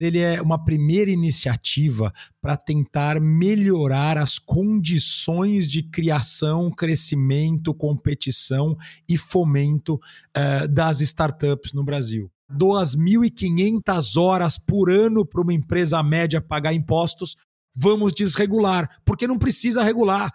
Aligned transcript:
ele 0.00 0.18
é 0.18 0.40
uma 0.40 0.62
primeira 0.64 1.10
iniciativa 1.10 2.12
para 2.40 2.56
tentar 2.56 3.20
melhorar 3.20 4.16
as 4.16 4.38
condições 4.38 5.68
de 5.68 5.82
criação, 5.82 6.70
crescimento, 6.70 7.74
competição 7.74 8.76
e 9.06 9.18
fomento 9.18 9.94
uh, 9.94 10.66
das 10.66 11.00
startups 11.02 11.72
no 11.72 11.84
Brasil. 11.84 12.30
2.500 12.50 14.20
horas 14.20 14.58
por 14.58 14.90
ano 14.90 15.24
para 15.24 15.40
uma 15.40 15.52
empresa 15.52 16.02
média 16.02 16.40
pagar 16.40 16.72
impostos, 16.72 17.36
vamos 17.74 18.12
desregular, 18.12 18.88
porque 19.04 19.28
não 19.28 19.38
precisa 19.38 19.82
regular 19.82 20.32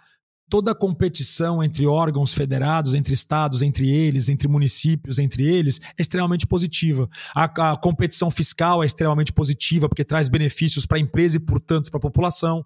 toda 0.50 0.72
a 0.72 0.76
competição 0.76 1.64
entre 1.64 1.86
órgãos 1.86 2.34
federados, 2.34 2.94
entre 2.94 3.14
estados, 3.14 3.62
entre 3.62 3.90
eles, 3.90 4.30
entre 4.30 4.48
municípios, 4.48 5.20
entre 5.20 5.46
eles, 5.46 5.80
é 5.98 6.02
extremamente 6.02 6.46
positiva. 6.46 7.10
A, 7.36 7.72
a 7.72 7.78
competição 7.78 8.30
fiscal 8.30 8.84
é 8.84 8.86
extremamente 8.86 9.34
positiva, 9.34 9.90
porque 9.90 10.04
traz 10.04 10.30
benefícios 10.30 10.86
para 10.86 10.98
a 10.98 11.02
empresa 11.02 11.38
e, 11.38 11.40
portanto, 11.40 11.90
para 11.90 11.98
a 11.98 12.02
população. 12.02 12.66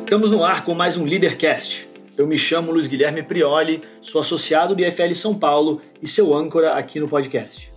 Estamos 0.00 0.30
no 0.30 0.44
ar 0.44 0.62
com 0.64 0.74
mais 0.74 0.96
um 0.96 1.04
Leadercast. 1.04 1.88
Eu 2.18 2.26
me 2.26 2.36
chamo 2.36 2.70
Luiz 2.70 2.86
Guilherme 2.86 3.22
Prioli, 3.22 3.80
sou 4.02 4.20
associado 4.20 4.74
do 4.74 4.82
IFL 4.82 5.14
São 5.14 5.34
Paulo 5.34 5.80
e 6.02 6.06
seu 6.06 6.34
âncora 6.34 6.74
aqui 6.74 7.00
no 7.00 7.08
podcast. 7.08 7.71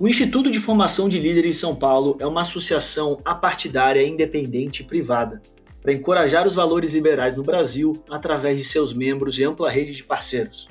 O 0.00 0.08
Instituto 0.08 0.50
de 0.50 0.58
Formação 0.58 1.08
de 1.08 1.20
Líderes 1.20 1.54
de 1.54 1.60
São 1.60 1.76
Paulo 1.76 2.16
é 2.18 2.26
uma 2.26 2.40
associação 2.40 3.20
apartidária, 3.24 4.04
independente 4.04 4.82
e 4.82 4.84
privada 4.84 5.40
para 5.80 5.92
encorajar 5.92 6.48
os 6.48 6.54
valores 6.54 6.92
liberais 6.92 7.36
no 7.36 7.44
Brasil 7.44 8.02
através 8.10 8.58
de 8.58 8.64
seus 8.64 8.92
membros 8.92 9.38
e 9.38 9.44
ampla 9.44 9.70
rede 9.70 9.92
de 9.92 10.02
parceiros. 10.02 10.68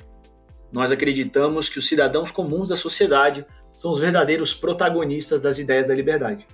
Nós 0.70 0.92
acreditamos 0.92 1.70
que 1.70 1.78
os 1.78 1.86
cidadãos 1.88 2.30
comuns 2.30 2.68
da 2.68 2.76
sociedade 2.76 3.46
são 3.72 3.92
os 3.92 3.98
verdadeiros 3.98 4.52
protagonistas 4.52 5.40
das 5.40 5.58
ideias 5.58 5.88
da 5.88 5.94
liberdade. 5.94 6.46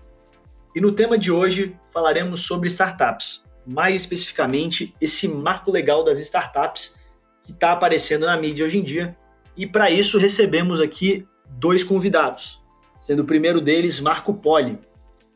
E 0.72 0.80
no 0.80 0.92
tema 0.92 1.18
de 1.18 1.32
hoje 1.32 1.74
falaremos 1.92 2.42
sobre 2.42 2.68
startups, 2.68 3.44
mais 3.66 4.02
especificamente 4.02 4.94
esse 5.00 5.27
marco 5.27 5.72
legal 5.72 6.05
das 6.05 6.20
startups 6.20 6.96
que 7.42 7.50
está 7.50 7.72
aparecendo 7.72 8.27
na 8.27 8.36
mídia 8.36 8.64
hoje 8.64 8.78
em 8.78 8.84
dia. 8.84 9.16
E 9.56 9.66
para 9.66 9.90
isso 9.90 10.18
recebemos 10.18 10.80
aqui 10.80 11.27
dois 11.58 11.82
convidados 11.82 12.59
sendo 13.00 13.22
o 13.22 13.24
primeiro 13.24 13.60
deles 13.60 14.00
Marco 14.00 14.34
Poli. 14.34 14.78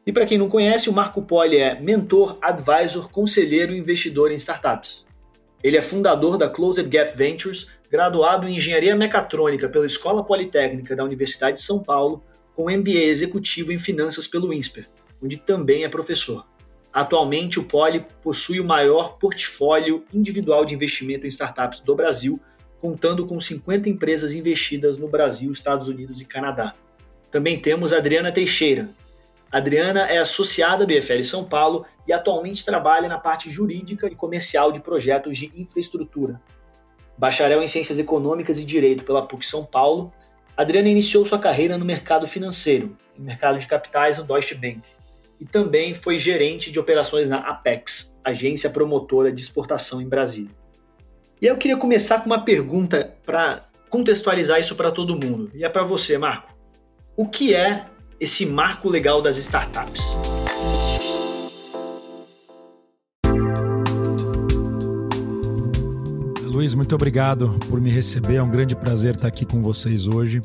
E 0.07 0.13
para 0.13 0.27
quem 0.27 0.37
não 0.37 0.49
conhece, 0.49 0.91
o 0.91 0.93
Marco 0.93 1.23
Poli 1.23 1.57
é 1.57 1.81
mentor, 1.81 2.39
advisor, 2.43 3.11
conselheiro 3.11 3.73
e 3.73 3.79
investidor 3.79 4.31
em 4.31 4.37
startups. 4.37 5.07
Ele 5.63 5.79
é 5.79 5.81
fundador 5.81 6.37
da 6.37 6.49
Closed 6.49 6.87
Gap 6.89 7.17
Ventures, 7.17 7.69
graduado 7.91 8.47
em 8.47 8.59
Engenharia 8.59 8.95
Mecatrônica 8.95 9.69
pela 9.69 9.87
Escola 9.87 10.23
Politécnica 10.23 10.95
da 10.95 11.03
Universidade 11.03 11.57
de 11.57 11.63
São 11.63 11.83
Paulo, 11.83 12.23
com 12.55 12.71
MBA 12.71 13.05
executivo 13.05 13.73
em 13.73 13.79
Finanças 13.79 14.27
pelo 14.27 14.53
INSPER, 14.53 14.87
onde 15.23 15.39
também 15.39 15.85
é 15.85 15.89
professor. 15.89 16.47
Atualmente, 16.93 17.59
o 17.59 17.65
Poli 17.65 18.07
possui 18.23 18.61
o 18.61 18.65
maior 18.65 19.17
portfólio 19.19 20.05
individual 20.13 20.65
de 20.65 20.75
investimento 20.75 21.25
em 21.27 21.29
startups 21.29 21.81
do 21.81 21.95
Brasil, 21.97 22.39
contando 22.81 23.27
com 23.27 23.41
50 23.41 23.89
empresas 23.89 24.35
investidas 24.35 24.97
no 24.99 25.09
Brasil, 25.09 25.51
Estados 25.51 25.89
Unidos 25.89 26.21
e 26.21 26.25
Canadá. 26.25 26.75
Também 27.35 27.59
temos 27.59 27.93
Adriana 27.93 28.31
Teixeira. 28.31 28.89
Adriana 29.51 30.07
é 30.07 30.19
associada 30.19 30.87
do 30.87 30.93
IFL 30.93 31.21
São 31.25 31.45
Paulo 31.45 31.85
e 32.07 32.13
atualmente 32.13 32.65
trabalha 32.65 33.09
na 33.09 33.19
parte 33.19 33.51
jurídica 33.51 34.07
e 34.07 34.15
comercial 34.15 34.71
de 34.71 34.79
projetos 34.79 35.37
de 35.37 35.51
infraestrutura. 35.57 36.41
Bacharel 37.19 37.61
em 37.61 37.67
Ciências 37.67 37.99
Econômicas 37.99 38.61
e 38.61 38.65
Direito 38.65 39.03
pela 39.03 39.27
PUC 39.27 39.45
São 39.45 39.65
Paulo, 39.65 40.13
Adriana 40.57 40.89
iniciou 40.89 41.27
sua 41.27 41.41
carreira 41.41 41.77
no 41.77 41.85
mercado 41.85 42.25
financeiro, 42.29 42.97
no 43.19 43.25
mercado 43.25 43.59
de 43.59 43.67
capitais 43.67 44.17
no 44.17 44.23
Deutsche 44.23 44.55
Bank, 44.55 44.83
e 45.41 45.45
também 45.45 45.93
foi 45.93 46.21
gerente 46.21 46.71
de 46.71 46.79
operações 46.79 47.29
na 47.29 47.39
Apex, 47.39 48.17
agência 48.23 48.71
promotora 48.71 49.33
de 49.33 49.43
exportação 49.43 50.01
em 50.01 50.09
Brasília. 50.09 50.53
E 51.43 51.47
eu 51.47 51.57
queria 51.57 51.77
começar 51.77 52.21
com 52.21 52.27
uma 52.27 52.45
pergunta 52.45 53.17
para 53.27 53.65
contextualizar 53.91 54.61
isso 54.61 54.77
para 54.77 54.93
todo 54.93 55.17
mundo. 55.17 55.51
E 55.53 55.65
é 55.65 55.69
para 55.69 55.83
você, 55.83 56.17
Marco. 56.17 56.54
O 57.17 57.29
que 57.29 57.55
é 57.55 57.87
esse 58.19 58.45
marco 58.45 58.89
legal 58.89 59.23
das 59.23 59.37
startups? 59.37 60.03
Muito 66.75 66.95
obrigado 66.95 67.57
por 67.69 67.81
me 67.81 67.89
receber. 67.89 68.35
É 68.35 68.43
um 68.43 68.51
grande 68.51 68.75
prazer 68.75 69.15
estar 69.15 69.29
aqui 69.29 69.47
com 69.47 69.63
vocês 69.63 70.09
hoje. 70.09 70.43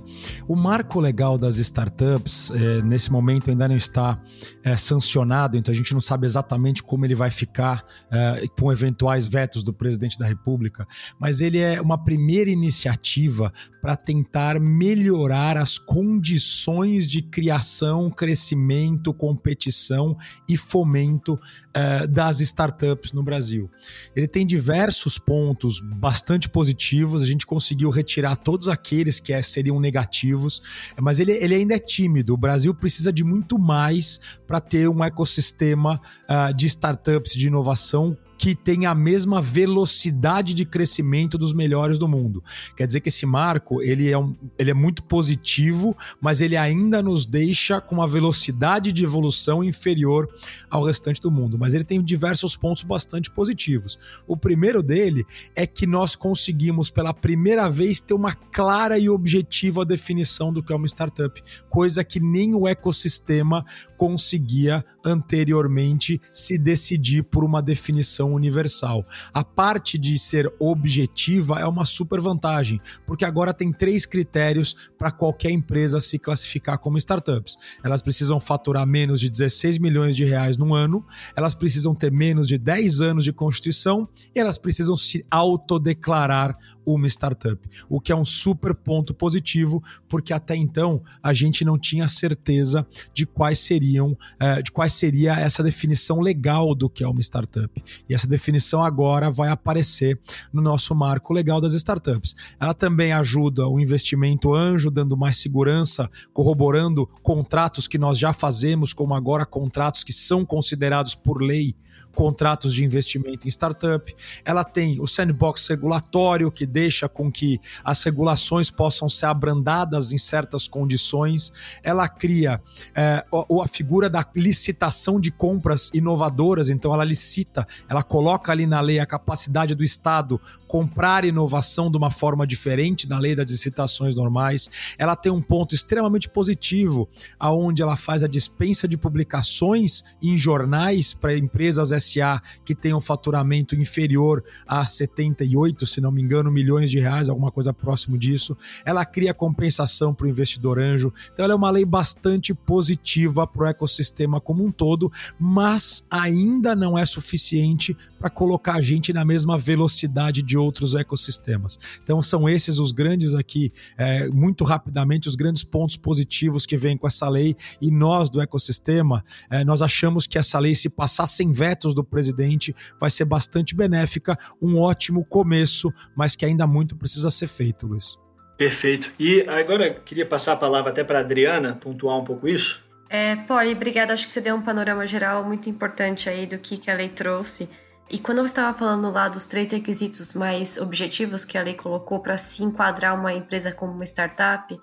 O 0.47 0.55
marco 0.55 0.99
legal 0.99 1.39
das 1.39 1.57
startups, 1.57 2.51
é, 2.51 2.81
nesse 2.83 3.11
momento, 3.11 3.49
ainda 3.49 3.67
não 3.67 3.75
está 3.75 4.21
é, 4.63 4.77
sancionado, 4.77 5.57
então 5.57 5.73
a 5.73 5.75
gente 5.75 5.91
não 5.91 5.99
sabe 5.99 6.27
exatamente 6.27 6.83
como 6.83 7.03
ele 7.03 7.15
vai 7.15 7.31
ficar 7.31 7.83
é, 8.11 8.45
com 8.59 8.71
eventuais 8.71 9.27
vetos 9.27 9.63
do 9.63 9.73
presidente 9.73 10.19
da 10.19 10.25
República, 10.27 10.85
mas 11.19 11.41
ele 11.41 11.57
é 11.57 11.81
uma 11.81 11.97
primeira 11.97 12.51
iniciativa 12.51 13.51
para 13.81 13.95
tentar 13.95 14.59
melhorar 14.59 15.57
as 15.57 15.77
condições 15.77 17.07
de 17.07 17.21
criação, 17.21 18.09
crescimento, 18.11 19.13
competição 19.13 20.15
e 20.47 20.57
fomento 20.57 21.33
uh, 21.33 22.07
das 22.07 22.41
startups 22.41 23.13
no 23.13 23.23
Brasil. 23.23 23.69
Ele 24.15 24.27
tem 24.27 24.45
diversos 24.45 25.17
pontos 25.17 25.79
bastante 25.79 26.18
positivos, 26.49 27.21
a 27.21 27.25
gente 27.25 27.45
conseguiu 27.45 27.89
retirar 27.89 28.35
todos 28.35 28.67
aqueles 28.67 29.19
que 29.19 29.33
é, 29.33 29.41
seriam 29.41 29.79
negativos, 29.79 30.61
mas 30.99 31.19
ele, 31.19 31.31
ele 31.31 31.55
ainda 31.55 31.75
é 31.75 31.79
tímido. 31.79 32.33
O 32.33 32.37
Brasil 32.37 32.73
precisa 32.73 33.11
de 33.11 33.23
muito 33.23 33.57
mais 33.57 34.19
para 34.47 34.59
ter 34.59 34.89
um 34.89 35.03
ecossistema 35.03 35.99
uh, 36.29 36.53
de 36.53 36.67
startups 36.67 37.33
de 37.33 37.47
inovação 37.47 38.17
que 38.39 38.55
tem 38.55 38.85
a 38.85 38.95
mesma 38.95 39.41
velocidade 39.41 40.53
de 40.53 40.63
crescimento 40.63 41.37
dos 41.37 41.51
melhores 41.51 41.99
do 41.99 42.07
mundo. 42.07 42.41
Quer 42.73 42.87
dizer 42.87 43.01
que 43.01 43.09
esse 43.09 43.25
marco 43.25 43.81
ele 43.81 44.09
é, 44.09 44.17
um, 44.17 44.33
ele 44.57 44.71
é 44.71 44.73
muito 44.73 45.03
positivo, 45.03 45.95
mas 46.21 46.39
ele 46.39 46.55
ainda 46.55 47.03
nos 47.03 47.25
deixa 47.25 47.81
com 47.81 47.95
uma 47.95 48.07
velocidade 48.07 48.93
de 48.93 49.03
evolução 49.03 49.61
inferior 49.61 50.25
ao 50.69 50.85
restante 50.85 51.21
do 51.21 51.29
mundo. 51.29 51.57
Mas 51.59 51.73
ele 51.73 51.83
tem 51.83 52.01
diversos 52.01 52.55
pontos 52.55 52.83
bastante 52.83 53.29
positivos. 53.29 53.99
O 54.25 54.37
primeiro 54.37 54.81
dele 54.81 55.25
é 55.53 55.67
que 55.67 55.85
nós 55.85 56.15
conseguimos 56.15 56.89
pela 56.89 57.13
primeira 57.13 57.69
vez 57.69 57.99
ter 57.99 58.13
uma 58.13 58.33
clara 58.33 58.97
e 58.97 59.09
objetiva 59.09 59.83
definição 59.83 60.53
do 60.53 60.63
que 60.63 60.71
é 60.71 60.75
uma 60.77 60.87
startup, 60.87 61.43
coisa 61.69 62.05
que 62.05 62.21
nem 62.21 62.55
o 62.55 62.65
ecossistema 62.65 63.65
conseguia 63.99 64.83
anteriormente 65.03 66.21
se 66.31 66.57
decidir 66.57 67.21
por 67.21 67.43
uma 67.43 67.61
definição 67.61 68.33
universal. 68.33 69.05
A 69.33 69.43
parte 69.43 69.97
de 69.97 70.17
ser 70.17 70.49
objetiva 70.57 71.59
é 71.59 71.65
uma 71.65 71.83
super 71.83 72.21
vantagem, 72.21 72.79
porque 73.05 73.25
agora 73.25 73.53
tem 73.53 73.73
três 73.73 74.05
critérios 74.05 74.73
para 74.97 75.11
qualquer 75.11 75.51
empresa 75.51 75.99
se 75.99 76.17
classificar 76.17 76.79
como 76.79 76.97
startups. 76.97 77.57
Elas 77.83 78.01
precisam 78.01 78.39
faturar 78.39 78.87
menos 78.87 79.19
de 79.19 79.29
16 79.29 79.77
milhões 79.79 80.15
de 80.15 80.23
reais 80.23 80.55
no 80.55 80.73
ano, 80.73 81.05
elas 81.35 81.53
precisam 81.53 81.93
ter 81.93 82.09
menos 82.09 82.47
de 82.47 82.57
10 82.57 83.01
anos 83.01 83.25
de 83.25 83.33
constituição 83.33 84.07
e 84.33 84.39
elas 84.39 84.57
precisam 84.57 84.95
se 84.95 85.25
autodeclarar 85.29 86.57
uma 86.85 87.07
startup, 87.07 87.59
o 87.87 87.99
que 87.99 88.11
é 88.11 88.15
um 88.15 88.25
super 88.25 88.73
ponto 88.73 89.13
positivo, 89.13 89.83
porque 90.07 90.33
até 90.33 90.55
então 90.55 91.01
a 91.21 91.33
gente 91.33 91.63
não 91.63 91.77
tinha 91.77 92.07
certeza 92.07 92.85
de 93.13 93.25
quais 93.25 93.59
seriam, 93.59 94.11
uh, 94.11 94.63
de 94.63 94.71
quais 94.71 94.93
seria 94.93 95.39
essa 95.39 95.61
definição 95.61 96.19
legal 96.19 96.73
do 96.73 96.89
que 96.89 97.03
é 97.03 97.07
uma 97.07 97.21
startup. 97.21 97.83
E 98.07 98.13
essa 98.13 98.27
definição 98.27 98.83
agora 98.83 99.29
vai 99.29 99.49
aparecer 99.49 100.19
no 100.51 100.61
nosso 100.61 100.95
marco 100.95 101.33
legal 101.33 101.61
das 101.61 101.73
startups. 101.73 102.35
Ela 102.59 102.73
também 102.73 103.11
ajuda 103.11 103.67
o 103.67 103.79
investimento 103.79 104.53
anjo, 104.53 104.89
dando 104.91 105.17
mais 105.17 105.37
segurança, 105.37 106.09
corroborando 106.33 107.07
contratos 107.21 107.87
que 107.87 107.97
nós 107.97 108.17
já 108.17 108.33
fazemos, 108.33 108.93
como 108.93 109.13
agora 109.13 109.45
contratos 109.45 110.03
que 110.03 110.13
são 110.13 110.45
considerados 110.45 111.15
por 111.15 111.41
lei 111.41 111.75
contratos 112.13 112.73
de 112.73 112.83
investimento 112.83 113.47
em 113.47 113.49
startup. 113.49 114.13
Ela 114.43 114.63
tem 114.63 114.99
o 114.99 115.07
sandbox 115.07 115.67
regulatório, 115.67 116.51
que 116.51 116.65
deixa 116.65 117.07
com 117.07 117.31
que 117.31 117.59
as 117.83 118.03
regulações 118.03 118.69
possam 118.69 119.07
ser 119.07 119.27
abrandadas 119.27 120.11
em 120.11 120.17
certas 120.17 120.67
condições, 120.67 121.51
ela 121.83 122.07
cria 122.07 122.61
é, 122.93 123.23
a, 123.31 123.63
a 123.63 123.67
figura 123.67 124.09
da 124.09 124.25
licitação 124.35 125.19
de 125.19 125.31
compras 125.31 125.89
inovadoras, 125.93 126.69
então 126.69 126.93
ela 126.93 127.03
licita, 127.03 127.65
ela 127.87 128.03
coloca 128.03 128.51
ali 128.51 128.65
na 128.65 128.81
lei 128.81 128.99
a 128.99 129.05
capacidade 129.05 129.73
do 129.73 129.83
Estado 129.83 130.41
comprar 130.67 131.25
inovação 131.25 131.89
de 131.89 131.97
uma 131.97 132.11
forma 132.11 132.45
diferente 132.45 133.07
da 133.07 133.17
lei 133.17 133.35
das 133.35 133.49
licitações 133.49 134.13
normais. 134.13 134.69
Ela 134.99 135.15
tem 135.15 135.31
um 135.31 135.41
ponto 135.41 135.73
extremamente 135.73 136.29
positivo, 136.29 137.09
aonde 137.39 137.81
ela 137.81 137.95
faz 137.95 138.23
a 138.23 138.27
dispensa 138.27 138.87
de 138.87 138.95
publicações 138.95 140.03
em 140.21 140.37
jornais 140.37 141.13
para 141.13 141.35
empresas 141.35 141.88
SA 141.99 142.41
que 142.65 142.75
tenham 142.75 142.99
faturamento 142.99 143.75
inferior 143.75 144.43
a 144.67 144.85
78, 144.85 145.85
se 145.85 146.01
não 146.01 146.11
me 146.11 146.21
engano, 146.21 146.51
milhões 146.51 146.89
de 146.89 146.99
reais, 146.99 147.29
alguma 147.29 147.51
coisa 147.51 147.73
próximo 147.73 148.17
disso. 148.17 148.57
Ela 148.85 149.05
cria 149.05 149.33
compensação 149.33 150.13
para 150.13 150.25
o 150.25 150.29
investidor 150.29 150.79
anjo. 150.79 151.13
Então 151.31 151.45
ela 151.45 151.53
é 151.53 151.55
uma 151.55 151.69
lei 151.69 151.85
bastante 151.85 152.53
positiva 152.53 153.47
para 153.47 153.63
o 153.63 153.65
ecossistema 153.67 154.41
como 154.41 154.65
um 154.65 154.71
todo, 154.71 155.11
mas 155.39 156.05
ainda 156.09 156.75
não 156.75 156.97
é 156.97 157.05
suficiente 157.05 157.95
para 158.19 158.29
colocar 158.29 158.75
a 158.75 158.81
gente 158.81 159.13
na 159.13 159.23
mesma 159.23 159.57
velocidade 159.57 160.41
de 160.41 160.57
outros 160.57 160.95
ecossistemas. 160.95 161.79
Então 162.03 162.21
são 162.21 162.49
esses 162.49 162.79
os 162.79 162.91
grandes 162.91 163.33
aqui, 163.33 163.71
é, 163.97 164.27
muito 164.29 164.63
rapidamente, 164.63 165.29
os 165.29 165.35
grandes 165.35 165.63
pontos 165.63 165.95
positivos 165.95 166.65
que 166.65 166.77
vêm 166.77 166.97
com 166.97 167.07
essa 167.07 167.29
lei 167.29 167.55
e 167.81 167.89
nós 167.89 168.29
do 168.29 168.41
ecossistema, 168.41 169.23
é, 169.49 169.63
nós 169.63 169.81
achamos 169.81 170.27
que 170.27 170.37
essa 170.37 170.59
lei, 170.59 170.75
se 170.75 170.89
passar 170.89 171.27
sem 171.27 171.51
vetos 171.79 171.95
do 171.95 172.03
presidente, 172.03 172.75
vai 172.99 173.09
ser 173.09 173.25
bastante 173.25 173.73
benéfica, 173.73 174.37
um 174.61 174.77
ótimo 174.77 175.23
começo, 175.23 175.91
mas 176.15 176.35
que 176.35 176.45
ainda 176.45 176.67
muito 176.67 176.95
precisa 176.95 177.31
ser 177.31 177.47
feito, 177.47 177.87
Luiz. 177.87 178.17
Perfeito. 178.57 179.09
E 179.17 179.41
agora 179.47 179.93
queria 179.93 180.25
passar 180.25 180.53
a 180.53 180.57
palavra 180.57 180.91
até 180.91 181.03
para 181.03 181.19
a 181.19 181.21
Adriana, 181.21 181.75
pontuar 181.75 182.17
um 182.17 182.25
pouco 182.25 182.47
isso. 182.47 182.83
É, 183.09 183.37
Poli, 183.37 183.71
obrigada. 183.71 184.13
Acho 184.13 184.25
que 184.25 184.31
você 184.31 184.41
deu 184.41 184.55
um 184.55 184.61
panorama 184.61 185.07
geral 185.07 185.43
muito 185.45 185.69
importante 185.69 186.29
aí 186.29 186.45
do 186.45 186.59
que, 186.59 186.77
que 186.77 186.91
a 186.91 186.93
lei 186.93 187.07
trouxe. 187.07 187.69
E 188.11 188.19
quando 188.19 188.39
você 188.39 188.51
estava 188.51 188.77
falando 188.77 189.09
lá 189.11 189.29
dos 189.29 189.45
três 189.45 189.71
requisitos 189.71 190.33
mais 190.33 190.77
objetivos 190.77 191.45
que 191.45 191.57
a 191.57 191.61
lei 191.61 191.75
colocou 191.75 192.19
para 192.19 192.37
se 192.37 192.63
enquadrar 192.63 193.17
uma 193.17 193.33
empresa 193.33 193.71
como 193.71 193.93
uma 193.93 194.03
startup, 194.03 194.77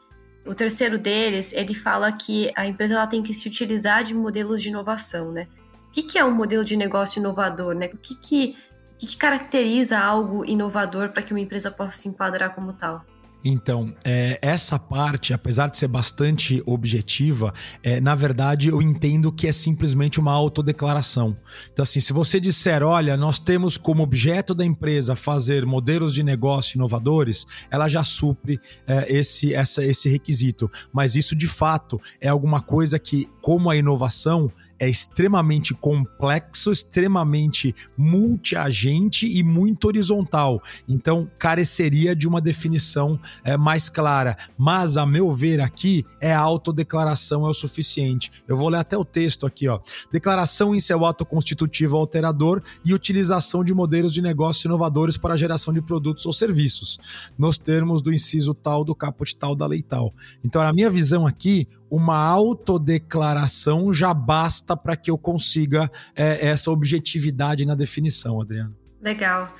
o 0.46 0.54
terceiro 0.54 0.96
deles, 0.96 1.52
ele 1.52 1.74
fala 1.74 2.10
que 2.12 2.50
a 2.56 2.66
empresa 2.66 2.94
ela 2.94 3.06
tem 3.06 3.22
que 3.22 3.34
se 3.34 3.48
utilizar 3.48 4.02
de 4.04 4.14
modelos 4.14 4.62
de 4.62 4.70
inovação, 4.70 5.32
né? 5.32 5.48
Que, 5.96 6.02
que 6.02 6.18
é 6.18 6.24
um 6.26 6.34
modelo 6.34 6.62
de 6.62 6.76
negócio 6.76 7.20
inovador, 7.20 7.74
né? 7.74 7.86
O 7.86 7.96
que, 7.96 8.14
que, 8.16 8.54
que, 8.98 9.06
que 9.06 9.16
caracteriza 9.16 9.98
algo 9.98 10.44
inovador 10.44 11.08
para 11.08 11.22
que 11.22 11.32
uma 11.32 11.40
empresa 11.40 11.70
possa 11.70 11.92
se 11.92 12.06
enquadrar 12.06 12.54
como 12.54 12.74
tal? 12.74 13.02
Então, 13.42 13.94
é, 14.04 14.38
essa 14.42 14.78
parte, 14.78 15.32
apesar 15.32 15.70
de 15.70 15.78
ser 15.78 15.88
bastante 15.88 16.62
objetiva, 16.66 17.54
é, 17.82 17.98
na 17.98 18.14
verdade 18.14 18.68
eu 18.68 18.82
entendo 18.82 19.32
que 19.32 19.46
é 19.46 19.52
simplesmente 19.52 20.20
uma 20.20 20.32
autodeclaração. 20.32 21.34
Então, 21.72 21.82
assim, 21.82 22.00
se 22.00 22.12
você 22.12 22.38
disser, 22.38 22.82
olha, 22.82 23.16
nós 23.16 23.38
temos 23.38 23.78
como 23.78 24.02
objeto 24.02 24.54
da 24.54 24.66
empresa 24.66 25.16
fazer 25.16 25.64
modelos 25.64 26.12
de 26.12 26.22
negócio 26.22 26.76
inovadores, 26.76 27.46
ela 27.70 27.88
já 27.88 28.04
supre 28.04 28.60
é, 28.86 29.10
esse, 29.10 29.54
essa, 29.54 29.82
esse 29.82 30.10
requisito. 30.10 30.70
Mas 30.92 31.16
isso, 31.16 31.34
de 31.34 31.46
fato, 31.46 31.98
é 32.20 32.28
alguma 32.28 32.60
coisa 32.60 32.98
que, 32.98 33.26
como 33.40 33.70
a 33.70 33.76
inovação, 33.76 34.52
é 34.78 34.88
extremamente 34.88 35.74
complexo, 35.74 36.70
extremamente 36.70 37.74
multiagente 37.96 39.26
e 39.26 39.42
muito 39.42 39.86
horizontal. 39.86 40.62
Então, 40.88 41.30
careceria 41.38 42.14
de 42.14 42.28
uma 42.28 42.40
definição 42.40 43.18
é, 43.44 43.56
mais 43.56 43.88
clara. 43.88 44.36
Mas, 44.56 44.96
a 44.96 45.06
meu 45.06 45.34
ver, 45.34 45.60
aqui 45.60 46.04
é 46.20 46.32
a 46.32 46.40
autodeclaração 46.40 47.46
é 47.46 47.50
o 47.50 47.54
suficiente. 47.54 48.30
Eu 48.46 48.56
vou 48.56 48.68
ler 48.68 48.78
até 48.78 48.96
o 48.96 49.04
texto 49.04 49.46
aqui, 49.46 49.68
ó. 49.68 49.80
Declaração 50.12 50.74
em 50.74 50.78
seu 50.78 51.04
ato 51.04 51.24
constitutivo 51.24 51.96
alterador 51.96 52.62
e 52.84 52.92
utilização 52.92 53.64
de 53.64 53.74
modelos 53.74 54.12
de 54.12 54.22
negócio 54.22 54.66
inovadores 54.66 55.16
para 55.16 55.34
a 55.34 55.36
geração 55.36 55.72
de 55.72 55.80
produtos 55.80 56.26
ou 56.26 56.32
serviços, 56.32 56.98
nos 57.38 57.58
termos 57.58 58.02
do 58.02 58.12
inciso 58.12 58.54
tal 58.54 58.84
do 58.84 58.94
caput 58.94 59.36
tal 59.36 59.54
da 59.54 59.66
lei 59.66 59.82
tal. 59.82 60.14
Então, 60.44 60.60
a 60.62 60.72
minha 60.72 60.90
visão 60.90 61.26
aqui, 61.26 61.68
uma 61.90 62.16
autodeclaração 62.16 63.92
já 63.92 64.12
basta 64.12 64.76
para 64.76 64.96
que 64.96 65.10
eu 65.10 65.18
consiga 65.18 65.90
é, 66.14 66.46
essa 66.48 66.70
objetividade 66.70 67.64
na 67.66 67.74
definição, 67.74 68.40
Adriano. 68.40 68.76
Legal. 69.00 69.54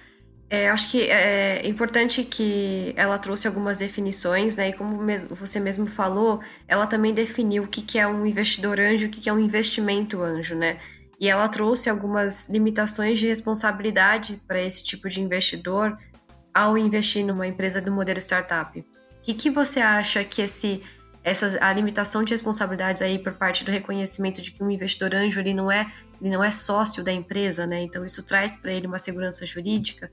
É, 0.49 0.71
acho 0.71 0.93
que 0.93 1.03
é 1.03 1.67
importante 1.67 2.23
que 2.23 2.93
ela 2.97 3.19
trouxe 3.19 3.49
algumas 3.49 3.79
definições, 3.79 4.57
né? 4.57 4.69
E 4.69 4.73
como 4.73 5.01
você 5.31 5.59
mesmo 5.59 5.87
falou, 5.87 6.41
ela 6.69 6.87
também 6.87 7.13
definiu 7.13 7.65
o 7.65 7.69
que 7.69 7.99
é 7.99 8.07
um 8.07 8.25
investidor 8.25 8.79
anjo, 8.79 9.07
o 9.07 9.11
que 9.11 9.29
é 9.29 9.33
um 9.33 9.41
investimento 9.41 10.23
anjo, 10.23 10.55
né? 10.55 10.79
E 11.19 11.29
ela 11.29 11.49
trouxe 11.49 11.91
algumas 11.91 12.49
limitações 12.49 13.19
de 13.19 13.27
responsabilidade 13.27 14.41
para 14.47 14.61
esse 14.61 14.85
tipo 14.85 15.09
de 15.09 15.21
investidor 15.21 15.99
ao 16.55 16.79
investir 16.79 17.25
numa 17.25 17.47
empresa 17.47 17.81
do 17.81 17.91
modelo 17.91 18.21
startup. 18.21 18.79
O 18.79 18.85
que, 19.23 19.35
que 19.35 19.51
você 19.51 19.81
acha 19.81 20.23
que 20.23 20.43
esse 20.43 20.81
essa 21.27 21.59
a 21.61 21.73
limitação 21.73 22.23
de 22.23 22.33
responsabilidades 22.33 23.03
aí 23.03 23.19
por 23.19 23.33
parte 23.33 23.65
do 23.65 23.71
reconhecimento 23.73 24.41
de 24.41 24.53
que 24.53 24.63
um 24.63 24.71
investidor 24.71 25.13
anjo 25.13 25.41
ele 25.41 25.53
não 25.53 25.71
é 25.71 25.91
ele 26.21 26.31
não 26.31 26.43
é 26.43 26.53
sócio 26.53 27.03
da 27.03 27.13
empresa, 27.13 27.67
né? 27.67 27.83
Então 27.83 28.05
isso 28.05 28.25
traz 28.25 28.55
para 28.55 28.73
ele 28.73 28.87
uma 28.87 28.99
segurança 29.01 29.45
jurídica. 29.45 30.09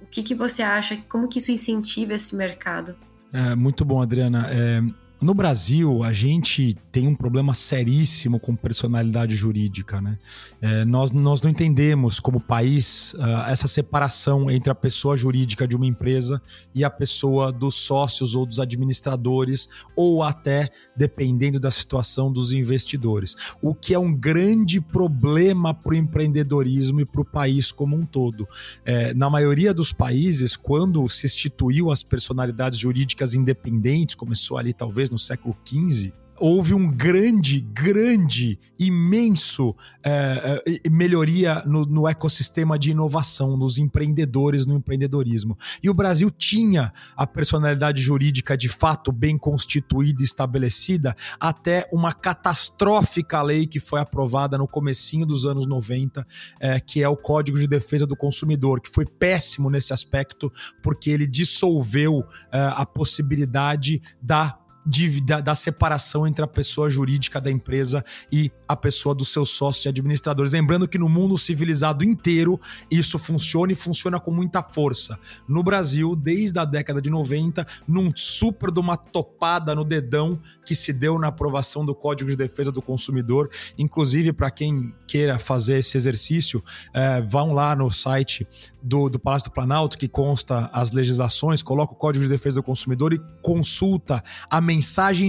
O 0.00 0.06
que, 0.06 0.22
que 0.22 0.34
você 0.34 0.62
acha? 0.62 0.96
Como 1.06 1.28
que 1.28 1.38
isso 1.38 1.52
incentiva 1.52 2.14
esse 2.14 2.34
mercado? 2.34 2.96
É, 3.30 3.54
muito 3.54 3.84
bom, 3.84 4.00
Adriana. 4.00 4.48
É, 4.50 4.80
no 5.24 5.32
Brasil, 5.32 6.04
a 6.04 6.12
gente 6.12 6.76
tem 6.92 7.08
um 7.08 7.14
problema 7.14 7.54
seríssimo 7.54 8.38
com 8.38 8.54
personalidade 8.54 9.34
jurídica. 9.34 9.98
Né? 9.98 10.18
É, 10.60 10.84
nós, 10.84 11.10
nós 11.10 11.40
não 11.40 11.50
entendemos, 11.50 12.20
como 12.20 12.38
país, 12.38 13.14
uh, 13.14 13.48
essa 13.48 13.66
separação 13.66 14.50
entre 14.50 14.70
a 14.70 14.74
pessoa 14.74 15.16
jurídica 15.16 15.66
de 15.66 15.74
uma 15.74 15.86
empresa 15.86 16.42
e 16.74 16.84
a 16.84 16.90
pessoa 16.90 17.50
dos 17.50 17.74
sócios 17.74 18.34
ou 18.34 18.44
dos 18.44 18.60
administradores, 18.60 19.66
ou 19.96 20.22
até, 20.22 20.68
dependendo 20.94 21.58
da 21.58 21.70
situação, 21.70 22.30
dos 22.30 22.52
investidores. 22.52 23.34
O 23.62 23.74
que 23.74 23.94
é 23.94 23.98
um 23.98 24.12
grande 24.12 24.78
problema 24.78 25.72
para 25.72 25.92
o 25.92 25.96
empreendedorismo 25.96 27.00
e 27.00 27.06
para 27.06 27.22
o 27.22 27.24
país 27.24 27.72
como 27.72 27.96
um 27.96 28.04
todo. 28.04 28.46
É, 28.84 29.14
na 29.14 29.30
maioria 29.30 29.72
dos 29.72 29.90
países, 29.90 30.54
quando 30.54 31.08
se 31.08 31.26
instituiu 31.26 31.90
as 31.90 32.02
personalidades 32.02 32.78
jurídicas 32.78 33.32
independentes, 33.32 34.14
começou 34.14 34.58
ali 34.58 34.74
talvez 34.74 35.13
no 35.14 35.18
século 35.18 35.56
XV, 35.64 36.12
houve 36.38 36.74
um 36.74 36.90
grande, 36.90 37.60
grande, 37.60 38.58
imenso 38.78 39.74
é, 40.02 40.62
melhoria 40.90 41.62
no, 41.64 41.84
no, 41.84 42.08
ecossistema 42.08 42.78
de 42.78 42.90
inovação, 42.90 43.56
nos 43.56 43.78
empreendedores, 43.78 44.66
no 44.66 44.74
empreendedorismo. 44.74 45.56
E 45.82 45.88
o 45.88 45.94
Brasil 45.94 46.30
tinha 46.30 46.92
a 47.16 47.26
personalidade 47.26 48.02
jurídica 48.02 48.56
de 48.56 48.68
fato 48.68 49.12
bem 49.12 49.38
constituída 49.38 50.22
e 50.22 50.24
estabelecida 50.24 51.16
até 51.38 51.88
uma 51.92 52.12
catastrófica 52.12 53.40
lei 53.40 53.66
que 53.66 53.80
foi 53.80 54.00
aprovada 54.00 54.58
no 54.58 54.66
comecinho 54.66 55.24
dos 55.24 55.46
anos 55.46 55.66
90, 55.66 56.26
é, 56.60 56.80
que 56.80 57.02
é 57.02 57.08
o 57.08 57.16
Código 57.16 57.58
de 57.58 57.66
Defesa 57.66 58.06
do 58.06 58.16
Consumidor, 58.16 58.80
que 58.80 58.90
foi 58.90 59.06
péssimo 59.06 59.70
nesse 59.70 59.92
aspecto, 59.92 60.52
porque 60.82 61.10
ele 61.10 61.26
dissolveu 61.26 62.24
a 62.50 62.84
possibilidade 62.84 64.02
da 64.20 64.58
de, 64.84 65.20
da, 65.20 65.54
separação 65.54 66.26
entre 66.26 66.44
a 66.44 66.48
pessoa 66.48 66.90
jurídica 66.90 67.40
da 67.40 67.50
empresa 67.50 68.04
e 68.30 68.50
a 68.68 68.76
pessoa 68.76 69.14
dos 69.14 69.28
seus 69.28 69.50
sócios 69.50 69.86
e 69.86 69.88
administradores. 69.88 70.52
Lembrando 70.52 70.86
que 70.86 70.98
no 70.98 71.08
mundo 71.08 71.38
civilizado 71.38 72.04
inteiro 72.04 72.60
isso 72.90 73.18
funciona 73.18 73.72
e 73.72 73.74
funciona 73.74 74.20
com 74.20 74.30
muita 74.30 74.62
força. 74.62 75.18
No 75.48 75.62
Brasil, 75.62 76.14
desde 76.14 76.58
a 76.58 76.64
década 76.64 77.00
de 77.00 77.08
90, 77.08 77.66
num 77.88 78.12
super 78.14 78.70
de 78.70 78.80
uma 78.80 78.96
topada 78.96 79.74
no 79.74 79.84
dedão 79.84 80.38
que 80.66 80.74
se 80.74 80.92
deu 80.92 81.18
na 81.18 81.28
aprovação 81.28 81.84
do 81.84 81.94
Código 81.94 82.30
de 82.30 82.36
Defesa 82.36 82.70
do 82.70 82.82
Consumidor. 82.82 83.50
Inclusive, 83.78 84.32
para 84.32 84.50
quem 84.50 84.94
queira 85.06 85.38
fazer 85.38 85.78
esse 85.78 85.96
exercício, 85.96 86.62
é, 86.92 87.22
vão 87.22 87.52
lá 87.52 87.74
no 87.74 87.90
site 87.90 88.46
do, 88.82 89.08
do 89.08 89.18
Palácio 89.18 89.48
do 89.48 89.54
Planalto, 89.54 89.96
que 89.96 90.08
consta 90.08 90.68
as 90.72 90.92
legislações, 90.92 91.62
coloca 91.62 91.94
o 91.94 91.96
Código 91.96 92.22
de 92.22 92.28
Defesa 92.28 92.56
do 92.56 92.62
Consumidor 92.62 93.12
e 93.14 93.20
consulta 93.40 94.22
a 94.50 94.60
mensagem 94.60 94.73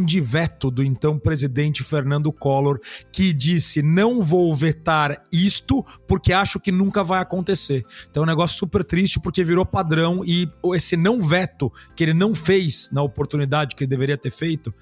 de 0.06 0.22
veto 0.22 0.72
do 0.72 0.84
então 0.84 1.20
presidente 1.20 1.84
Fernando 1.84 2.32
Collor, 2.32 2.80
que 3.12 3.34
disse: 3.34 3.82
não 3.82 4.22
vou 4.22 4.56
vetar 4.56 5.24
isto 5.32 5.86
porque 6.08 6.34
acho 6.34 6.60
que 6.60 6.72
nunca 6.72 7.04
vai 7.04 7.20
acontecer. 7.20 7.86
Então 8.10 8.24
é 8.24 8.25
um 8.25 8.30
negócio 8.30 8.58
super 8.58 8.84
triste 8.84 9.20
porque 9.20 9.44
virou 9.44 9.66
padrão 9.66 10.22
e 10.25 10.50
esse 10.74 10.96
não 10.96 11.22
veto 11.22 11.72
que 11.96 12.04
ele 12.04 12.14
não 12.14 12.34
fez 12.34 12.90
na 12.92 13.02
oportunidade 13.02 13.75
que 13.75 13.84
ele 13.84 13.90
deveria 13.90 14.18
ter 14.18 14.32
feito 14.32 14.74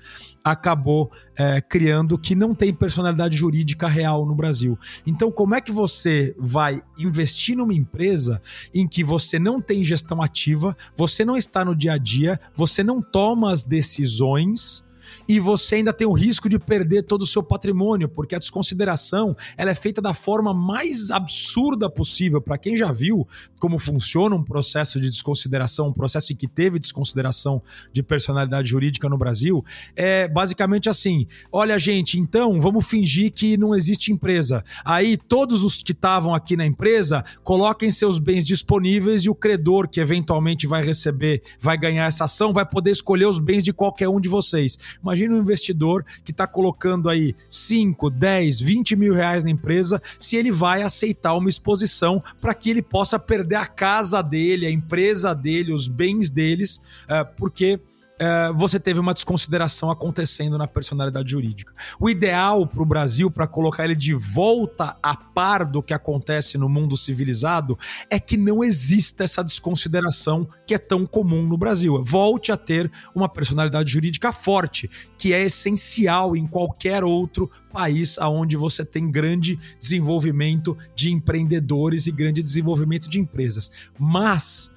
acabou 0.43 1.09
é, 1.35 1.61
criando 1.61 2.17
que 2.17 2.35
não 2.35 2.53
tem 2.53 2.73
personalidade 2.73 3.37
jurídica 3.37 3.87
real 3.87 4.25
no 4.25 4.35
Brasil. 4.35 4.77
Então, 5.07 5.31
como 5.31 5.55
é 5.55 5.61
que 5.61 5.71
você 5.71 6.35
vai 6.37 6.83
investir 6.97 7.55
numa 7.55 7.73
empresa 7.73 8.41
em 8.73 8.87
que 8.87 9.03
você 9.03 9.39
não 9.39 9.61
tem 9.61 9.83
gestão 9.83 10.21
ativa, 10.21 10.75
você 10.95 11.23
não 11.23 11.37
está 11.37 11.63
no 11.63 11.75
dia 11.75 11.93
a 11.93 11.97
dia, 11.97 12.39
você 12.55 12.83
não 12.83 13.01
toma 13.01 13.51
as 13.51 13.63
decisões? 13.63 14.52
things 14.53 14.83
e 15.27 15.39
você 15.39 15.75
ainda 15.75 15.93
tem 15.93 16.07
o 16.07 16.13
risco 16.13 16.49
de 16.49 16.59
perder 16.59 17.03
todo 17.03 17.23
o 17.23 17.27
seu 17.27 17.41
patrimônio, 17.41 18.09
porque 18.09 18.35
a 18.35 18.39
desconsideração 18.39 19.35
ela 19.57 19.71
é 19.71 19.75
feita 19.75 20.01
da 20.01 20.13
forma 20.13 20.53
mais 20.53 21.11
absurda 21.11 21.89
possível. 21.89 22.41
Para 22.41 22.57
quem 22.57 22.75
já 22.75 22.91
viu 22.91 23.27
como 23.59 23.79
funciona 23.79 24.35
um 24.35 24.43
processo 24.43 24.99
de 24.99 25.09
desconsideração, 25.09 25.87
um 25.87 25.93
processo 25.93 26.33
em 26.33 26.35
que 26.35 26.47
teve 26.47 26.79
desconsideração 26.79 27.61
de 27.91 28.03
personalidade 28.03 28.67
jurídica 28.67 29.07
no 29.07 29.17
Brasil, 29.17 29.63
é 29.95 30.27
basicamente 30.27 30.89
assim: 30.89 31.27
olha, 31.51 31.77
gente, 31.79 32.19
então 32.19 32.59
vamos 32.59 32.85
fingir 32.85 33.31
que 33.31 33.57
não 33.57 33.73
existe 33.73 34.11
empresa. 34.11 34.63
Aí 34.83 35.17
todos 35.17 35.63
os 35.63 35.81
que 35.81 35.91
estavam 35.91 36.35
aqui 36.35 36.57
na 36.57 36.65
empresa 36.65 37.23
coloquem 37.43 37.91
seus 37.91 38.19
bens 38.19 38.45
disponíveis 38.45 39.23
e 39.23 39.29
o 39.29 39.35
credor 39.35 39.87
que 39.87 39.99
eventualmente 39.99 40.67
vai 40.67 40.83
receber, 40.83 41.41
vai 41.59 41.77
ganhar 41.77 42.05
essa 42.05 42.25
ação, 42.25 42.53
vai 42.53 42.65
poder 42.65 42.91
escolher 42.91 43.25
os 43.25 43.39
bens 43.39 43.63
de 43.63 43.73
qualquer 43.73 44.09
um 44.09 44.19
de 44.19 44.29
vocês. 44.29 44.77
Mas 45.01 45.12
Imagina 45.13 45.35
um 45.35 45.41
investidor 45.41 46.03
que 46.25 46.31
está 46.31 46.47
colocando 46.47 47.07
aí 47.07 47.35
5, 47.47 48.09
10, 48.09 48.59
20 48.61 48.95
mil 48.95 49.13
reais 49.13 49.43
na 49.43 49.51
empresa, 49.51 50.01
se 50.17 50.35
ele 50.35 50.51
vai 50.51 50.81
aceitar 50.81 51.35
uma 51.35 51.51
exposição 51.51 52.21
para 52.41 52.55
que 52.55 52.71
ele 52.71 52.81
possa 52.81 53.19
perder 53.19 53.57
a 53.57 53.67
casa 53.67 54.23
dele, 54.23 54.65
a 54.65 54.71
empresa 54.71 55.35
dele, 55.35 55.71
os 55.71 55.87
bens 55.87 56.31
deles, 56.31 56.77
uh, 57.05 57.31
porque 57.37 57.79
é, 58.23 58.53
você 58.53 58.79
teve 58.79 59.01
uma 59.01 59.13
desconsideração 59.13 59.91
acontecendo 59.91 60.57
na 60.57 60.65
personalidade 60.65 61.29
jurídica. 61.31 61.73
O 61.99 62.09
ideal 62.09 62.65
para 62.65 62.81
o 62.81 62.85
Brasil, 62.85 63.29
para 63.29 63.45
colocar 63.45 63.83
ele 63.83 63.95
de 63.95 64.13
volta 64.13 64.97
a 65.03 65.15
par 65.15 65.65
do 65.65 65.83
que 65.83 65.93
acontece 65.93 66.57
no 66.57 66.69
mundo 66.69 66.95
civilizado, 66.95 67.77
é 68.09 68.17
que 68.19 68.37
não 68.37 68.63
exista 68.63 69.25
essa 69.25 69.43
desconsideração 69.43 70.47
que 70.65 70.73
é 70.73 70.77
tão 70.77 71.05
comum 71.05 71.43
no 71.43 71.57
Brasil. 71.57 72.01
Volte 72.01 72.51
a 72.51 72.57
ter 72.57 72.89
uma 73.13 73.27
personalidade 73.27 73.91
jurídica 73.91 74.31
forte, 74.31 74.89
que 75.17 75.33
é 75.33 75.41
essencial 75.41 76.35
em 76.35 76.47
qualquer 76.47 77.03
outro 77.03 77.51
país 77.71 78.17
onde 78.19 78.55
você 78.55 78.85
tem 78.85 79.11
grande 79.11 79.59
desenvolvimento 79.79 80.77
de 80.95 81.11
empreendedores 81.11 82.07
e 82.07 82.11
grande 82.11 82.41
desenvolvimento 82.41 83.09
de 83.09 83.19
empresas. 83.19 83.69
Mas 83.99 84.71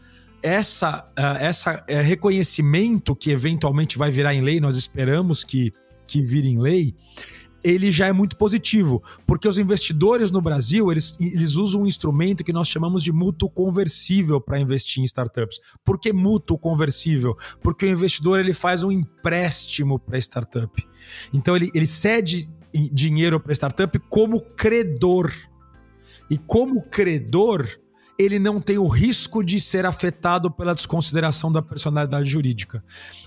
essa, 0.46 1.00
uh, 1.18 1.36
essa 1.40 1.84
uh, 1.90 2.02
reconhecimento 2.02 3.16
que 3.16 3.32
eventualmente 3.32 3.98
vai 3.98 4.12
virar 4.12 4.32
em 4.32 4.40
lei, 4.40 4.60
nós 4.60 4.76
esperamos 4.76 5.42
que, 5.42 5.72
que 6.06 6.22
vire 6.22 6.48
em 6.48 6.60
lei, 6.60 6.94
ele 7.64 7.90
já 7.90 8.06
é 8.06 8.12
muito 8.12 8.36
positivo, 8.36 9.02
porque 9.26 9.48
os 9.48 9.58
investidores 9.58 10.30
no 10.30 10.40
Brasil, 10.40 10.92
eles, 10.92 11.16
eles 11.20 11.56
usam 11.56 11.82
um 11.82 11.86
instrumento 11.86 12.44
que 12.44 12.52
nós 12.52 12.68
chamamos 12.68 13.02
de 13.02 13.10
mútuo 13.10 13.50
conversível 13.50 14.40
para 14.40 14.60
investir 14.60 15.02
em 15.02 15.04
startups. 15.04 15.58
Por 15.84 15.98
que 15.98 16.12
mútuo 16.12 16.56
conversível? 16.56 17.36
Porque 17.60 17.84
o 17.84 17.90
investidor 17.90 18.38
ele 18.38 18.54
faz 18.54 18.84
um 18.84 18.92
empréstimo 18.92 19.98
para 19.98 20.16
a 20.16 20.20
startup. 20.20 20.88
Então 21.34 21.56
ele, 21.56 21.72
ele 21.74 21.86
cede 21.86 22.48
dinheiro 22.92 23.40
para 23.40 23.50
a 23.50 23.54
startup 23.56 23.98
como 24.08 24.40
credor. 24.40 25.32
E 26.30 26.38
como 26.38 26.82
credor, 26.82 27.68
ele 28.18 28.38
não 28.38 28.60
tem 28.60 28.78
o 28.78 28.86
risco 28.86 29.44
de 29.44 29.60
ser 29.60 29.84
afetado 29.84 30.50
pela 30.50 30.74
desconsideração 30.74 31.50
da 31.52 31.60
personalidade 31.60 32.28
jurídica. 32.28 32.82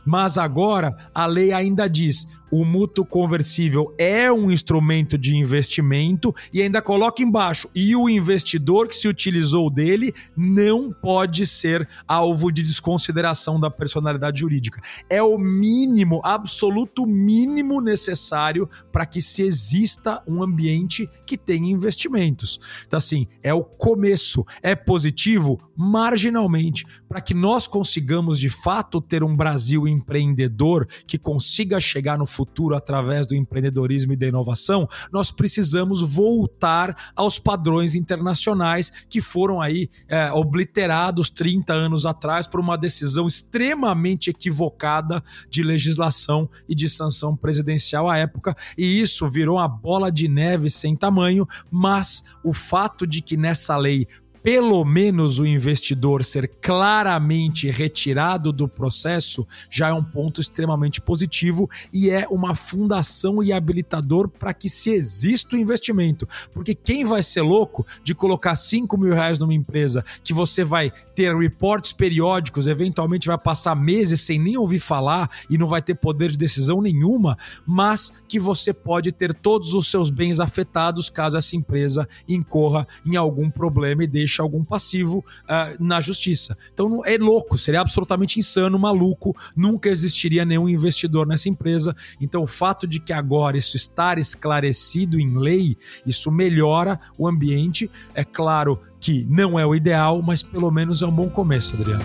Mas 0.06 0.38
agora 0.38 0.96
a 1.14 1.26
lei 1.26 1.52
ainda 1.52 1.90
diz: 1.90 2.28
o 2.52 2.66
mútuo 2.66 3.06
conversível 3.06 3.94
é 3.98 4.32
um 4.32 4.52
instrumento 4.52 5.18
de 5.18 5.36
investimento 5.36 6.34
e 6.54 6.62
ainda 6.62 6.82
coloca 6.82 7.22
embaixo, 7.22 7.70
e 7.74 7.96
o 7.96 8.10
investidor 8.10 8.88
que 8.88 8.96
se 8.96 9.08
utilizou 9.08 9.70
dele 9.70 10.14
não 10.36 10.92
pode 10.92 11.46
ser 11.46 11.88
alvo 12.08 12.52
de 12.52 12.64
desconsideração 12.64 13.60
da 13.60 13.70
personalidade 13.70 14.40
jurídica. 14.40 14.82
É 15.10 15.22
o 15.22 15.38
mínimo, 15.38 16.22
absoluto 16.24 17.06
mínimo 17.06 17.82
necessário 17.82 18.70
para 18.92 19.06
que 19.06 19.22
se 19.22 19.44
exista 19.44 20.22
um 20.28 20.44
ambiente 20.44 21.10
que 21.26 21.38
tenha 21.38 21.72
investimentos. 21.72 22.60
Então, 22.86 22.98
assim, 22.98 23.28
é 23.44 23.54
o 23.54 23.64
começo. 23.64 24.46
É 24.62 24.76
positivo 24.76 25.60
marginalmente 25.76 26.86
para 27.08 27.22
que 27.22 27.34
nós 27.34 27.68
consigamos 27.68 28.40
de 28.40 28.50
fato 28.50 29.02
ter 29.02 29.24
um 29.24 29.36
Brasil 29.36 29.88
empreendedor 29.88 30.88
que 31.08 31.18
consiga 31.18 31.80
chegar 31.80 32.18
no 32.18 32.26
futuro 32.40 32.74
através 32.74 33.28
do 33.28 33.36
empreendedorismo 33.36 34.14
e 34.14 34.16
da 34.16 34.26
inovação, 34.26 34.88
nós 35.12 35.30
precisamos 35.30 36.02
voltar 36.02 37.12
aos 37.14 37.38
padrões 37.38 37.96
internacionais 37.96 38.94
que 39.10 39.20
foram 39.20 39.60
aí 39.60 39.90
é, 40.08 40.32
obliterados 40.32 41.30
30 41.30 41.74
anos 41.74 42.06
atrás 42.06 42.48
por 42.48 42.62
uma 42.62 42.78
decisão 42.78 43.28
extremamente 43.28 44.30
equivocada 44.30 45.22
de 45.50 45.64
legislação 45.64 46.50
e 46.70 46.74
de 46.74 46.88
sanção 46.88 47.36
presidencial 47.36 48.10
à 48.10 48.18
época, 48.18 48.56
e 48.78 49.02
isso 49.02 49.28
virou 49.28 49.58
uma 49.58 49.68
bola 49.68 50.10
de 50.10 50.30
neve 50.30 50.70
sem 50.70 50.96
tamanho, 50.96 51.46
mas 51.70 52.24
o 52.42 52.54
fato 52.54 53.06
de 53.06 53.22
que 53.22 53.36
nessa 53.36 53.76
lei 53.76 54.08
pelo 54.42 54.84
menos 54.86 55.40
o 55.40 55.46
investidor 55.46 56.24
ser 56.24 56.48
claramente 56.62 57.70
retirado 57.70 58.52
do 58.52 58.68
processo 58.68 59.46
já 59.70 59.90
é 59.90 59.94
um 59.94 60.04
ponto 60.04 60.40
extremamente 60.40 61.02
positivo 61.02 61.70
e 61.92 62.10
é 62.10 62.26
uma 62.30 62.56
fundação 62.56 63.44
e 63.44 63.52
habilitador 63.52 64.30
para 64.30 64.54
que 64.54 64.70
se 64.70 64.92
exista 64.92 65.56
o 65.56 65.60
investimento. 65.60 66.28
Porque 66.54 66.74
quem 66.74 67.04
vai 67.04 67.22
ser 67.22 67.42
louco 67.42 67.86
de 68.04 68.16
colocar 68.16 68.56
5 68.56 68.98
mil 68.98 69.14
reais 69.14 69.38
numa 69.38 69.54
empresa 69.54 70.04
que 70.24 70.34
você 70.34 70.64
vai 70.64 70.92
ter 71.14 71.36
reportes 71.36 71.92
periódicos, 71.92 72.68
eventualmente 72.68 73.28
vai 73.28 73.38
passar 73.38 73.76
meses 73.76 74.22
sem 74.22 74.40
nem 74.40 74.58
ouvir 74.58 74.80
falar 74.80 75.30
e 75.50 75.58
não 75.58 75.68
vai 75.68 75.82
ter 75.82 75.96
poder 75.96 76.32
de 76.32 76.38
decisão 76.38 76.82
nenhuma, 76.82 77.38
mas 77.66 78.14
que 78.28 78.40
você 78.40 78.74
pode 78.74 79.12
ter 79.12 79.34
todos 79.34 79.74
os 79.74 79.90
seus 79.90 80.10
bens 80.10 80.40
afetados 80.40 81.10
caso 81.10 81.38
essa 81.38 81.56
empresa 81.56 82.08
incorra 82.28 82.88
em 83.06 83.16
algum 83.16 83.50
problema 83.50 84.04
e 84.04 84.08
deixe 84.08 84.29
deixa 84.30 84.44
algum 84.44 84.64
passivo 84.64 85.26
uh, 85.46 85.84
na 85.84 86.00
justiça. 86.00 86.56
Então 86.72 87.04
é 87.04 87.18
louco, 87.18 87.58
seria 87.58 87.82
absolutamente 87.82 88.40
insano, 88.40 88.78
maluco, 88.78 89.36
nunca 89.56 89.90
existiria 89.90 90.46
nenhum 90.46 90.70
investidor 90.70 91.26
nessa 91.26 91.50
empresa. 91.50 91.96
Então 92.22 92.44
o 92.44 92.48
fato 92.48 92.86
de 92.86 93.00
que 93.00 93.12
agora 93.12 93.58
isso 93.58 93.76
estar 93.76 94.20
esclarecido 94.20 95.20
em 95.20 95.36
lei, 95.36 95.76
isso 96.06 96.32
melhora 96.32 97.00
o 97.18 97.28
ambiente. 97.28 97.90
É 98.14 98.24
claro 98.24 98.80
que 99.00 99.26
não 99.30 99.58
é 99.58 99.66
o 99.66 99.74
ideal, 99.74 100.22
mas 100.22 100.44
pelo 100.44 100.70
menos 100.70 101.02
é 101.02 101.08
um 101.08 101.12
bom 101.12 101.30
começo, 101.30 101.76
Adriano. 101.76 102.04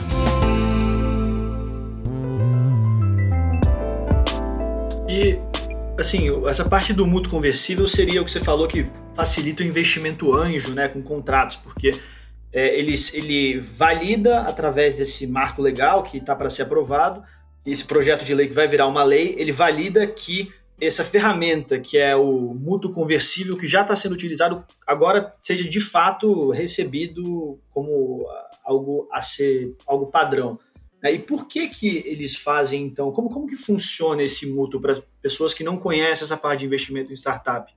E 5.07 5.54
assim, 5.99 6.29
essa 6.47 6.65
parte 6.65 6.93
do 6.93 7.07
mútuo 7.07 7.31
conversível 7.31 7.87
seria 7.87 8.21
o 8.21 8.25
que 8.25 8.31
você 8.31 8.41
falou 8.41 8.67
que 8.67 8.87
facilita 9.15 9.63
o 9.63 9.67
investimento 9.67 10.35
anjo, 10.35 10.75
né, 10.75 10.89
com 10.89 11.03
contratos, 11.03 11.57
porque 11.57 11.91
é, 12.53 12.79
ele, 12.79 12.95
ele 13.13 13.61
valida 13.61 14.41
através 14.41 14.97
desse 14.97 15.27
marco 15.27 15.63
legal 15.63 16.03
que 16.03 16.19
está 16.19 16.35
para 16.35 16.51
ser 16.51 16.63
aprovado, 16.63 17.23
esse 17.65 17.85
projeto 17.85 18.25
de 18.25 18.35
lei 18.35 18.49
que 18.49 18.55
vai 18.55 18.67
virar 18.67 18.87
uma 18.87 19.03
lei, 19.03 19.35
ele 19.39 19.53
valida 19.53 20.07
que 20.07 20.53
essa 20.81 21.05
ferramenta 21.05 21.79
que 21.79 21.97
é 21.97 22.17
o 22.17 22.53
mútuo 22.53 22.93
conversível 22.93 23.57
que 23.57 23.67
já 23.67 23.83
está 23.83 23.95
sendo 23.95 24.13
utilizado 24.13 24.65
agora 24.87 25.33
seja 25.41 25.69
de 25.69 25.81
fato 25.81 26.51
recebido 26.51 27.59
como 27.71 28.27
algo 28.65 29.09
a 29.13 29.23
ser 29.23 29.75
algo 29.87 30.07
padrão. 30.07 30.59
Né? 31.05 31.13
E 31.13 31.19
por 31.19 31.47
que 31.47 31.69
que 31.69 32.03
eles 32.07 32.35
fazem 32.35 32.83
então? 32.83 33.13
Como, 33.13 33.29
como 33.29 33.47
que 33.47 33.55
funciona 33.55 34.23
esse 34.23 34.47
mútuo 34.47 34.81
para 34.81 35.03
pessoas 35.21 35.53
que 35.53 35.63
não 35.63 35.77
conhecem 35.77 36.25
essa 36.25 36.37
parte 36.37 36.61
de 36.61 36.67
investimento 36.67 37.13
em 37.13 37.17
startup? 37.17 37.71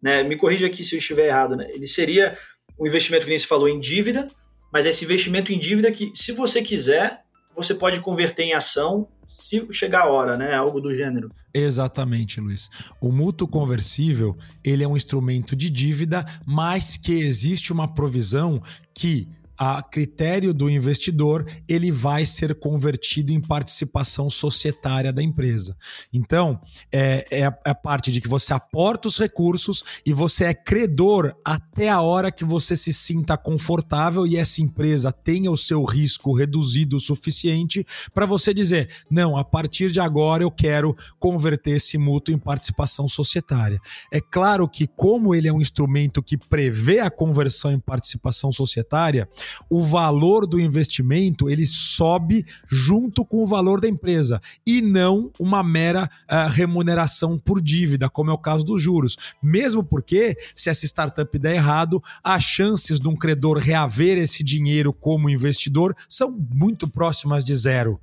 Né? 0.00 0.22
Me 0.22 0.36
corrija 0.36 0.66
aqui 0.66 0.84
se 0.84 0.94
eu 0.94 0.98
estiver 0.98 1.28
errado. 1.28 1.56
Né? 1.56 1.66
Ele 1.72 1.86
seria 1.86 2.36
um 2.78 2.86
investimento 2.86 3.24
que 3.24 3.30
nem 3.30 3.38
se 3.38 3.46
falou 3.46 3.66
em 3.66 3.80
dívida, 3.80 4.26
mas 4.70 4.84
esse 4.84 5.04
investimento 5.06 5.50
em 5.50 5.58
dívida 5.58 5.90
que, 5.90 6.12
se 6.14 6.32
você 6.32 6.60
quiser, 6.60 7.22
você 7.54 7.74
pode 7.74 8.00
converter 8.00 8.42
em 8.42 8.52
ação 8.52 9.08
se 9.26 9.66
chegar 9.72 10.02
a 10.02 10.06
hora, 10.06 10.36
né? 10.36 10.54
Algo 10.54 10.80
do 10.80 10.94
gênero. 10.94 11.30
Exatamente, 11.52 12.40
Luiz. 12.40 12.68
O 13.00 13.10
mútuo 13.10 13.48
conversível, 13.48 14.36
ele 14.62 14.84
é 14.84 14.88
um 14.88 14.96
instrumento 14.96 15.56
de 15.56 15.70
dívida, 15.70 16.24
mas 16.44 16.96
que 16.96 17.12
existe 17.12 17.72
uma 17.72 17.92
provisão 17.92 18.62
que 18.94 19.26
a 19.58 19.82
critério 19.82 20.52
do 20.52 20.68
investidor, 20.68 21.46
ele 21.68 21.90
vai 21.90 22.26
ser 22.26 22.54
convertido 22.54 23.32
em 23.32 23.40
participação 23.40 24.28
societária 24.28 25.12
da 25.12 25.22
empresa. 25.22 25.76
Então, 26.12 26.60
é, 26.92 27.26
é, 27.30 27.46
a, 27.46 27.58
é 27.64 27.70
a 27.70 27.74
parte 27.74 28.10
de 28.12 28.20
que 28.20 28.28
você 28.28 28.52
aporta 28.52 29.08
os 29.08 29.18
recursos 29.18 29.84
e 30.04 30.12
você 30.12 30.44
é 30.44 30.54
credor 30.54 31.34
até 31.44 31.88
a 31.88 32.00
hora 32.00 32.30
que 32.30 32.44
você 32.44 32.76
se 32.76 32.92
sinta 32.92 33.36
confortável 33.36 34.26
e 34.26 34.36
essa 34.36 34.62
empresa 34.62 35.12
tenha 35.12 35.50
o 35.50 35.56
seu 35.56 35.84
risco 35.84 36.34
reduzido 36.34 36.96
o 36.96 37.00
suficiente 37.00 37.86
para 38.14 38.26
você 38.26 38.52
dizer: 38.52 38.88
não, 39.10 39.36
a 39.36 39.44
partir 39.44 39.90
de 39.90 40.00
agora 40.00 40.42
eu 40.42 40.50
quero 40.50 40.96
converter 41.18 41.76
esse 41.76 41.98
mútuo 41.98 42.34
em 42.34 42.38
participação 42.38 43.08
societária. 43.08 43.80
É 44.12 44.20
claro 44.20 44.68
que, 44.68 44.86
como 44.86 45.34
ele 45.34 45.48
é 45.48 45.52
um 45.52 45.60
instrumento 45.60 46.22
que 46.22 46.36
prevê 46.36 47.00
a 47.00 47.10
conversão 47.10 47.72
em 47.72 47.78
participação 47.78 48.52
societária, 48.52 49.28
o 49.68 49.82
valor 49.82 50.46
do 50.46 50.60
investimento 50.60 51.48
ele 51.48 51.66
sobe 51.66 52.44
junto 52.68 53.24
com 53.24 53.42
o 53.42 53.46
valor 53.46 53.80
da 53.80 53.88
empresa 53.88 54.40
e 54.66 54.80
não 54.80 55.30
uma 55.38 55.62
mera 55.62 56.08
uh, 56.30 56.48
remuneração 56.50 57.38
por 57.38 57.60
dívida, 57.60 58.08
como 58.08 58.30
é 58.30 58.34
o 58.34 58.38
caso 58.38 58.64
dos 58.64 58.82
juros. 58.82 59.16
Mesmo 59.42 59.84
porque, 59.84 60.36
se 60.54 60.70
essa 60.70 60.86
startup 60.86 61.38
der 61.38 61.56
errado, 61.56 62.02
as 62.22 62.42
chances 62.42 62.98
de 63.00 63.08
um 63.08 63.16
credor 63.16 63.58
reaver 63.58 64.18
esse 64.18 64.42
dinheiro 64.42 64.92
como 64.92 65.30
investidor 65.30 65.94
são 66.08 66.36
muito 66.54 66.88
próximas 66.88 67.44
de 67.44 67.54
zero. 67.54 68.00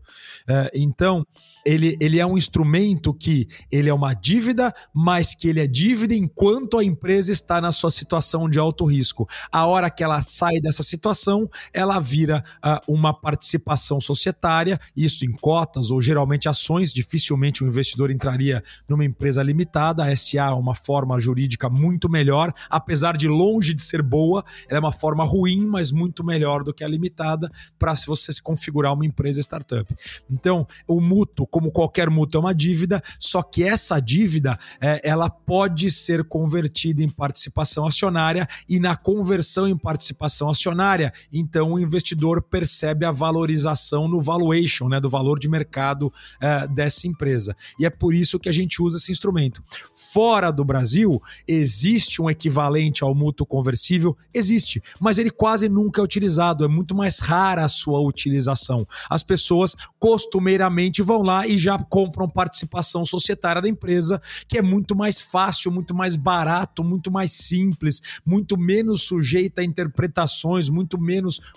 Uh, 0.47 0.69
então, 0.73 1.25
ele, 1.65 1.97
ele 1.99 2.19
é 2.19 2.25
um 2.25 2.37
instrumento 2.37 3.13
que 3.13 3.47
ele 3.71 3.89
é 3.89 3.93
uma 3.93 4.13
dívida, 4.13 4.73
mas 4.93 5.33
que 5.33 5.47
ele 5.47 5.61
é 5.61 5.67
dívida 5.67 6.13
enquanto 6.13 6.77
a 6.77 6.83
empresa 6.83 7.31
está 7.31 7.61
na 7.61 7.71
sua 7.71 7.89
situação 7.89 8.49
de 8.49 8.59
alto 8.59 8.85
risco. 8.85 9.27
A 9.51 9.65
hora 9.65 9.89
que 9.89 10.03
ela 10.03 10.21
sai 10.21 10.59
dessa 10.59 10.83
situação, 10.83 11.32
ela 11.71 11.99
vira 11.99 12.43
uh, 12.57 12.93
uma 12.93 13.13
participação 13.13 13.99
societária, 13.99 14.79
isso 14.95 15.25
em 15.25 15.31
cotas 15.31 15.91
ou 15.91 16.01
geralmente 16.01 16.49
ações. 16.49 16.93
Dificilmente 16.93 17.63
o 17.63 17.65
um 17.65 17.69
investidor 17.69 18.11
entraria 18.11 18.63
numa 18.87 19.05
empresa 19.05 19.41
limitada. 19.41 20.03
A 20.03 20.15
SA 20.15 20.37
é 20.37 20.49
uma 20.49 20.75
forma 20.75 21.19
jurídica 21.19 21.69
muito 21.69 22.09
melhor, 22.09 22.53
apesar 22.69 23.17
de 23.17 23.27
longe 23.27 23.73
de 23.73 23.81
ser 23.81 24.01
boa, 24.01 24.43
ela 24.67 24.77
é 24.77 24.79
uma 24.79 24.91
forma 24.91 25.23
ruim, 25.23 25.65
mas 25.65 25.91
muito 25.91 26.23
melhor 26.23 26.63
do 26.63 26.73
que 26.73 26.83
a 26.83 26.87
limitada 26.87 27.49
para 27.77 27.95
se 27.95 28.05
você 28.05 28.31
se 28.31 28.41
configurar 28.41 28.93
uma 28.93 29.05
empresa 29.05 29.39
startup. 29.41 29.93
Então, 30.29 30.67
o 30.87 30.99
mútuo 30.99 31.47
como 31.47 31.71
qualquer 31.71 32.09
mútuo, 32.09 32.39
é 32.39 32.41
uma 32.41 32.55
dívida, 32.55 33.01
só 33.19 33.41
que 33.41 33.63
essa 33.63 33.99
dívida 33.99 34.57
é, 34.81 35.01
ela 35.03 35.29
pode 35.29 35.89
ser 35.91 36.23
convertida 36.23 37.03
em 37.03 37.09
participação 37.09 37.85
acionária 37.85 38.47
e 38.67 38.79
na 38.79 38.95
conversão 38.95 39.67
em 39.67 39.77
participação 39.77 40.49
acionária, 40.49 41.11
então 41.31 41.73
o 41.73 41.79
investidor 41.79 42.41
percebe 42.41 43.05
a 43.05 43.11
valorização 43.11 44.07
no 44.07 44.19
valuation, 44.19 44.87
né, 44.87 44.99
do 44.99 45.09
valor 45.09 45.39
de 45.39 45.49
mercado 45.49 46.11
é, 46.41 46.67
dessa 46.67 47.07
empresa. 47.07 47.55
E 47.79 47.85
é 47.85 47.89
por 47.89 48.13
isso 48.13 48.39
que 48.39 48.49
a 48.49 48.51
gente 48.51 48.81
usa 48.81 48.97
esse 48.97 49.11
instrumento. 49.11 49.63
Fora 49.93 50.51
do 50.51 50.63
Brasil, 50.63 51.21
existe 51.47 52.21
um 52.21 52.29
equivalente 52.29 53.03
ao 53.03 53.13
mútuo 53.13 53.45
conversível? 53.45 54.17
Existe, 54.33 54.81
mas 54.99 55.17
ele 55.17 55.29
quase 55.29 55.69
nunca 55.69 56.01
é 56.01 56.03
utilizado, 56.03 56.65
é 56.65 56.67
muito 56.67 56.95
mais 56.95 57.19
rara 57.19 57.63
a 57.63 57.67
sua 57.67 57.99
utilização. 57.99 58.87
As 59.09 59.23
pessoas 59.23 59.75
costumeiramente 59.99 61.01
vão 61.01 61.21
lá 61.21 61.47
e 61.47 61.57
já 61.57 61.77
compram 61.77 62.27
participação 62.27 63.05
societária 63.05 63.61
da 63.61 63.69
empresa, 63.69 64.21
que 64.47 64.57
é 64.57 64.61
muito 64.61 64.95
mais 64.95 65.21
fácil, 65.21 65.71
muito 65.71 65.93
mais 65.93 66.15
barato, 66.15 66.83
muito 66.83 67.11
mais 67.11 67.31
simples, 67.31 68.01
muito 68.25 68.57
menos 68.57 69.03
sujeita 69.03 69.61
a 69.61 69.63
interpretações, 69.63 70.69
muito 70.69 70.99
menos 70.99 71.12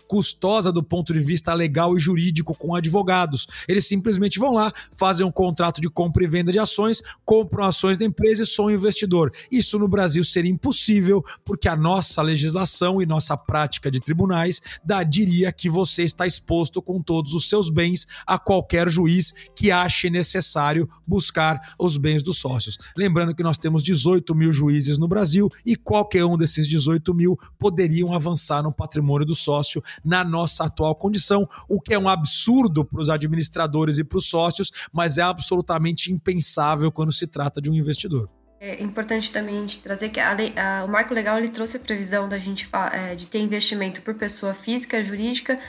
custosa 0.06 0.72
do 0.72 0.82
ponto 0.82 1.12
de 1.12 1.20
vista 1.20 1.52
legal 1.54 1.96
e 1.96 2.00
jurídico 2.00 2.54
com 2.54 2.74
advogados. 2.74 3.46
Eles 3.68 3.86
simplesmente 3.86 4.38
vão 4.38 4.52
lá, 4.52 4.72
fazem 4.92 5.24
um 5.24 5.30
contrato 5.30 5.80
de 5.80 5.88
compra 5.88 6.24
e 6.24 6.26
venda 6.26 6.52
de 6.52 6.58
ações, 6.58 7.02
compram 7.24 7.64
ações 7.64 7.98
da 7.98 8.04
empresa 8.04 8.42
e 8.42 8.46
são 8.46 8.70
investidor. 8.70 9.32
Isso 9.50 9.78
no 9.78 9.88
Brasil 9.88 10.24
seria 10.24 10.50
impossível, 10.50 11.24
porque 11.44 11.68
a 11.68 11.76
nossa 11.76 12.22
legislação 12.22 13.00
e 13.00 13.06
nossa 13.06 13.36
prática 13.36 13.90
de 13.90 14.00
tribunais 14.00 14.60
diria 15.08 15.52
que 15.52 15.68
você 15.68 16.02
está 16.02 16.26
exposto 16.26 16.80
com 16.82 17.00
todos 17.00 17.32
os 17.32 17.48
seus 17.48 17.70
bens 17.70 18.06
a 18.26 18.38
qualquer 18.38 18.88
juiz 18.88 19.32
que 19.54 19.70
ache 19.70 20.10
necessário 20.10 20.88
buscar 21.06 21.74
os 21.78 21.96
bens 21.96 22.22
dos 22.22 22.38
sócios. 22.38 22.78
Lembrando 22.96 23.34
que 23.34 23.42
nós 23.42 23.58
temos 23.58 23.82
18 23.82 24.34
mil 24.34 24.52
juízes 24.52 24.98
no 24.98 25.08
Brasil 25.08 25.50
e 25.64 25.76
qualquer 25.76 26.24
um 26.24 26.36
desses 26.36 26.66
18 26.66 27.14
mil 27.14 27.38
poderiam 27.58 28.14
avançar 28.14 28.62
no 28.62 28.72
patrimônio 28.72 29.26
do 29.26 29.34
sócio 29.46 29.82
na 30.04 30.24
nossa 30.24 30.64
atual 30.64 30.94
condição, 30.94 31.48
o 31.68 31.80
que 31.80 31.94
é 31.94 31.98
um 31.98 32.08
absurdo 32.08 32.84
para 32.84 33.00
os 33.00 33.08
administradores 33.08 33.98
e 33.98 34.04
para 34.04 34.18
os 34.18 34.28
sócios, 34.28 34.70
mas 34.92 35.18
é 35.18 35.22
absolutamente 35.22 36.12
impensável 36.12 36.90
quando 36.90 37.12
se 37.12 37.26
trata 37.26 37.60
de 37.60 37.70
um 37.70 37.74
investidor. 37.74 38.28
É 38.58 38.82
importante 38.82 39.30
também 39.30 39.66
trazer 39.82 40.08
que 40.08 40.18
a 40.18 40.32
lei, 40.32 40.52
a, 40.56 40.84
o 40.84 40.88
marco 40.88 41.14
legal 41.14 41.38
ele 41.38 41.48
trouxe 41.48 41.76
a 41.76 41.80
previsão 41.80 42.28
da 42.28 42.38
gente 42.38 42.68
é, 42.92 43.14
de 43.14 43.26
ter 43.26 43.38
investimento 43.38 44.00
por 44.02 44.14
pessoa 44.14 44.54
física, 44.54 45.04
jurídica, 45.04 45.60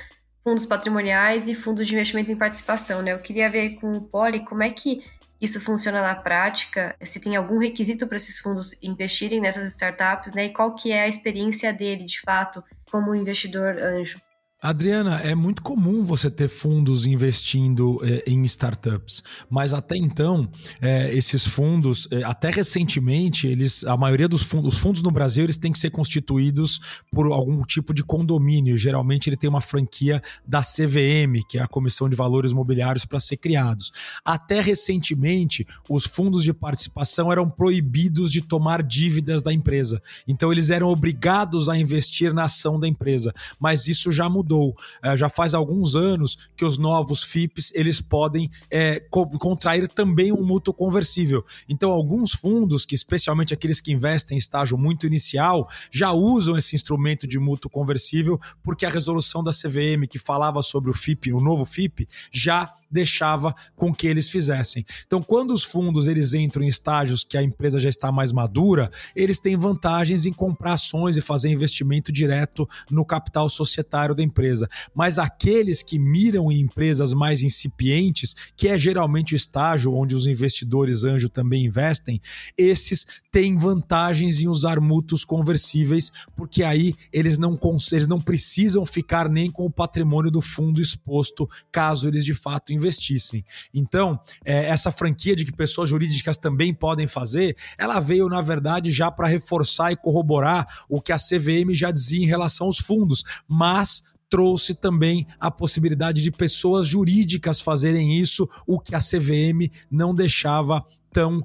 fundos 0.43 0.65
patrimoniais 0.65 1.47
e 1.49 1.53
fundos 1.53 1.85
de 1.85 1.93
investimento 1.93 2.31
em 2.31 2.37
participação, 2.37 3.01
né? 3.01 3.11
Eu 3.11 3.19
queria 3.19 3.49
ver 3.49 3.71
com 3.75 3.91
o 3.91 4.01
Poli 4.01 4.45
como 4.45 4.63
é 4.63 4.69
que 4.69 5.03
isso 5.39 5.61
funciona 5.61 6.01
na 6.01 6.15
prática, 6.15 6.95
se 7.01 7.19
tem 7.19 7.35
algum 7.35 7.59
requisito 7.59 8.07
para 8.07 8.17
esses 8.17 8.39
fundos 8.39 8.81
investirem 8.81 9.39
nessas 9.39 9.71
startups, 9.73 10.33
né? 10.33 10.45
E 10.45 10.53
qual 10.53 10.73
que 10.75 10.91
é 10.91 11.03
a 11.03 11.07
experiência 11.07 11.71
dele, 11.71 12.05
de 12.05 12.19
fato, 12.21 12.63
como 12.89 13.13
investidor 13.13 13.77
anjo. 13.77 14.19
Adriana, 14.59 15.19
é 15.21 15.35
muito 15.35 15.61
comum 15.61 16.03
você 16.03 16.31
ter 16.31 16.47
fundos 16.47 17.05
investindo 17.05 18.01
é, 18.03 18.23
em 18.25 18.43
startups, 18.45 19.23
mas 19.47 19.71
até 19.71 19.95
então 19.95 20.49
é, 20.81 21.13
esses 21.13 21.45
fundos, 21.45 22.07
é, 22.09 22.23
até 22.23 22.49
recentemente, 22.49 23.45
eles, 23.45 23.83
a 23.83 23.95
maioria 23.95 24.27
dos 24.27 24.41
fundos, 24.41 24.73
os 24.73 24.79
fundos 24.79 25.03
no 25.03 25.11
Brasil, 25.11 25.43
eles 25.43 25.57
têm 25.57 25.71
que 25.71 25.77
ser 25.77 25.91
constituídos 25.91 26.81
por 27.11 27.27
algum 27.27 27.61
tipo 27.61 27.93
de 27.93 28.03
condomínio. 28.03 28.75
Geralmente 28.75 29.29
ele 29.29 29.37
tem 29.37 29.47
uma 29.47 29.61
franquia 29.61 30.19
da 30.43 30.61
CVM, 30.61 31.45
que 31.47 31.59
é 31.59 31.61
a 31.61 31.67
Comissão 31.67 32.09
de 32.09 32.15
Valores 32.15 32.51
Mobiliários, 32.51 33.05
para 33.05 33.19
ser 33.19 33.37
criados. 33.37 33.91
Até 34.25 34.59
recentemente, 34.59 35.67
os 35.87 36.07
fundos 36.07 36.43
de 36.43 36.51
participação 36.51 37.31
eram 37.31 37.47
proibidos 37.47 38.31
de 38.31 38.41
tomar 38.41 38.81
dívidas 38.81 39.43
da 39.43 39.53
empresa. 39.53 40.01
Então 40.27 40.51
eles 40.51 40.71
eram 40.71 40.89
obrigados 40.89 41.69
a 41.69 41.77
investir 41.77 42.33
na 42.33 42.45
ação 42.45 42.79
da 42.79 42.87
empresa, 42.87 43.31
mas 43.59 43.87
isso 43.87 44.11
já 44.11 44.27
mudou 44.27 44.46
mudou. 44.47 44.75
É, 45.03 45.17
já 45.17 45.27
faz 45.27 45.53
alguns 45.53 45.95
anos 45.95 46.37
que 46.55 46.63
os 46.63 46.77
novos 46.77 47.23
FIPs 47.23 47.73
eles 47.75 47.99
podem 47.99 48.49
é, 48.71 48.99
co 48.99 49.27
contrair 49.37 49.87
também 49.89 50.31
um 50.31 50.45
mútuo 50.45 50.73
conversível. 50.73 51.45
Então, 51.67 51.91
alguns 51.91 52.31
fundos, 52.31 52.85
que 52.85 52.95
especialmente 52.95 53.53
aqueles 53.53 53.81
que 53.81 53.91
investem 53.91 54.35
em 54.35 54.39
estágio 54.39 54.77
muito 54.77 55.05
inicial, 55.05 55.69
já 55.91 56.11
usam 56.13 56.57
esse 56.57 56.75
instrumento 56.75 57.27
de 57.27 57.37
mútuo 57.37 57.69
conversível, 57.69 58.39
porque 58.63 58.85
a 58.85 58.89
resolução 58.89 59.43
da 59.43 59.51
CVM 59.51 60.07
que 60.09 60.17
falava 60.17 60.61
sobre 60.61 60.89
o 60.89 60.93
FIP, 60.93 61.33
o 61.33 61.41
novo 61.41 61.65
FIP, 61.65 62.07
já 62.31 62.73
deixava 62.89 63.53
com 63.75 63.93
que 63.93 64.07
eles 64.07 64.29
fizessem. 64.29 64.85
Então, 65.05 65.21
quando 65.21 65.51
os 65.51 65.63
fundos 65.63 66.07
eles 66.07 66.33
entram 66.33 66.63
em 66.63 66.67
estágios 66.67 67.23
que 67.23 67.37
a 67.37 67.43
empresa 67.43 67.79
já 67.79 67.89
está 67.89 68.11
mais 68.11 68.31
madura, 68.31 68.89
eles 69.15 69.39
têm 69.39 69.57
vantagens 69.57 70.25
em 70.25 70.33
comprar 70.33 70.73
ações 70.73 71.17
e 71.17 71.21
fazer 71.21 71.49
investimento 71.49 72.11
direto 72.11 72.67
no 72.89 73.05
capital 73.05 73.49
societário 73.49 74.15
da 74.15 74.23
empresa. 74.23 74.69
Mas 74.93 75.19
aqueles 75.19 75.81
que 75.81 75.99
miram 75.99 76.51
em 76.51 76.61
empresas 76.61 77.13
mais 77.13 77.41
incipientes, 77.41 78.35
que 78.55 78.67
é 78.67 78.77
geralmente 78.77 79.33
o 79.33 79.35
estágio 79.35 79.93
onde 79.93 80.15
os 80.15 80.27
investidores 80.27 81.03
anjo 81.03 81.29
também 81.29 81.65
investem, 81.65 82.21
esses 82.57 83.05
têm 83.31 83.57
vantagens 83.57 84.41
em 84.41 84.47
usar 84.47 84.79
mútuos 84.79 85.25
conversíveis, 85.25 86.11
porque 86.35 86.63
aí 86.63 86.95
eles 87.11 87.37
não, 87.37 87.59
eles 87.91 88.07
não 88.07 88.19
precisam 88.19 88.85
ficar 88.85 89.29
nem 89.29 89.49
com 89.51 89.65
o 89.65 89.71
patrimônio 89.71 90.31
do 90.31 90.41
fundo 90.41 90.81
exposto, 90.81 91.49
caso 91.71 92.07
eles 92.07 92.23
de 92.25 92.33
fato 92.33 92.73
investissem. 92.77 93.43
Então, 93.73 94.19
é, 94.45 94.65
essa 94.65 94.91
franquia 94.91 95.35
de 95.35 95.45
que 95.45 95.51
pessoas 95.51 95.89
jurídicas 95.89 96.37
também 96.37 96.73
podem 96.73 97.07
fazer, 97.07 97.55
ela 97.77 97.99
veio, 97.99 98.29
na 98.29 98.41
verdade, 98.41 98.91
já 98.91 99.11
para 99.11 99.27
reforçar 99.27 99.91
e 99.91 99.97
corroborar 99.97 100.85
o 100.87 101.01
que 101.01 101.11
a 101.11 101.17
CVM 101.17 101.73
já 101.73 101.91
dizia 101.91 102.23
em 102.23 102.27
relação 102.27 102.67
aos 102.67 102.77
fundos, 102.77 103.23
mas 103.47 104.03
trouxe 104.29 104.73
também 104.73 105.25
a 105.39 105.49
possibilidade 105.49 106.21
de 106.21 106.31
pessoas 106.31 106.87
jurídicas 106.87 107.61
fazerem 107.61 108.13
isso, 108.13 108.47
o 108.65 108.79
que 108.79 108.95
a 108.95 108.99
CVM 108.99 109.71
não 109.89 110.13
deixava 110.13 110.85
tão 111.11 111.39
uh, 111.39 111.43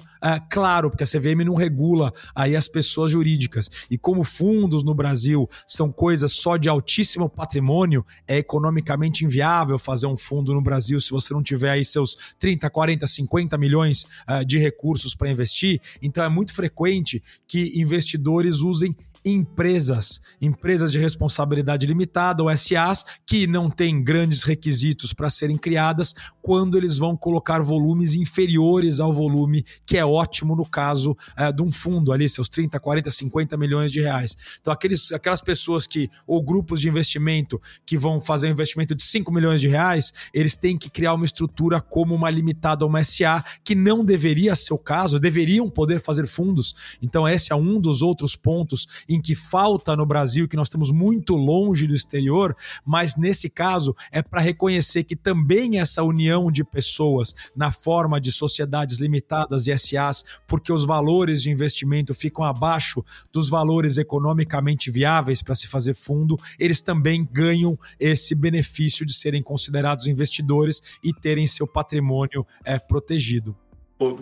claro, 0.49 0.89
porque 0.89 1.03
a 1.03 1.07
CVM 1.07 1.43
não 1.45 1.55
regula 1.55 2.13
aí 2.35 2.55
as 2.55 2.67
pessoas 2.67 3.11
jurídicas. 3.11 3.69
E 3.89 3.97
como 3.97 4.23
fundos 4.23 4.83
no 4.83 4.93
Brasil 4.93 5.49
são 5.67 5.91
coisas 5.91 6.33
só 6.33 6.57
de 6.57 6.69
altíssimo 6.69 7.29
patrimônio, 7.29 8.05
é 8.27 8.37
economicamente 8.37 9.25
inviável 9.25 9.79
fazer 9.79 10.07
um 10.07 10.17
fundo 10.17 10.53
no 10.53 10.61
Brasil 10.61 10.99
se 10.99 11.11
você 11.11 11.33
não 11.33 11.43
tiver 11.43 11.71
aí 11.71 11.85
seus 11.85 12.35
30, 12.39 12.69
40, 12.69 13.07
50 13.07 13.57
milhões 13.57 14.05
uh, 14.27 14.45
de 14.45 14.57
recursos 14.57 15.15
para 15.15 15.29
investir. 15.29 15.81
Então 16.01 16.23
é 16.23 16.29
muito 16.29 16.53
frequente 16.53 17.21
que 17.47 17.73
investidores 17.75 18.59
usem 18.59 18.95
empresas, 19.25 20.21
empresas 20.41 20.91
de 20.91 20.99
responsabilidade 20.99 21.85
limitada, 21.85 22.43
ou 22.43 22.57
SAs, 22.57 23.05
que 23.25 23.47
não 23.47 23.69
têm 23.69 24.03
grandes 24.03 24.43
requisitos 24.43 25.13
para 25.13 25.29
serem 25.29 25.57
criadas 25.57 26.13
quando 26.41 26.77
eles 26.77 26.97
vão 26.97 27.15
colocar 27.15 27.61
volumes 27.61 28.15
inferiores 28.15 28.99
ao 28.99 29.13
volume 29.13 29.65
que 29.85 29.97
é 29.97 30.05
ótimo 30.05 30.55
no 30.55 30.65
caso 30.65 31.15
é, 31.37 31.51
de 31.51 31.61
um 31.61 31.71
fundo 31.71 32.11
ali, 32.11 32.27
seus 32.27 32.49
30, 32.49 32.79
40, 32.79 33.09
50 33.09 33.57
milhões 33.57 33.91
de 33.91 34.01
reais. 34.01 34.37
Então, 34.59 34.73
aqueles, 34.73 35.11
aquelas 35.11 35.41
pessoas 35.41 35.87
que, 35.87 36.09
ou 36.27 36.43
grupos 36.43 36.81
de 36.81 36.89
investimento 36.89 37.61
que 37.85 37.97
vão 37.97 38.19
fazer 38.19 38.47
um 38.47 38.51
investimento 38.51 38.93
de 38.93 39.03
5 39.03 39.31
milhões 39.31 39.61
de 39.61 39.67
reais, 39.67 40.13
eles 40.33 40.55
têm 40.55 40.77
que 40.77 40.89
criar 40.89 41.13
uma 41.13 41.25
estrutura 41.25 41.79
como 41.79 42.13
uma 42.13 42.29
limitada 42.29 42.83
ou 42.83 42.89
uma 42.89 43.03
SA, 43.03 43.43
que 43.63 43.73
não 43.73 44.03
deveria 44.03 44.55
ser 44.55 44.73
o 44.73 44.77
caso, 44.77 45.19
deveriam 45.19 45.69
poder 45.69 46.01
fazer 46.01 46.27
fundos. 46.27 46.75
Então, 47.01 47.27
esse 47.27 47.53
é 47.53 47.55
um 47.55 47.79
dos 47.79 48.01
outros 48.01 48.35
pontos 48.35 48.87
em 49.13 49.21
que 49.21 49.35
falta 49.35 49.95
no 49.95 50.05
Brasil, 50.05 50.47
que 50.47 50.55
nós 50.55 50.67
estamos 50.67 50.91
muito 50.91 51.35
longe 51.35 51.87
do 51.87 51.93
exterior, 51.93 52.55
mas 52.85 53.15
nesse 53.15 53.49
caso 53.49 53.95
é 54.11 54.21
para 54.21 54.41
reconhecer 54.41 55.03
que 55.03 55.15
também 55.15 55.79
essa 55.79 56.03
união 56.03 56.51
de 56.51 56.63
pessoas 56.63 57.35
na 57.55 57.71
forma 57.71 58.19
de 58.19 58.31
sociedades 58.31 58.99
limitadas 58.99 59.67
e 59.67 59.77
SAs, 59.77 60.23
porque 60.47 60.71
os 60.71 60.85
valores 60.85 61.41
de 61.43 61.51
investimento 61.51 62.13
ficam 62.13 62.43
abaixo 62.43 63.03
dos 63.31 63.49
valores 63.49 63.97
economicamente 63.97 64.89
viáveis 64.89 65.41
para 65.41 65.55
se 65.55 65.67
fazer 65.67 65.95
fundo, 65.95 66.37
eles 66.57 66.81
também 66.81 67.27
ganham 67.31 67.77
esse 67.99 68.33
benefício 68.35 69.05
de 69.05 69.13
serem 69.13 69.43
considerados 69.43 70.07
investidores 70.07 70.81
e 71.03 71.13
terem 71.13 71.45
seu 71.47 71.67
patrimônio 71.67 72.45
é, 72.63 72.79
protegido. 72.79 73.55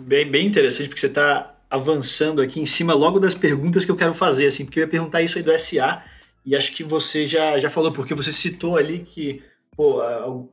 Bem, 0.02 0.30
bem 0.30 0.46
interessante, 0.46 0.88
porque 0.88 1.00
você 1.00 1.06
está 1.06 1.51
avançando 1.72 2.42
aqui 2.42 2.60
em 2.60 2.66
cima 2.66 2.92
logo 2.92 3.18
das 3.18 3.34
perguntas 3.34 3.86
que 3.86 3.90
eu 3.90 3.96
quero 3.96 4.12
fazer, 4.12 4.46
assim, 4.46 4.66
porque 4.66 4.78
eu 4.78 4.82
ia 4.82 4.90
perguntar 4.90 5.22
isso 5.22 5.38
aí 5.38 5.42
do 5.42 5.58
SA, 5.58 6.04
e 6.44 6.54
acho 6.54 6.70
que 6.70 6.84
você 6.84 7.24
já, 7.24 7.58
já 7.58 7.70
falou, 7.70 7.90
porque 7.90 8.14
você 8.14 8.30
citou 8.30 8.76
ali 8.76 8.98
que 8.98 9.42
pô, 9.74 10.02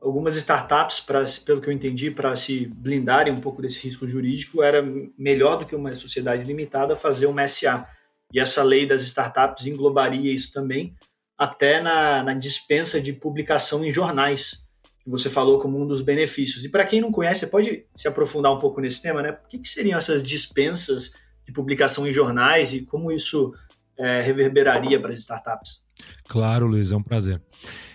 algumas 0.00 0.34
startups, 0.36 0.98
pra, 0.98 1.24
pelo 1.44 1.60
que 1.60 1.68
eu 1.68 1.74
entendi, 1.74 2.10
para 2.10 2.34
se 2.34 2.64
blindarem 2.74 3.34
um 3.34 3.40
pouco 3.40 3.60
desse 3.60 3.84
risco 3.84 4.08
jurídico, 4.08 4.62
era 4.62 4.82
melhor 5.18 5.58
do 5.58 5.66
que 5.66 5.76
uma 5.76 5.94
sociedade 5.94 6.42
limitada 6.42 6.96
fazer 6.96 7.26
uma 7.26 7.46
SA. 7.46 7.86
E 8.32 8.40
essa 8.40 8.62
lei 8.62 8.86
das 8.86 9.02
startups 9.02 9.66
englobaria 9.66 10.32
isso 10.32 10.50
também, 10.50 10.94
até 11.36 11.82
na, 11.82 12.22
na 12.22 12.32
dispensa 12.32 12.98
de 12.98 13.12
publicação 13.12 13.84
em 13.84 13.90
jornais 13.90 14.66
que 15.02 15.10
você 15.10 15.30
falou 15.30 15.58
como 15.58 15.80
um 15.80 15.86
dos 15.86 16.00
benefícios. 16.00 16.64
E 16.64 16.68
para 16.68 16.84
quem 16.84 17.00
não 17.00 17.10
conhece, 17.10 17.40
você 17.40 17.46
pode 17.46 17.84
se 17.96 18.06
aprofundar 18.06 18.52
um 18.52 18.58
pouco 18.58 18.80
nesse 18.80 19.00
tema, 19.00 19.22
né? 19.22 19.30
O 19.44 19.48
que, 19.48 19.58
que 19.58 19.68
seriam 19.68 19.98
essas 19.98 20.22
dispensas 20.22 21.12
de 21.44 21.52
publicação 21.52 22.06
em 22.06 22.12
jornais 22.12 22.72
e 22.72 22.82
como 22.82 23.10
isso 23.10 23.54
é, 23.98 24.20
reverberaria 24.22 24.98
para 25.00 25.10
as 25.10 25.18
startups? 25.18 25.82
Claro, 26.28 26.66
Luiz, 26.66 26.92
é 26.92 26.96
um 26.96 27.02
prazer. 27.02 27.40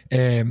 É, 0.10 0.46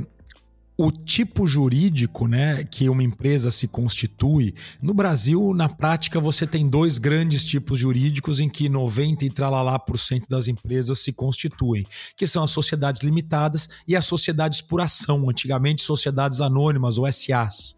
o 0.77 0.91
tipo 0.91 1.47
jurídico 1.47 2.27
né, 2.27 2.63
que 2.65 2.89
uma 2.89 3.03
empresa 3.03 3.49
se 3.49 3.67
constitui, 3.67 4.53
no 4.81 4.93
Brasil, 4.93 5.53
na 5.53 5.69
prática, 5.69 6.19
você 6.19 6.45
tem 6.45 6.67
dois 6.67 6.97
grandes 6.97 7.43
tipos 7.43 7.79
jurídicos 7.79 8.39
em 8.39 8.49
que 8.49 8.67
90 8.67 9.25
e 9.25 9.29
tralalá 9.29 9.79
por 9.79 9.97
cento 9.97 10.27
das 10.27 10.47
empresas 10.47 10.99
se 10.99 11.13
constituem, 11.13 11.85
que 12.17 12.27
são 12.27 12.43
as 12.43 12.51
sociedades 12.51 13.01
limitadas 13.01 13.69
e 13.87 13.95
as 13.95 14.05
sociedades 14.05 14.59
por 14.59 14.81
ação, 14.81 15.29
antigamente 15.29 15.81
sociedades 15.81 16.41
anônimas 16.41 16.97
ou 16.97 17.09
SAs. 17.11 17.75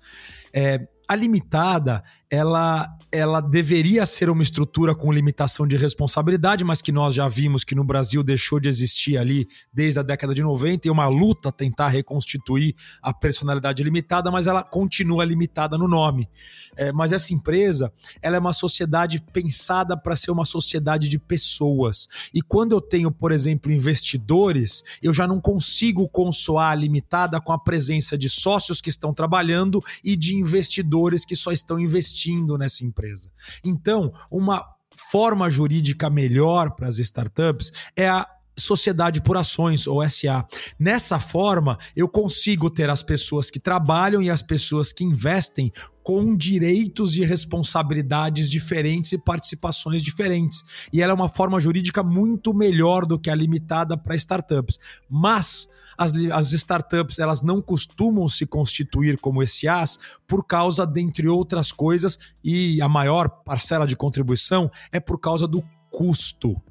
É, 0.52 0.88
a 1.08 1.16
limitada, 1.16 2.04
ela, 2.30 2.98
ela 3.10 3.40
deveria 3.40 4.06
ser 4.06 4.30
uma 4.30 4.44
estrutura 4.44 4.94
com 4.94 5.14
limitação 5.14 5.66
de 5.66 5.78
responsabilidade, 5.78 6.66
mas 6.66 6.82
que 6.82 6.92
nós 6.92 7.14
já 7.16 7.26
vimos 7.28 7.64
que 7.64 7.74
no 7.74 7.86
Brasil 7.86 8.22
deixou 8.22 8.60
de 8.60 8.68
existir 8.68 9.18
ali 9.18 9.48
desde 9.72 10.00
a 10.00 10.04
década 10.04 10.34
de 10.34 10.44
90 10.44 10.88
e 10.88 10.92
uma 10.92 11.08
luta 11.08 11.52
tentar 11.52 11.88
reconstituir 11.88 12.76
a 13.02 13.14
personalidade 13.14 13.82
limitada, 13.82 14.30
mas 14.30 14.46
ela 14.46 14.62
continua 14.62 15.24
limitada 15.24 15.78
no 15.78 15.88
nome. 15.88 16.28
É, 16.76 16.92
mas 16.92 17.14
essa 17.14 17.34
empresa, 17.34 17.92
ela 18.22 18.36
é 18.36 18.40
uma 18.40 18.54
sociedade 18.54 19.24
pensada 19.32 19.96
para 19.96 20.16
ser 20.16 20.32
uma 20.32 20.46
sociedade 20.46 21.08
de 21.08 21.18
pessoas. 21.18 22.10
E 22.34 22.42
quando 22.42 22.74
eu 22.74 22.82
tenho, 22.82 23.10
por 23.10 23.32
exemplo, 23.32 23.72
investidores, 23.72 24.84
eu 25.02 25.14
já 25.14 25.26
não 25.26 25.40
consigo 25.40 26.08
consoar 26.10 26.72
a 26.72 26.76
limitada 26.76 27.40
com 27.40 27.54
a 27.54 27.58
presença 27.58 28.18
de 28.18 28.30
sócios 28.30 28.82
que 28.82 28.90
estão 28.90 29.14
trabalhando 29.14 29.82
e 30.04 30.16
de 30.16 30.36
investidores 30.36 31.24
que 31.24 31.36
só 31.36 31.52
estão 31.54 31.80
investindo 31.80 32.17
nessa 32.58 32.86
empresa. 32.86 33.32
Então, 33.64 34.14
uma 34.32 34.66
forma 35.12 35.50
jurídica 35.50 36.10
melhor 36.10 36.72
para 36.72 36.88
as 36.88 36.98
startups 37.00 37.72
é 37.96 38.08
a 38.10 38.28
sociedade 38.58 39.22
por 39.22 39.38
ações 39.38 39.86
ou 39.86 40.08
SA. 40.10 40.46
Nessa 40.80 41.20
forma, 41.20 41.78
eu 41.96 42.10
consigo 42.10 42.70
ter 42.70 42.90
as 42.90 43.04
pessoas 43.04 43.52
que 43.52 43.60
trabalham 43.60 44.22
e 44.22 44.30
as 44.30 44.42
pessoas 44.42 44.92
que 44.92 45.04
investem 45.04 45.72
com 46.02 46.36
direitos 46.36 47.18
e 47.18 47.24
responsabilidades 47.24 48.50
diferentes 48.50 49.12
e 49.12 49.18
participações 49.18 50.02
diferentes. 50.02 50.64
E 50.92 51.02
ela 51.02 51.12
é 51.12 51.16
uma 51.16 51.30
forma 51.30 51.60
jurídica 51.60 52.02
muito 52.02 52.54
melhor 52.54 53.06
do 53.06 53.20
que 53.20 53.30
a 53.30 53.36
limitada 53.36 53.96
para 53.96 54.16
startups. 54.16 54.80
Mas 55.08 55.68
as, 55.98 56.14
as 56.32 56.52
startups 56.52 57.20
elas 57.20 57.42
não 57.42 57.62
costumam 57.62 58.28
se 58.28 58.46
constituir 58.46 59.18
como 59.18 59.46
SAs 59.46 59.98
por 60.28 60.46
causa, 60.46 60.86
dentre 60.86 61.28
outras 61.28 61.72
coisas, 61.72 62.20
e 62.44 62.82
a 62.82 62.88
maior 62.88 63.30
parcela 63.30 63.88
de 63.88 63.96
contribuição 63.96 64.70
é 64.92 65.00
por 65.00 65.20
causa 65.20 65.48
do 65.48 65.64
custo 65.90 66.62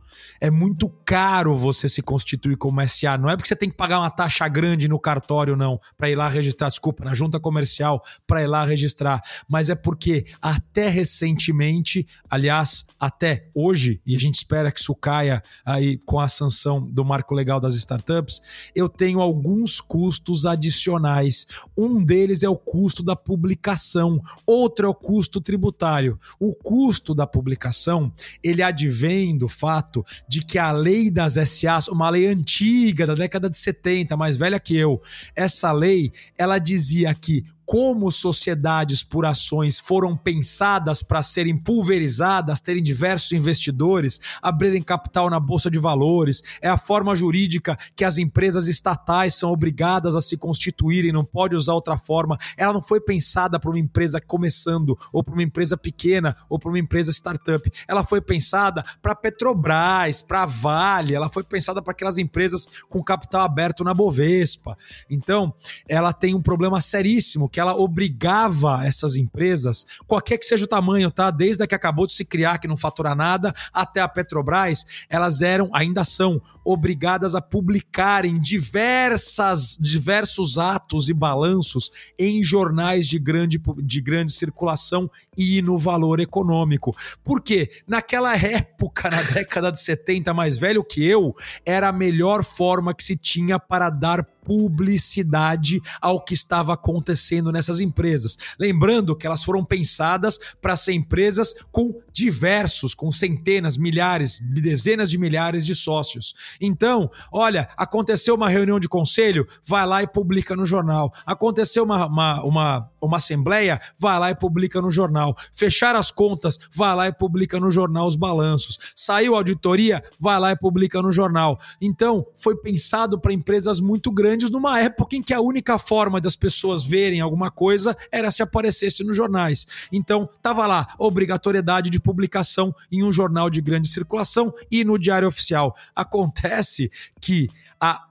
é 0.40 0.50
muito 0.50 0.88
caro 1.05 1.57
você 1.57 1.88
se 1.88 2.02
constituir 2.02 2.57
como 2.57 2.87
SA. 2.87 3.18
Não 3.18 3.31
é 3.31 3.37
porque 3.37 3.48
você 3.48 3.57
tem 3.57 3.70
que 3.70 3.76
pagar 3.76 4.00
uma 4.00 4.11
taxa 4.11 4.46
grande 4.48 4.88
no 4.88 4.98
cartório, 4.98 5.57
não, 5.57 5.81
para 5.96 6.11
ir 6.11 6.14
lá 6.14 6.29
registrar, 6.29 6.68
desculpa, 6.68 7.05
na 7.05 7.14
junta 7.14 7.40
comercial, 7.40 8.02
para 8.26 8.42
ir 8.42 8.46
lá 8.46 8.64
registrar. 8.64 9.20
Mas 9.48 9.70
é 9.70 9.74
porque 9.74 10.26
até 10.40 10.88
recentemente, 10.88 12.07
aliás, 12.29 12.87
até 12.98 13.48
hoje, 13.55 14.00
e 14.07 14.16
a 14.16 14.18
gente 14.18 14.37
espera 14.37 14.70
que 14.70 14.81
isso 14.81 14.94
caia 14.94 15.42
aí 15.64 15.98
com 15.98 16.20
a 16.20 16.29
sanção 16.29 16.81
do 16.81 17.05
marco 17.05 17.35
legal 17.35 17.61
das 17.61 17.74
startups, 17.74 18.40
eu 18.74 18.88
tenho 18.88 19.20
alguns 19.20 19.81
custos 19.81 20.46
adicionais. 20.46 21.46
Um 21.76 22.02
deles 22.02 22.42
é 22.42 22.48
o 22.48 22.57
custo 22.57 23.02
da 23.02 23.16
publicação, 23.16 24.20
outro 24.46 24.87
é 24.87 24.88
o 24.88 24.94
custo 24.94 25.40
tributário. 25.40 26.18
O 26.38 26.55
custo 26.55 27.14
da 27.14 27.26
publicação, 27.26 28.12
ele 28.42 28.62
advém 28.62 29.37
do 29.37 29.48
fato 29.48 30.05
de 30.29 30.42
que 30.42 30.59
a 30.59 30.73
lei 30.73 31.11
das 31.11 31.35
SAs, 31.35 31.88
uma 31.88 32.09
lei 32.11 32.27
antiga 32.27 33.07
da 33.07 33.14
década 33.14 33.49
de 33.49 33.57
70, 33.57 34.16
mais 34.16 34.37
velha 34.37 34.61
que 34.61 34.77
eu, 34.77 35.01
essa 35.35 35.73
lei, 35.73 36.12
ela 36.37 36.59
dizia 36.59 37.14
que 37.14 37.45
como 37.66 38.12
sociedades 38.12 39.02
por 39.02 39.26
ações 39.26 39.81
foram 39.81 40.16
pensadas 40.16 41.02
para 41.02 41.20
serem 41.20 41.59
pulverizadas, 41.59 42.61
terem 42.61 42.81
diversos 42.83 43.33
investidores, 43.33 44.20
abrirem 44.40 44.81
capital 44.81 45.29
na 45.29 45.40
bolsa 45.40 45.68
de 45.68 45.79
valores, 45.79 46.42
é 46.62 46.68
a 46.68 46.79
forma 46.79 47.16
jurídica 47.16 47.76
que 47.96 48.05
as 48.05 48.18
empresas 48.18 48.68
estatais 48.68 49.35
são 49.35 49.50
obrigadas 49.50 50.14
a 50.14 50.20
se 50.20 50.37
constituírem, 50.37 51.11
não 51.11 51.24
pode 51.24 51.57
usar 51.57 51.74
outra 51.74 51.98
forma. 51.98 52.38
Ela 52.57 52.72
não 52.72 52.81
foi 52.81 53.00
pensada 53.00 53.59
para 53.59 53.70
uma 53.70 53.81
empresa 53.81 54.20
começando, 54.20 54.96
ou 55.12 55.24
para 55.24 55.35
uma 55.35 55.42
empresa 55.42 55.76
pequena, 55.76 56.37
ou 56.48 56.61
para 56.61 56.68
uma 56.68 56.79
empresa 56.79 57.11
startup. 57.11 57.68
Ela 57.88 58.05
foi 58.05 58.20
pensada 58.20 58.85
para 59.02 59.14
Petrobras, 59.14 60.22
para 60.22 60.46
Vale, 60.46 61.14
ela 61.14 61.29
foi 61.29 61.42
pensada 61.42 61.83
para 61.83 61.90
aquelas 61.90 62.16
empresas 62.16 62.68
com 62.88 63.02
capital 63.02 63.42
aberto 63.42 63.83
na 63.83 63.92
Bovespa. 63.92 64.79
Então, 65.11 65.52
ela 65.88 66.12
tem 66.12 66.33
um 66.33 66.42
problema 66.42 66.81
seríssimo 66.81 67.48
que 67.57 67.61
ela 67.61 67.75
obrigava 67.75 68.85
essas 68.85 69.16
empresas, 69.16 69.87
qualquer 70.07 70.37
que 70.37 70.45
seja 70.45 70.66
o 70.66 70.69
tamanho, 70.69 71.11
tá? 71.11 71.31
Desde 71.31 71.62
a 71.62 71.66
que 71.66 71.75
acabou 71.75 72.07
de 72.07 72.12
se 72.12 72.23
criar, 72.23 72.59
que 72.59 72.69
não 72.69 72.77
fatura 72.77 73.14
nada, 73.14 73.51
até 73.73 74.03
a 74.03 74.07
Petrobras, 74.07 74.85
elas 75.09 75.40
eram, 75.40 75.71
ainda 75.73 76.05
são, 76.05 76.38
obrigadas 76.62 77.35
a 77.35 77.40
publicarem 77.40 78.38
diversas, 78.38 79.75
diversos 79.81 80.59
atos 80.59 81.09
e 81.09 81.14
balanços 81.14 81.90
em 82.19 82.42
jornais 82.42 83.07
de 83.07 83.19
grande, 83.19 83.59
de 83.79 84.01
grande 84.03 84.33
circulação 84.33 85.11
e 85.35 85.62
no 85.62 85.79
valor 85.79 86.21
econômico. 86.21 86.95
Por 87.25 87.40
quê? 87.40 87.71
Naquela 87.87 88.37
época, 88.37 89.09
na 89.09 89.23
década 89.23 89.73
de 89.73 89.81
70, 89.81 90.35
mais 90.35 90.59
velho 90.59 90.85
que 90.85 91.03
eu, 91.03 91.35
era 91.64 91.88
a 91.88 91.92
melhor 91.92 92.45
forma 92.45 92.92
que 92.92 93.03
se 93.03 93.16
tinha 93.16 93.59
para 93.59 93.88
dar 93.88 94.29
publicidade 94.46 95.82
ao 96.00 96.24
que 96.24 96.32
estava 96.32 96.72
acontecendo 96.72 97.50
nessas 97.50 97.80
empresas. 97.80 98.38
Lembrando 98.61 99.16
que 99.16 99.26
elas 99.26 99.42
foram 99.42 99.64
pensadas 99.64 100.38
para 100.62 100.76
ser 100.76 100.92
empresas 100.92 101.52
com 101.72 102.00
diversos, 102.12 102.94
com 102.94 103.11
centenas, 103.11 103.76
milhares, 103.76 104.38
dezenas 104.40 105.11
de 105.11 105.18
milhares 105.18 105.66
de 105.66 105.74
sócios. 105.74 106.32
Então, 106.61 107.11
olha, 107.32 107.68
aconteceu 107.76 108.37
uma 108.37 108.48
reunião 108.48 108.78
de 108.78 108.88
conselho, 108.88 109.48
vai 109.66 109.85
lá 109.85 110.04
e 110.04 110.06
publica 110.06 110.54
no 110.54 110.64
jornal. 110.64 111.12
Aconteceu 111.26 111.82
uma, 111.82 112.06
uma, 112.06 112.42
uma 112.44 112.90
uma 113.06 113.16
assembleia, 113.18 113.80
vai 113.98 114.18
lá 114.18 114.30
e 114.30 114.35
publica 114.35 114.82
no 114.82 114.90
jornal. 114.90 115.35
Fechar 115.52 115.94
as 115.94 116.11
contas, 116.11 116.59
vai 116.74 116.94
lá 116.94 117.09
e 117.09 117.12
publica 117.12 117.59
no 117.59 117.70
jornal 117.70 118.06
os 118.06 118.16
balanços. 118.16 118.78
Saiu 118.94 119.35
auditoria, 119.35 120.02
vai 120.20 120.38
lá 120.38 120.52
e 120.52 120.56
publica 120.56 121.00
no 121.00 121.12
jornal. 121.12 121.59
Então, 121.80 122.26
foi 122.37 122.56
pensado 122.56 123.18
para 123.18 123.32
empresas 123.32 123.80
muito 123.80 124.11
grandes 124.11 124.36
numa 124.44 124.81
época 124.81 125.16
em 125.16 125.22
que 125.22 125.35
a 125.35 125.40
única 125.40 125.79
forma 125.79 126.20
das 126.20 126.37
pessoas 126.37 126.85
verem 126.85 127.20
alguma 127.20 127.51
coisa 127.51 127.96
era 128.12 128.31
se 128.31 128.42
aparecesse 128.42 129.03
nos 129.05 129.16
jornais. 129.16 129.66
Então, 129.90 130.29
tava 130.42 130.66
lá 130.66 130.87
obrigatoriedade 130.99 131.90
de 131.90 132.01
publicação 132.01 132.75
em 132.90 133.03
um 133.03 133.12
jornal 133.12 133.49
de 133.49 133.61
grande 133.61 133.88
circulação 133.88 134.55
e 134.70 134.85
no 134.85 134.99
Diário 134.99 135.29
Oficial. 135.29 135.77
Acontece 135.94 136.90
que 137.20 137.49
a 137.81 138.07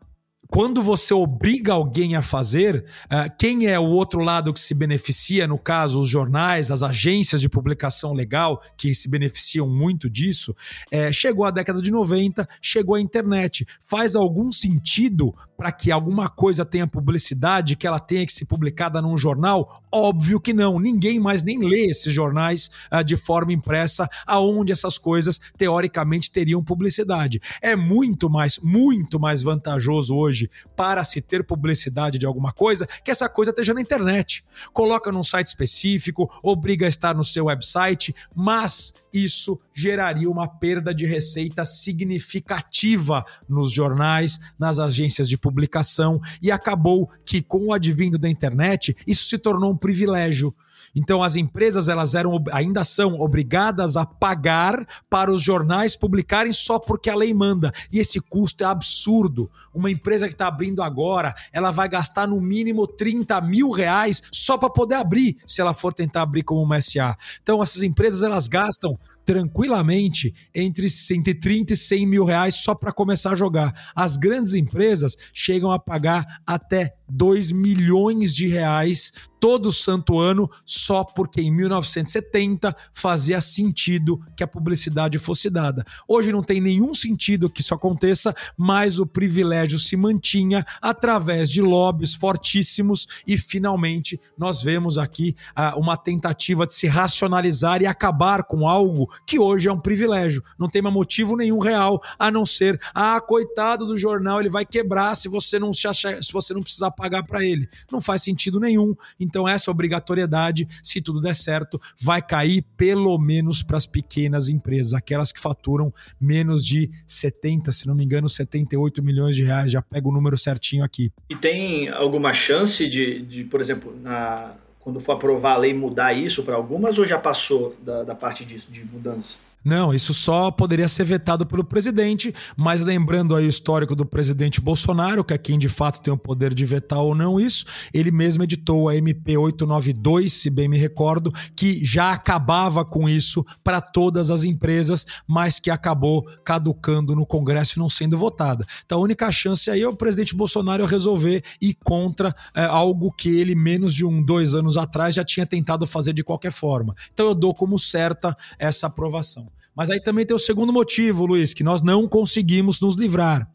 quando 0.47 0.81
você 0.81 1.13
obriga 1.13 1.73
alguém 1.73 2.15
a 2.15 2.21
fazer, 2.21 2.85
uh, 3.05 3.31
quem 3.37 3.67
é 3.67 3.79
o 3.79 3.85
outro 3.85 4.19
lado 4.19 4.53
que 4.53 4.59
se 4.59 4.73
beneficia, 4.73 5.47
no 5.47 5.57
caso, 5.57 5.99
os 5.99 6.09
jornais, 6.09 6.71
as 6.71 6.83
agências 6.83 7.41
de 7.41 7.49
publicação 7.49 8.13
legal, 8.13 8.61
que 8.77 8.93
se 8.93 9.09
beneficiam 9.09 9.67
muito 9.67 10.09
disso, 10.09 10.55
é, 10.91 11.11
chegou 11.11 11.45
a 11.45 11.51
década 11.51 11.81
de 11.81 11.91
90, 11.91 12.47
chegou 12.61 12.95
a 12.95 13.01
internet. 13.01 13.65
Faz 13.81 14.15
algum 14.15 14.51
sentido 14.51 15.33
para 15.57 15.71
que 15.71 15.91
alguma 15.91 16.29
coisa 16.29 16.65
tenha 16.65 16.85
publicidade, 16.85 17.75
que 17.75 17.87
ela 17.87 17.99
tenha 17.99 18.25
que 18.25 18.33
ser 18.33 18.45
publicada 18.45 19.01
num 19.01 19.17
jornal? 19.17 19.81
Óbvio 19.91 20.39
que 20.39 20.53
não. 20.53 20.79
Ninguém 20.79 21.19
mais 21.19 21.41
nem 21.41 21.57
lê 21.57 21.85
esses 21.85 22.13
jornais 22.13 22.69
uh, 22.91 23.03
de 23.03 23.15
forma 23.15 23.53
impressa, 23.53 24.07
aonde 24.27 24.71
essas 24.71 24.97
coisas 24.97 25.39
teoricamente 25.57 26.29
teriam 26.29 26.63
publicidade. 26.63 27.41
É 27.61 27.75
muito 27.75 28.29
mais, 28.29 28.59
muito 28.59 29.19
mais 29.19 29.41
vantajoso 29.41 30.15
hoje 30.15 30.34
hoje 30.35 30.51
para 30.75 31.03
se 31.03 31.21
ter 31.21 31.45
publicidade 31.45 32.17
de 32.17 32.25
alguma 32.25 32.51
coisa, 32.51 32.85
que 33.03 33.09
essa 33.09 33.29
coisa 33.29 33.51
esteja 33.51 33.73
na 33.73 33.81
internet. 33.81 34.43
Coloca 34.73 35.11
num 35.11 35.23
site 35.23 35.47
específico, 35.47 36.29
obriga 36.43 36.85
a 36.85 36.89
estar 36.89 37.15
no 37.15 37.23
seu 37.23 37.45
website, 37.45 38.13
mas 38.35 38.93
isso 39.13 39.57
geraria 39.73 40.29
uma 40.29 40.47
perda 40.47 40.93
de 40.93 41.05
receita 41.05 41.65
significativa 41.65 43.23
nos 43.47 43.71
jornais, 43.71 44.37
nas 44.59 44.77
agências 44.77 45.29
de 45.29 45.37
publicação, 45.37 46.21
e 46.41 46.51
acabou 46.51 47.09
que, 47.25 47.41
com 47.41 47.67
o 47.67 47.73
advindo 47.73 48.17
da 48.17 48.29
internet, 48.29 48.95
isso 49.07 49.25
se 49.25 49.37
tornou 49.37 49.71
um 49.71 49.77
privilégio. 49.77 50.53
Então 50.95 51.21
as 51.21 51.35
empresas 51.35 51.89
elas 51.89 52.15
eram 52.15 52.43
ainda 52.51 52.83
são 52.83 53.19
obrigadas 53.19 53.97
a 53.97 54.05
pagar 54.05 54.87
para 55.09 55.31
os 55.31 55.41
jornais 55.41 55.95
publicarem 55.95 56.53
só 56.53 56.79
porque 56.79 57.09
a 57.09 57.15
lei 57.15 57.33
manda. 57.33 57.71
E 57.91 57.99
esse 57.99 58.19
custo 58.21 58.63
é 58.63 58.67
absurdo. 58.67 59.51
Uma 59.73 59.91
empresa 59.91 60.27
que 60.27 60.33
está 60.33 60.47
abrindo 60.47 60.81
agora, 60.81 61.35
ela 61.51 61.71
vai 61.71 61.89
gastar 61.89 62.27
no 62.27 62.39
mínimo 62.39 62.87
30 62.87 63.41
mil 63.41 63.71
reais 63.71 64.23
só 64.31 64.57
para 64.57 64.69
poder 64.69 64.95
abrir, 64.95 65.37
se 65.45 65.61
ela 65.61 65.73
for 65.73 65.93
tentar 65.93 66.21
abrir 66.21 66.43
como 66.43 66.61
uma 66.61 66.79
SA. 66.79 67.17
Então 67.43 67.61
essas 67.61 67.83
empresas 67.83 68.23
elas 68.23 68.47
gastam 68.47 68.97
tranquilamente 69.25 70.33
entre 70.53 70.89
130 70.89 71.73
e 71.73 71.77
100 71.77 72.05
mil 72.05 72.23
reais 72.23 72.55
só 72.55 72.75
para 72.75 72.93
começar 72.93 73.31
a 73.31 73.35
jogar. 73.35 73.73
As 73.95 74.15
grandes 74.15 74.53
empresas 74.53 75.17
chegam 75.33 75.71
a 75.71 75.79
pagar 75.79 76.41
até 76.45 76.95
2 77.09 77.51
milhões 77.51 78.33
de 78.33 78.47
reais 78.47 79.11
todo 79.39 79.71
santo 79.71 80.17
ano 80.17 80.49
só 80.65 81.03
porque 81.03 81.39
em 81.39 81.51
1970 81.51 82.75
fazia 82.91 83.39
sentido 83.39 84.19
que 84.35 84.43
a 84.43 84.47
publicidade 84.47 85.19
fosse 85.19 85.51
dada. 85.51 85.85
Hoje 86.07 86.31
não 86.31 86.41
tem 86.41 86.59
nenhum 86.59 86.95
sentido 86.95 87.47
que 87.47 87.61
isso 87.61 87.73
aconteça, 87.75 88.33
mas 88.57 88.97
o 88.97 89.05
privilégio 89.05 89.77
se 89.77 89.95
mantinha 89.95 90.65
através 90.81 91.49
de 91.51 91.61
lobbies 91.61 92.15
fortíssimos 92.15 93.07
e 93.27 93.37
finalmente 93.37 94.19
nós 94.35 94.63
vemos 94.63 94.97
aqui 94.97 95.35
uh, 95.51 95.79
uma 95.79 95.95
tentativa 95.95 96.65
de 96.65 96.73
se 96.73 96.87
racionalizar 96.87 97.83
e 97.83 97.85
acabar 97.85 98.43
com 98.45 98.67
algo 98.67 99.11
que 99.25 99.39
hoje 99.39 99.67
é 99.67 99.71
um 99.71 99.79
privilégio. 99.79 100.43
Não 100.57 100.69
tem 100.69 100.81
motivo 100.81 101.35
nenhum 101.35 101.59
real 101.59 102.01
a 102.17 102.29
não 102.29 102.45
ser, 102.45 102.79
ah, 102.93 103.19
coitado 103.19 103.85
do 103.85 103.97
jornal, 103.97 104.39
ele 104.39 104.49
vai 104.49 104.65
quebrar 104.65 105.15
se 105.15 105.27
você 105.27 105.57
não 105.59 105.73
se, 105.73 105.87
achar, 105.87 106.21
se 106.21 106.31
você 106.31 106.53
não 106.53 106.61
precisar 106.61 106.91
pagar 106.91 107.23
para 107.23 107.43
ele. 107.43 107.67
Não 107.91 107.99
faz 107.99 108.21
sentido 108.23 108.59
nenhum. 108.59 108.95
Então 109.19 109.47
essa 109.47 109.71
obrigatoriedade, 109.71 110.67
se 110.83 111.01
tudo 111.01 111.21
der 111.21 111.35
certo, 111.35 111.79
vai 111.99 112.21
cair 112.21 112.63
pelo 112.77 113.17
menos 113.17 113.63
para 113.63 113.77
as 113.77 113.85
pequenas 113.85 114.49
empresas, 114.49 114.93
aquelas 114.93 115.31
que 115.31 115.39
faturam 115.39 115.93
menos 116.19 116.65
de 116.65 116.89
70, 117.07 117.71
se 117.71 117.87
não 117.87 117.95
me 117.95 118.03
engano, 118.03 118.29
78 118.29 119.03
milhões 119.03 119.35
de 119.35 119.43
reais. 119.43 119.71
Já 119.71 119.81
pego 119.81 120.09
o 120.09 120.13
número 120.13 120.37
certinho 120.37 120.83
aqui. 120.83 121.11
E 121.29 121.35
tem 121.35 121.89
alguma 121.89 122.33
chance 122.33 122.87
de, 122.87 123.21
de 123.21 123.43
por 123.43 123.61
exemplo, 123.61 123.95
na 124.01 124.55
quando 124.85 124.99
for 124.99 125.13
aprovar 125.13 125.53
a 125.53 125.57
lei, 125.57 125.73
mudar 125.73 126.13
isso 126.13 126.43
para 126.43 126.55
algumas 126.55 126.99
ou 126.99 127.05
já 127.05 127.17
passou 127.17 127.75
da, 127.81 128.03
da 128.03 128.13
parte 128.13 128.45
de 128.45 128.85
mudança? 128.85 129.39
Não, 129.65 129.91
isso 129.91 130.13
só 130.13 130.51
poderia 130.51 130.87
ser 130.87 131.05
vetado 131.05 131.43
pelo 131.43 131.63
presidente, 131.63 132.31
mas 132.55 132.85
lembrando 132.85 133.35
aí 133.35 133.47
o 133.47 133.49
histórico 133.49 133.95
do 133.95 134.05
presidente 134.05 134.61
Bolsonaro, 134.61 135.23
que 135.23 135.33
é 135.33 135.39
quem 135.39 135.57
de 135.57 135.67
fato 135.67 136.01
tem 136.01 136.13
o 136.13 136.17
poder 136.17 136.53
de 136.53 136.63
vetar 136.63 136.99
ou 136.99 137.15
não 137.15 137.39
isso, 137.39 137.65
ele 137.91 138.11
mesmo 138.11 138.43
editou 138.43 138.87
a 138.87 138.95
MP 138.95 139.35
892, 139.35 140.31
se 140.31 140.51
bem 140.51 140.67
me 140.67 140.77
recordo, 140.77 141.33
que 141.55 141.83
já 141.83 142.11
acabava 142.11 142.85
com 142.85 143.09
isso 143.09 143.43
para 143.63 143.81
todas 143.81 144.29
as 144.29 144.43
empresas, 144.43 145.03
mas 145.27 145.59
que 145.59 145.71
acabou 145.71 146.29
caducando 146.43 147.15
no 147.15 147.25
Congresso 147.25 147.79
e 147.79 147.81
não 147.81 147.89
sendo 147.89 148.19
votada. 148.19 148.67
Então 148.85 148.99
a 148.99 149.03
única 149.03 149.31
chance 149.31 149.71
aí 149.71 149.81
é 149.81 149.87
o 149.87 149.95
presidente 149.95 150.35
Bolsonaro 150.35 150.85
resolver 150.85 151.43
ir 151.59 151.75
contra 151.83 152.31
é, 152.53 152.65
algo 152.65 153.11
que 153.11 153.29
ele, 153.29 153.55
menos 153.55 153.95
de 153.95 154.05
um, 154.05 154.21
dois 154.21 154.53
anos 154.53 154.77
atrás, 154.77 155.15
já 155.15 155.25
tinha 155.25 155.47
tentado 155.47 155.87
fazer 155.87 156.13
de 156.13 156.23
qualquer 156.23 156.51
forma. 156.51 156.93
Então 157.11 157.25
eu 157.25 157.33
dou 157.33 157.51
como 157.51 157.79
certa 157.79 158.37
essa 158.59 158.85
aprovação. 158.85 159.54
Mas 159.75 159.89
aí 159.89 159.99
também 159.99 160.25
tem 160.25 160.33
o 160.33 160.39
segundo 160.39 160.71
motivo, 160.71 161.25
Luiz, 161.25 161.53
que 161.53 161.63
nós 161.63 161.81
não 161.81 162.07
conseguimos 162.07 162.79
nos 162.79 162.95
livrar. 162.95 163.45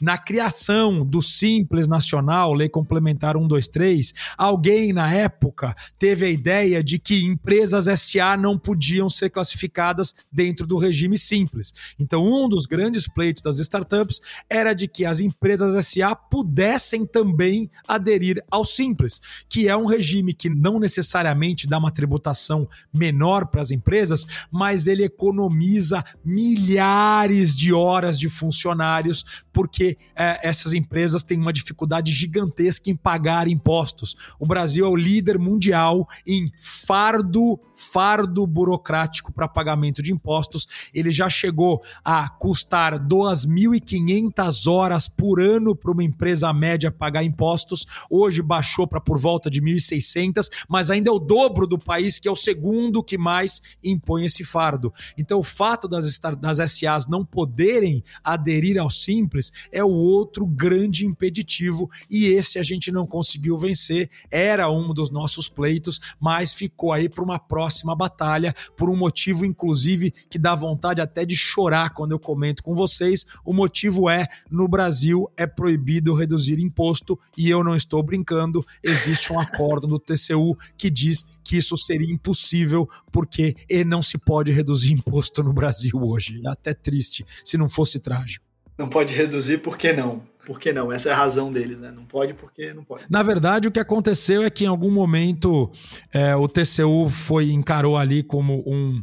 Na 0.00 0.18
criação 0.18 1.06
do 1.06 1.22
Simples 1.22 1.86
Nacional, 1.86 2.52
Lei 2.52 2.68
Complementar 2.68 3.36
123, 3.36 4.12
alguém 4.36 4.92
na 4.92 5.12
época 5.12 5.72
teve 5.96 6.26
a 6.26 6.30
ideia 6.30 6.82
de 6.82 6.98
que 6.98 7.24
empresas 7.24 7.86
SA 8.00 8.36
não 8.36 8.58
podiam 8.58 9.08
ser 9.08 9.30
classificadas 9.30 10.14
dentro 10.32 10.66
do 10.66 10.78
regime 10.78 11.16
simples. 11.16 11.72
Então, 11.96 12.24
um 12.24 12.48
dos 12.48 12.66
grandes 12.66 13.06
pleitos 13.06 13.42
das 13.42 13.60
startups 13.60 14.20
era 14.50 14.72
de 14.72 14.88
que 14.88 15.04
as 15.04 15.20
empresas 15.20 15.86
SA 15.86 16.16
pudessem 16.16 17.06
também 17.06 17.70
aderir 17.86 18.42
ao 18.50 18.64
simples, 18.64 19.20
que 19.48 19.68
é 19.68 19.76
um 19.76 19.86
regime 19.86 20.34
que 20.34 20.50
não 20.50 20.80
necessariamente 20.80 21.68
dá 21.68 21.78
uma 21.78 21.92
tributação 21.92 22.68
menor 22.92 23.46
para 23.46 23.60
as 23.60 23.70
empresas, 23.70 24.26
mas 24.50 24.88
ele 24.88 25.04
economiza 25.04 25.67
economiza 25.68 26.04
milhares 26.24 27.54
de 27.54 27.72
horas 27.72 28.18
de 28.18 28.28
funcionários, 28.28 29.24
porque 29.52 29.96
é, 30.16 30.48
essas 30.48 30.72
empresas 30.72 31.22
têm 31.22 31.38
uma 31.38 31.52
dificuldade 31.52 32.12
gigantesca 32.12 32.90
em 32.90 32.96
pagar 32.96 33.48
impostos. 33.48 34.16
O 34.38 34.46
Brasil 34.46 34.86
é 34.86 34.88
o 34.88 34.96
líder 34.96 35.38
mundial 35.38 36.06
em 36.26 36.50
fardo, 36.58 37.60
fardo 37.74 38.46
burocrático 38.46 39.32
para 39.32 39.48
pagamento 39.48 40.02
de 40.02 40.12
impostos. 40.12 40.66
Ele 40.94 41.10
já 41.10 41.28
chegou 41.28 41.82
a 42.04 42.28
custar 42.28 42.98
2.500 42.98 44.70
horas 44.70 45.08
por 45.08 45.40
ano 45.40 45.74
para 45.74 45.92
uma 45.92 46.04
empresa 46.04 46.52
média 46.52 46.90
pagar 46.90 47.22
impostos. 47.22 47.86
Hoje 48.10 48.42
baixou 48.42 48.86
para 48.86 49.00
por 49.00 49.18
volta 49.18 49.50
de 49.50 49.60
1.600, 49.60 50.48
mas 50.68 50.90
ainda 50.90 51.10
é 51.10 51.12
o 51.12 51.18
dobro 51.18 51.66
do 51.66 51.78
país, 51.78 52.18
que 52.18 52.28
é 52.28 52.30
o 52.30 52.36
segundo 52.36 53.02
que 53.02 53.18
mais 53.18 53.60
impõe 53.82 54.24
esse 54.24 54.44
fardo. 54.44 54.92
Então, 55.16 55.42
fato 55.58 55.88
das, 55.88 56.20
das 56.38 56.70
SAs 56.70 57.08
não 57.08 57.24
poderem 57.24 58.04
aderir 58.22 58.80
ao 58.80 58.88
Simples 58.88 59.52
é 59.72 59.82
o 59.82 59.90
outro 59.90 60.46
grande 60.46 61.04
impeditivo 61.04 61.90
e 62.08 62.26
esse 62.26 62.60
a 62.60 62.62
gente 62.62 62.92
não 62.92 63.04
conseguiu 63.04 63.58
vencer. 63.58 64.08
Era 64.30 64.70
um 64.70 64.94
dos 64.94 65.10
nossos 65.10 65.48
pleitos, 65.48 66.00
mas 66.20 66.54
ficou 66.54 66.92
aí 66.92 67.08
para 67.08 67.24
uma 67.24 67.40
próxima 67.40 67.96
batalha, 67.96 68.54
por 68.76 68.88
um 68.88 68.94
motivo, 68.94 69.44
inclusive, 69.44 70.14
que 70.30 70.38
dá 70.38 70.54
vontade 70.54 71.00
até 71.00 71.24
de 71.24 71.34
chorar 71.34 71.90
quando 71.90 72.12
eu 72.12 72.20
comento 72.20 72.62
com 72.62 72.76
vocês. 72.76 73.26
O 73.44 73.52
motivo 73.52 74.08
é: 74.08 74.28
no 74.48 74.68
Brasil 74.68 75.28
é 75.36 75.44
proibido 75.44 76.14
reduzir 76.14 76.60
imposto 76.60 77.18
e 77.36 77.50
eu 77.50 77.64
não 77.64 77.74
estou 77.74 78.00
brincando. 78.00 78.64
Existe 78.80 79.32
um 79.32 79.40
acordo 79.40 79.88
do 79.88 79.98
TCU 79.98 80.56
que 80.76 80.88
diz 80.88 81.38
que 81.42 81.56
isso 81.56 81.76
seria 81.76 82.12
impossível 82.12 82.88
porque 83.10 83.56
não 83.84 84.02
se 84.02 84.18
pode 84.18 84.52
reduzir 84.52 84.92
imposto 84.92 85.42
no 85.42 85.47
Brasil 85.52 85.98
hoje. 86.02 86.40
É 86.44 86.48
até 86.48 86.74
triste 86.74 87.24
se 87.44 87.56
não 87.56 87.68
fosse 87.68 88.00
trágico. 88.00 88.44
Não 88.78 88.88
pode 88.88 89.12
reduzir, 89.12 89.58
por 89.58 89.76
que 89.76 89.92
não? 89.92 90.22
Por 90.46 90.58
que 90.58 90.72
não? 90.72 90.90
Essa 90.90 91.10
é 91.10 91.12
a 91.12 91.16
razão 91.16 91.52
deles, 91.52 91.78
né? 91.78 91.92
Não 91.94 92.04
pode 92.04 92.32
porque 92.32 92.72
não 92.72 92.82
pode. 92.82 93.04
Na 93.10 93.22
verdade, 93.22 93.68
o 93.68 93.70
que 93.70 93.78
aconteceu 93.78 94.44
é 94.44 94.48
que 94.48 94.64
em 94.64 94.68
algum 94.68 94.90
momento 94.90 95.70
é, 96.10 96.34
o 96.34 96.48
TCU 96.48 97.08
foi 97.10 97.50
encarou 97.50 97.98
ali 97.98 98.22
como 98.22 98.62
um 98.66 99.02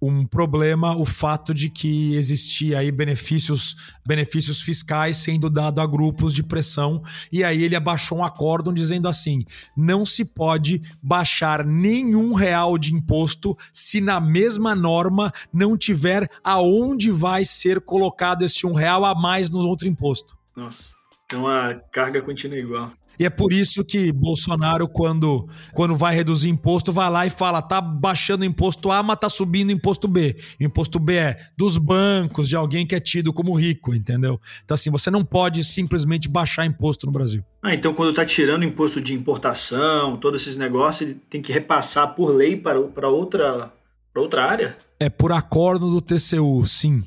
um 0.00 0.26
problema 0.26 0.96
o 0.96 1.04
fato 1.04 1.54
de 1.54 1.70
que 1.70 2.14
existia 2.14 2.78
aí 2.78 2.92
benefícios, 2.92 3.76
benefícios 4.04 4.60
fiscais 4.60 5.16
sendo 5.16 5.48
dado 5.48 5.80
a 5.80 5.86
grupos 5.86 6.34
de 6.34 6.42
pressão 6.42 7.02
e 7.32 7.42
aí 7.42 7.62
ele 7.62 7.76
abaixou 7.76 8.18
um 8.18 8.24
acórdão 8.24 8.72
dizendo 8.72 9.08
assim: 9.08 9.44
não 9.76 10.04
se 10.04 10.24
pode 10.24 10.82
baixar 11.02 11.64
nenhum 11.64 12.34
real 12.34 12.76
de 12.76 12.94
imposto 12.94 13.56
se 13.72 14.00
na 14.00 14.20
mesma 14.20 14.74
norma 14.74 15.32
não 15.52 15.76
tiver 15.76 16.28
aonde 16.44 17.10
vai 17.10 17.44
ser 17.44 17.80
colocado 17.80 18.42
este 18.44 18.66
um 18.66 18.72
real 18.72 19.04
a 19.04 19.14
mais 19.14 19.48
no 19.50 19.58
outro 19.58 19.88
imposto. 19.88 20.36
Nossa, 20.54 20.90
então 21.24 21.46
a 21.46 21.74
carga 21.92 22.20
continua 22.20 22.58
igual. 22.58 22.92
E 23.18 23.24
é 23.24 23.30
por 23.30 23.52
isso 23.52 23.84
que 23.84 24.12
Bolsonaro, 24.12 24.88
quando, 24.88 25.48
quando 25.72 25.96
vai 25.96 26.14
reduzir 26.14 26.48
imposto, 26.48 26.92
vai 26.92 27.10
lá 27.10 27.26
e 27.26 27.30
fala: 27.30 27.62
tá 27.62 27.80
baixando 27.80 28.44
imposto 28.44 28.90
A, 28.90 29.02
mas 29.02 29.18
tá 29.18 29.28
subindo 29.28 29.72
imposto 29.72 30.06
B. 30.06 30.36
O 30.60 30.64
imposto 30.64 30.98
B 30.98 31.14
é 31.14 31.36
dos 31.56 31.76
bancos, 31.78 32.48
de 32.48 32.56
alguém 32.56 32.86
que 32.86 32.94
é 32.94 33.00
tido 33.00 33.32
como 33.32 33.54
rico, 33.54 33.94
entendeu? 33.94 34.40
Então, 34.64 34.74
assim, 34.74 34.90
você 34.90 35.10
não 35.10 35.24
pode 35.24 35.64
simplesmente 35.64 36.28
baixar 36.28 36.66
imposto 36.66 37.06
no 37.06 37.12
Brasil. 37.12 37.44
Ah, 37.62 37.74
então 37.74 37.92
quando 37.92 38.14
tá 38.14 38.24
tirando 38.24 38.64
imposto 38.64 39.00
de 39.00 39.12
importação, 39.12 40.16
todos 40.16 40.42
esses 40.42 40.56
negócios, 40.56 41.10
ele 41.10 41.20
tem 41.28 41.42
que 41.42 41.52
repassar 41.52 42.14
por 42.14 42.30
lei 42.30 42.56
para, 42.56 42.80
para 42.82 43.08
outra, 43.08 43.72
para 44.12 44.22
outra 44.22 44.44
área? 44.44 44.76
É 45.00 45.10
por 45.10 45.32
acordo 45.32 45.90
do 45.90 46.00
TCU, 46.00 46.64
sim. 46.66 47.02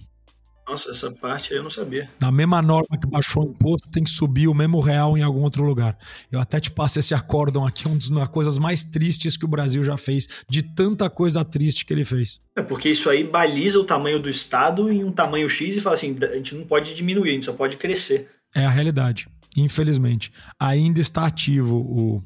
Nossa, 0.69 0.91
essa 0.91 1.11
parte 1.11 1.51
aí 1.51 1.57
eu 1.57 1.63
não 1.63 1.69
sabia. 1.71 2.07
Na 2.21 2.31
mesma 2.31 2.61
norma 2.61 2.95
que 3.01 3.07
baixou 3.07 3.43
o 3.43 3.49
imposto, 3.49 3.89
tem 3.89 4.03
que 4.03 4.09
subir 4.11 4.47
o 4.47 4.53
mesmo 4.53 4.79
real 4.79 5.17
em 5.17 5.23
algum 5.23 5.41
outro 5.41 5.63
lugar. 5.63 5.97
Eu 6.31 6.39
até 6.39 6.59
te 6.59 6.69
passo 6.69 6.99
esse 6.99 7.15
acórdão 7.15 7.65
aqui, 7.65 7.87
uma 7.87 8.19
das 8.19 8.27
coisas 8.27 8.59
mais 8.59 8.83
tristes 8.83 9.35
que 9.35 9.45
o 9.45 9.47
Brasil 9.47 9.83
já 9.83 9.97
fez, 9.97 10.27
de 10.47 10.61
tanta 10.61 11.09
coisa 11.09 11.43
triste 11.43 11.83
que 11.83 11.91
ele 11.91 12.05
fez. 12.05 12.39
É 12.55 12.61
porque 12.61 12.87
isso 12.87 13.09
aí 13.09 13.23
baliza 13.23 13.79
o 13.79 13.83
tamanho 13.83 14.21
do 14.21 14.29
Estado 14.29 14.91
em 14.91 15.03
um 15.03 15.11
tamanho 15.11 15.49
X 15.49 15.75
e 15.75 15.79
fala 15.79 15.95
assim: 15.95 16.15
a 16.21 16.35
gente 16.35 16.53
não 16.53 16.67
pode 16.67 16.93
diminuir, 16.93 17.31
a 17.31 17.33
gente 17.33 17.47
só 17.47 17.53
pode 17.53 17.75
crescer. 17.75 18.29
É 18.53 18.63
a 18.63 18.69
realidade, 18.69 19.27
infelizmente. 19.57 20.31
Ainda 20.59 21.01
está 21.01 21.25
ativo 21.25 21.77
o, 21.77 22.23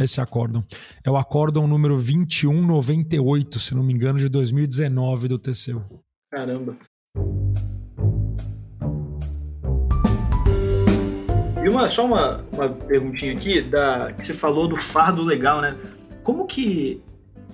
esse 0.00 0.20
acórdão. 0.20 0.64
É 1.04 1.10
o 1.10 1.16
acórdão 1.16 1.68
número 1.68 1.94
2198, 1.94 3.60
se 3.60 3.76
não 3.76 3.84
me 3.84 3.92
engano, 3.92 4.18
de 4.18 4.28
2019 4.28 5.28
do 5.28 5.38
TCU. 5.38 5.84
Caramba. 6.32 6.76
E 11.62 11.68
uma, 11.68 11.90
só 11.90 12.06
uma, 12.06 12.42
uma 12.52 12.68
perguntinha 12.70 13.34
aqui, 13.34 13.60
da, 13.60 14.12
que 14.12 14.24
você 14.24 14.32
falou 14.32 14.66
do 14.66 14.76
fardo 14.76 15.22
legal, 15.22 15.60
né? 15.60 15.76
Como 16.24 16.46
que 16.46 17.02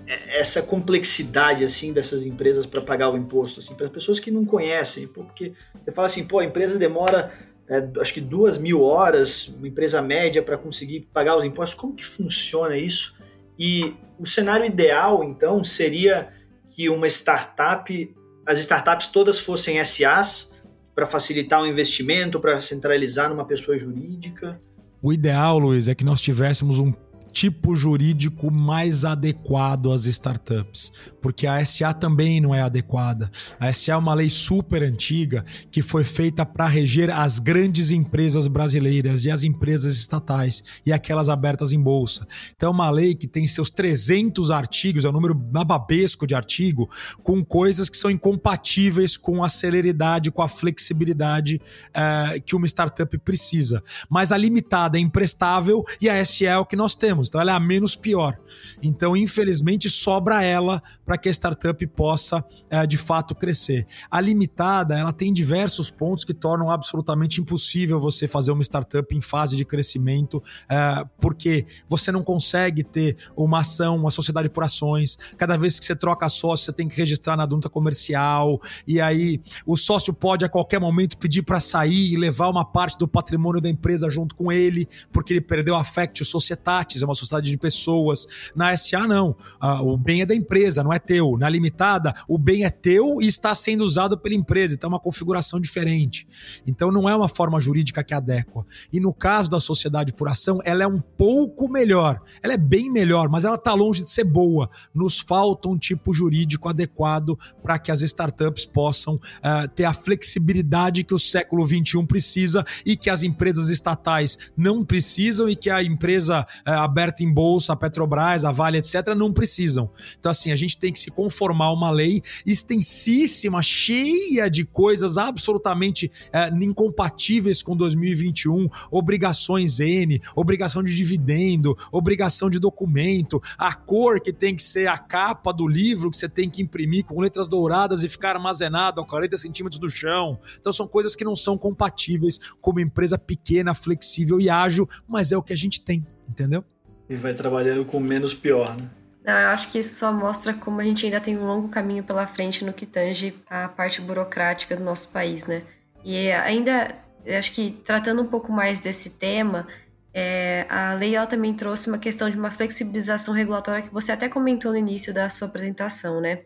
é, 0.06 0.38
essa 0.38 0.62
complexidade 0.62 1.64
assim 1.64 1.92
dessas 1.92 2.24
empresas 2.24 2.64
para 2.64 2.80
pagar 2.80 3.10
o 3.10 3.16
imposto, 3.16 3.58
assim, 3.58 3.74
para 3.74 3.86
as 3.86 3.92
pessoas 3.92 4.20
que 4.20 4.30
não 4.30 4.44
conhecem, 4.44 5.08
porque 5.08 5.52
você 5.80 5.90
fala 5.90 6.06
assim, 6.06 6.24
pô, 6.24 6.38
a 6.38 6.44
empresa 6.44 6.78
demora 6.78 7.32
é, 7.68 7.84
acho 8.00 8.14
que 8.14 8.20
duas 8.20 8.58
mil 8.58 8.80
horas, 8.82 9.48
uma 9.48 9.66
empresa 9.66 10.00
média 10.00 10.40
para 10.40 10.56
conseguir 10.56 11.08
pagar 11.12 11.36
os 11.36 11.44
impostos, 11.44 11.76
como 11.76 11.92
que 11.92 12.06
funciona 12.06 12.76
isso? 12.76 13.12
E 13.58 13.92
o 14.18 14.26
cenário 14.26 14.64
ideal, 14.64 15.24
então, 15.24 15.64
seria 15.64 16.28
que 16.70 16.88
uma 16.88 17.08
startup, 17.08 18.14
as 18.46 18.58
startups 18.60 19.08
todas 19.08 19.40
fossem 19.40 19.82
SAs 19.84 20.52
para 20.94 21.04
facilitar 21.04 21.60
o 21.60 21.66
investimento, 21.66 22.40
para 22.40 22.58
centralizar 22.60 23.28
numa 23.28 23.44
pessoa 23.44 23.76
jurídica? 23.76 24.58
O 25.02 25.12
ideal, 25.12 25.58
Luiz, 25.58 25.88
é 25.88 25.94
que 25.94 26.04
nós 26.04 26.22
tivéssemos 26.22 26.78
um 26.78 26.92
tipo 27.32 27.76
jurídico 27.76 28.50
mais 28.50 29.04
adequado 29.04 29.92
às 29.92 30.06
startups, 30.06 30.90
porque 31.26 31.46
a 31.46 31.64
SA 31.64 31.92
também 31.92 32.40
não 32.40 32.54
é 32.54 32.62
adequada. 32.62 33.28
A 33.58 33.72
SA 33.72 33.94
é 33.94 33.96
uma 33.96 34.14
lei 34.14 34.28
super 34.28 34.82
antiga 34.82 35.44
que 35.72 35.82
foi 35.82 36.04
feita 36.04 36.46
para 36.46 36.68
reger 36.68 37.10
as 37.10 37.40
grandes 37.40 37.90
empresas 37.90 38.46
brasileiras 38.46 39.24
e 39.24 39.30
as 39.30 39.42
empresas 39.42 39.96
estatais 39.96 40.62
e 40.84 40.92
aquelas 40.92 41.28
abertas 41.28 41.72
em 41.72 41.80
bolsa. 41.80 42.26
Então 42.54 42.68
é 42.68 42.72
uma 42.72 42.90
lei 42.90 43.14
que 43.14 43.26
tem 43.26 43.46
seus 43.46 43.70
300 43.70 44.50
artigos, 44.50 45.04
é 45.04 45.08
um 45.08 45.12
número 45.12 45.34
babesco 45.34 46.26
de 46.26 46.34
artigo, 46.34 46.88
com 47.22 47.44
coisas 47.44 47.90
que 47.90 47.96
são 47.96 48.10
incompatíveis 48.10 49.16
com 49.16 49.42
a 49.42 49.48
celeridade, 49.48 50.30
com 50.30 50.42
a 50.42 50.48
flexibilidade 50.48 51.60
uh, 51.88 52.40
que 52.42 52.54
uma 52.54 52.66
startup 52.66 53.18
precisa. 53.18 53.82
Mas 54.08 54.30
a 54.30 54.36
limitada 54.36 54.96
é 54.96 55.00
imprestável 55.00 55.84
e 56.00 56.08
a 56.08 56.24
SA 56.24 56.44
é 56.44 56.58
o 56.58 56.64
que 56.64 56.76
nós 56.76 56.94
temos 56.94 57.26
então 57.26 57.40
ela 57.40 57.52
é 57.52 57.54
a 57.54 57.60
menos 57.60 57.94
pior. 57.94 58.38
Então, 58.82 59.16
infelizmente, 59.16 59.90
sobra 59.90 60.42
ela 60.42 60.82
para 61.04 61.15
que 61.16 61.28
a 61.28 61.32
startup 61.32 61.86
possa 61.88 62.44
é, 62.68 62.86
de 62.86 62.98
fato 62.98 63.34
crescer. 63.34 63.86
A 64.10 64.20
limitada, 64.20 64.98
ela 64.98 65.12
tem 65.12 65.32
diversos 65.32 65.90
pontos 65.90 66.24
que 66.24 66.34
tornam 66.34 66.70
absolutamente 66.70 67.40
impossível 67.40 68.00
você 68.00 68.26
fazer 68.28 68.52
uma 68.52 68.62
startup 68.62 69.14
em 69.14 69.20
fase 69.20 69.56
de 69.56 69.64
crescimento, 69.64 70.42
é, 70.68 71.04
porque 71.20 71.66
você 71.88 72.10
não 72.12 72.22
consegue 72.22 72.82
ter 72.82 73.16
uma 73.36 73.60
ação, 73.60 73.96
uma 73.96 74.10
sociedade 74.10 74.48
por 74.48 74.64
ações. 74.64 75.18
Cada 75.36 75.56
vez 75.56 75.78
que 75.78 75.84
você 75.84 75.96
troca 75.96 76.28
sócio, 76.28 76.66
você 76.66 76.72
tem 76.72 76.88
que 76.88 76.96
registrar 76.96 77.36
na 77.36 77.46
dunta 77.46 77.68
comercial, 77.68 78.60
e 78.86 79.00
aí 79.00 79.40
o 79.66 79.76
sócio 79.76 80.12
pode 80.12 80.44
a 80.44 80.48
qualquer 80.48 80.80
momento 80.80 81.16
pedir 81.18 81.42
para 81.42 81.60
sair 81.60 82.12
e 82.12 82.16
levar 82.16 82.48
uma 82.48 82.64
parte 82.64 82.98
do 82.98 83.08
patrimônio 83.08 83.60
da 83.60 83.68
empresa 83.68 84.08
junto 84.08 84.34
com 84.34 84.50
ele, 84.50 84.88
porque 85.12 85.32
ele 85.32 85.40
perdeu 85.40 85.74
a 85.74 85.84
Factio 85.84 86.24
Societatis, 86.24 87.02
é 87.02 87.04
uma 87.04 87.14
sociedade 87.14 87.50
de 87.50 87.56
pessoas. 87.56 88.26
Na 88.54 88.76
SA, 88.76 89.06
não. 89.06 89.36
Ah, 89.60 89.82
o 89.82 89.96
bem 89.96 90.22
é 90.22 90.26
da 90.26 90.34
empresa, 90.34 90.82
não 90.82 90.92
é 90.92 90.98
teu. 91.06 91.38
Na 91.38 91.48
limitada, 91.48 92.12
o 92.28 92.36
bem 92.36 92.64
é 92.64 92.70
teu 92.70 93.20
e 93.20 93.26
está 93.26 93.54
sendo 93.54 93.82
usado 93.82 94.18
pela 94.18 94.34
empresa. 94.34 94.74
Então 94.74 94.88
é 94.88 94.92
uma 94.94 95.00
configuração 95.00 95.60
diferente. 95.60 96.26
Então 96.66 96.90
não 96.90 97.08
é 97.08 97.14
uma 97.14 97.28
forma 97.28 97.60
jurídica 97.60 98.02
que 98.02 98.12
adequa. 98.12 98.66
E 98.92 98.98
no 98.98 99.14
caso 99.14 99.50
da 99.50 99.60
sociedade 99.60 100.12
por 100.12 100.28
ação, 100.28 100.60
ela 100.64 100.82
é 100.82 100.86
um 100.86 101.00
pouco 101.00 101.68
melhor. 101.68 102.20
Ela 102.42 102.54
é 102.54 102.58
bem 102.58 102.90
melhor, 102.90 103.28
mas 103.28 103.44
ela 103.44 103.56
está 103.56 103.72
longe 103.72 104.02
de 104.02 104.10
ser 104.10 104.24
boa. 104.24 104.68
Nos 104.94 105.20
falta 105.20 105.68
um 105.68 105.78
tipo 105.78 106.12
jurídico 106.12 106.68
adequado 106.68 107.38
para 107.62 107.78
que 107.78 107.92
as 107.92 108.02
startups 108.02 108.64
possam 108.64 109.14
uh, 109.14 109.68
ter 109.74 109.84
a 109.84 109.92
flexibilidade 109.92 111.04
que 111.04 111.14
o 111.14 111.18
século 111.18 111.66
XXI 111.66 112.04
precisa 112.06 112.64
e 112.84 112.96
que 112.96 113.10
as 113.10 113.22
empresas 113.22 113.68
estatais 113.68 114.38
não 114.56 114.84
precisam 114.84 115.48
e 115.48 115.54
que 115.56 115.70
a 115.70 115.82
empresa 115.82 116.46
uh, 116.66 116.70
aberta 116.70 117.22
em 117.22 117.32
bolsa, 117.32 117.72
a 117.72 117.76
Petrobras, 117.76 118.44
a 118.44 118.52
Vale, 118.52 118.78
etc., 118.78 119.14
não 119.16 119.32
precisam. 119.32 119.90
Então, 120.18 120.30
assim, 120.30 120.50
a 120.52 120.56
gente 120.56 120.78
tem 120.78 120.85
que 120.92 121.00
se 121.00 121.10
conformar 121.10 121.66
a 121.66 121.72
uma 121.72 121.90
lei 121.90 122.22
extensíssima, 122.44 123.62
cheia 123.62 124.48
de 124.48 124.64
coisas 124.64 125.18
absolutamente 125.18 126.10
é, 126.32 126.48
incompatíveis 126.48 127.62
com 127.62 127.76
2021, 127.76 128.68
obrigações 128.90 129.80
N, 129.80 130.20
obrigação 130.34 130.82
de 130.82 130.94
dividendo, 130.94 131.76
obrigação 131.90 132.48
de 132.50 132.58
documento, 132.58 133.42
a 133.58 133.74
cor 133.74 134.20
que 134.20 134.32
tem 134.32 134.54
que 134.54 134.62
ser 134.62 134.88
a 134.88 134.98
capa 134.98 135.52
do 135.52 135.66
livro 135.66 136.10
que 136.10 136.16
você 136.16 136.28
tem 136.28 136.48
que 136.48 136.62
imprimir 136.62 137.04
com 137.04 137.20
letras 137.20 137.46
douradas 137.46 138.02
e 138.02 138.08
ficar 138.08 138.36
armazenado 138.36 139.00
a 139.00 139.06
40 139.06 139.38
centímetros 139.38 139.78
do 139.78 139.88
chão. 139.88 140.38
Então, 140.60 140.72
são 140.72 140.86
coisas 140.86 141.14
que 141.14 141.24
não 141.24 141.36
são 141.36 141.56
compatíveis 141.56 142.38
com 142.60 142.70
uma 142.70 142.82
empresa 142.82 143.18
pequena, 143.18 143.74
flexível 143.74 144.40
e 144.40 144.48
ágil, 144.48 144.88
mas 145.08 145.32
é 145.32 145.36
o 145.36 145.42
que 145.42 145.52
a 145.52 145.56
gente 145.56 145.80
tem, 145.80 146.06
entendeu? 146.28 146.64
E 147.08 147.14
vai 147.14 147.34
trabalhando 147.34 147.84
com 147.84 148.00
menos 148.00 148.34
pior, 148.34 148.76
né? 148.76 148.88
Não, 149.26 149.36
eu 149.36 149.48
acho 149.48 149.72
que 149.72 149.80
isso 149.80 149.96
só 149.96 150.12
mostra 150.12 150.54
como 150.54 150.80
a 150.80 150.84
gente 150.84 151.04
ainda 151.04 151.20
tem 151.20 151.36
um 151.36 151.44
longo 151.44 151.68
caminho 151.68 152.04
pela 152.04 152.28
frente 152.28 152.64
no 152.64 152.72
que 152.72 152.86
tange 152.86 153.34
a 153.50 153.68
parte 153.68 154.00
burocrática 154.00 154.76
do 154.76 154.84
nosso 154.84 155.08
país, 155.08 155.46
né? 155.46 155.64
E 156.04 156.30
ainda, 156.30 156.94
acho 157.36 157.50
que 157.50 157.72
tratando 157.72 158.22
um 158.22 158.26
pouco 158.28 158.52
mais 158.52 158.78
desse 158.78 159.10
tema, 159.10 159.66
é, 160.14 160.64
a 160.68 160.94
lei 160.94 161.16
ela 161.16 161.26
também 161.26 161.52
trouxe 161.52 161.88
uma 161.88 161.98
questão 161.98 162.30
de 162.30 162.38
uma 162.38 162.52
flexibilização 162.52 163.34
regulatória 163.34 163.82
que 163.82 163.92
você 163.92 164.12
até 164.12 164.28
comentou 164.28 164.70
no 164.70 164.78
início 164.78 165.12
da 165.12 165.28
sua 165.28 165.48
apresentação, 165.48 166.20
né? 166.20 166.42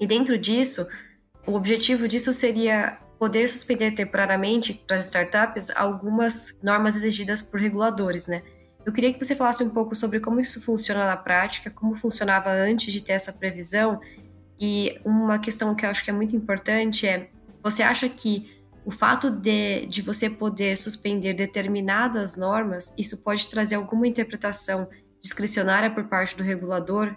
E 0.00 0.06
dentro 0.06 0.38
disso, 0.38 0.88
o 1.46 1.52
objetivo 1.52 2.08
disso 2.08 2.32
seria 2.32 2.96
poder 3.18 3.50
suspender 3.50 3.90
temporariamente 3.90 4.72
para 4.72 4.96
as 4.96 5.04
startups 5.04 5.68
algumas 5.76 6.56
normas 6.62 6.96
exigidas 6.96 7.42
por 7.42 7.60
reguladores, 7.60 8.26
né? 8.26 8.42
Eu 8.84 8.92
queria 8.92 9.12
que 9.12 9.24
você 9.24 9.34
falasse 9.34 9.64
um 9.64 9.70
pouco 9.70 9.94
sobre 9.94 10.20
como 10.20 10.40
isso 10.40 10.62
funciona 10.62 11.06
na 11.06 11.16
prática, 11.16 11.70
como 11.70 11.94
funcionava 11.94 12.50
antes 12.50 12.92
de 12.92 13.02
ter 13.02 13.12
essa 13.12 13.32
previsão. 13.32 14.00
E 14.60 15.00
uma 15.04 15.38
questão 15.38 15.74
que 15.74 15.86
eu 15.86 15.90
acho 15.90 16.04
que 16.04 16.10
é 16.10 16.12
muito 16.12 16.36
importante 16.36 17.06
é: 17.06 17.30
você 17.62 17.82
acha 17.82 18.08
que 18.08 18.62
o 18.84 18.90
fato 18.90 19.30
de, 19.30 19.86
de 19.86 20.02
você 20.02 20.28
poder 20.28 20.76
suspender 20.76 21.32
determinadas 21.32 22.36
normas, 22.36 22.92
isso 22.98 23.18
pode 23.18 23.46
trazer 23.48 23.76
alguma 23.76 24.06
interpretação 24.06 24.88
discricionária 25.20 25.90
por 25.90 26.04
parte 26.04 26.36
do 26.36 26.42
regulador? 26.42 27.16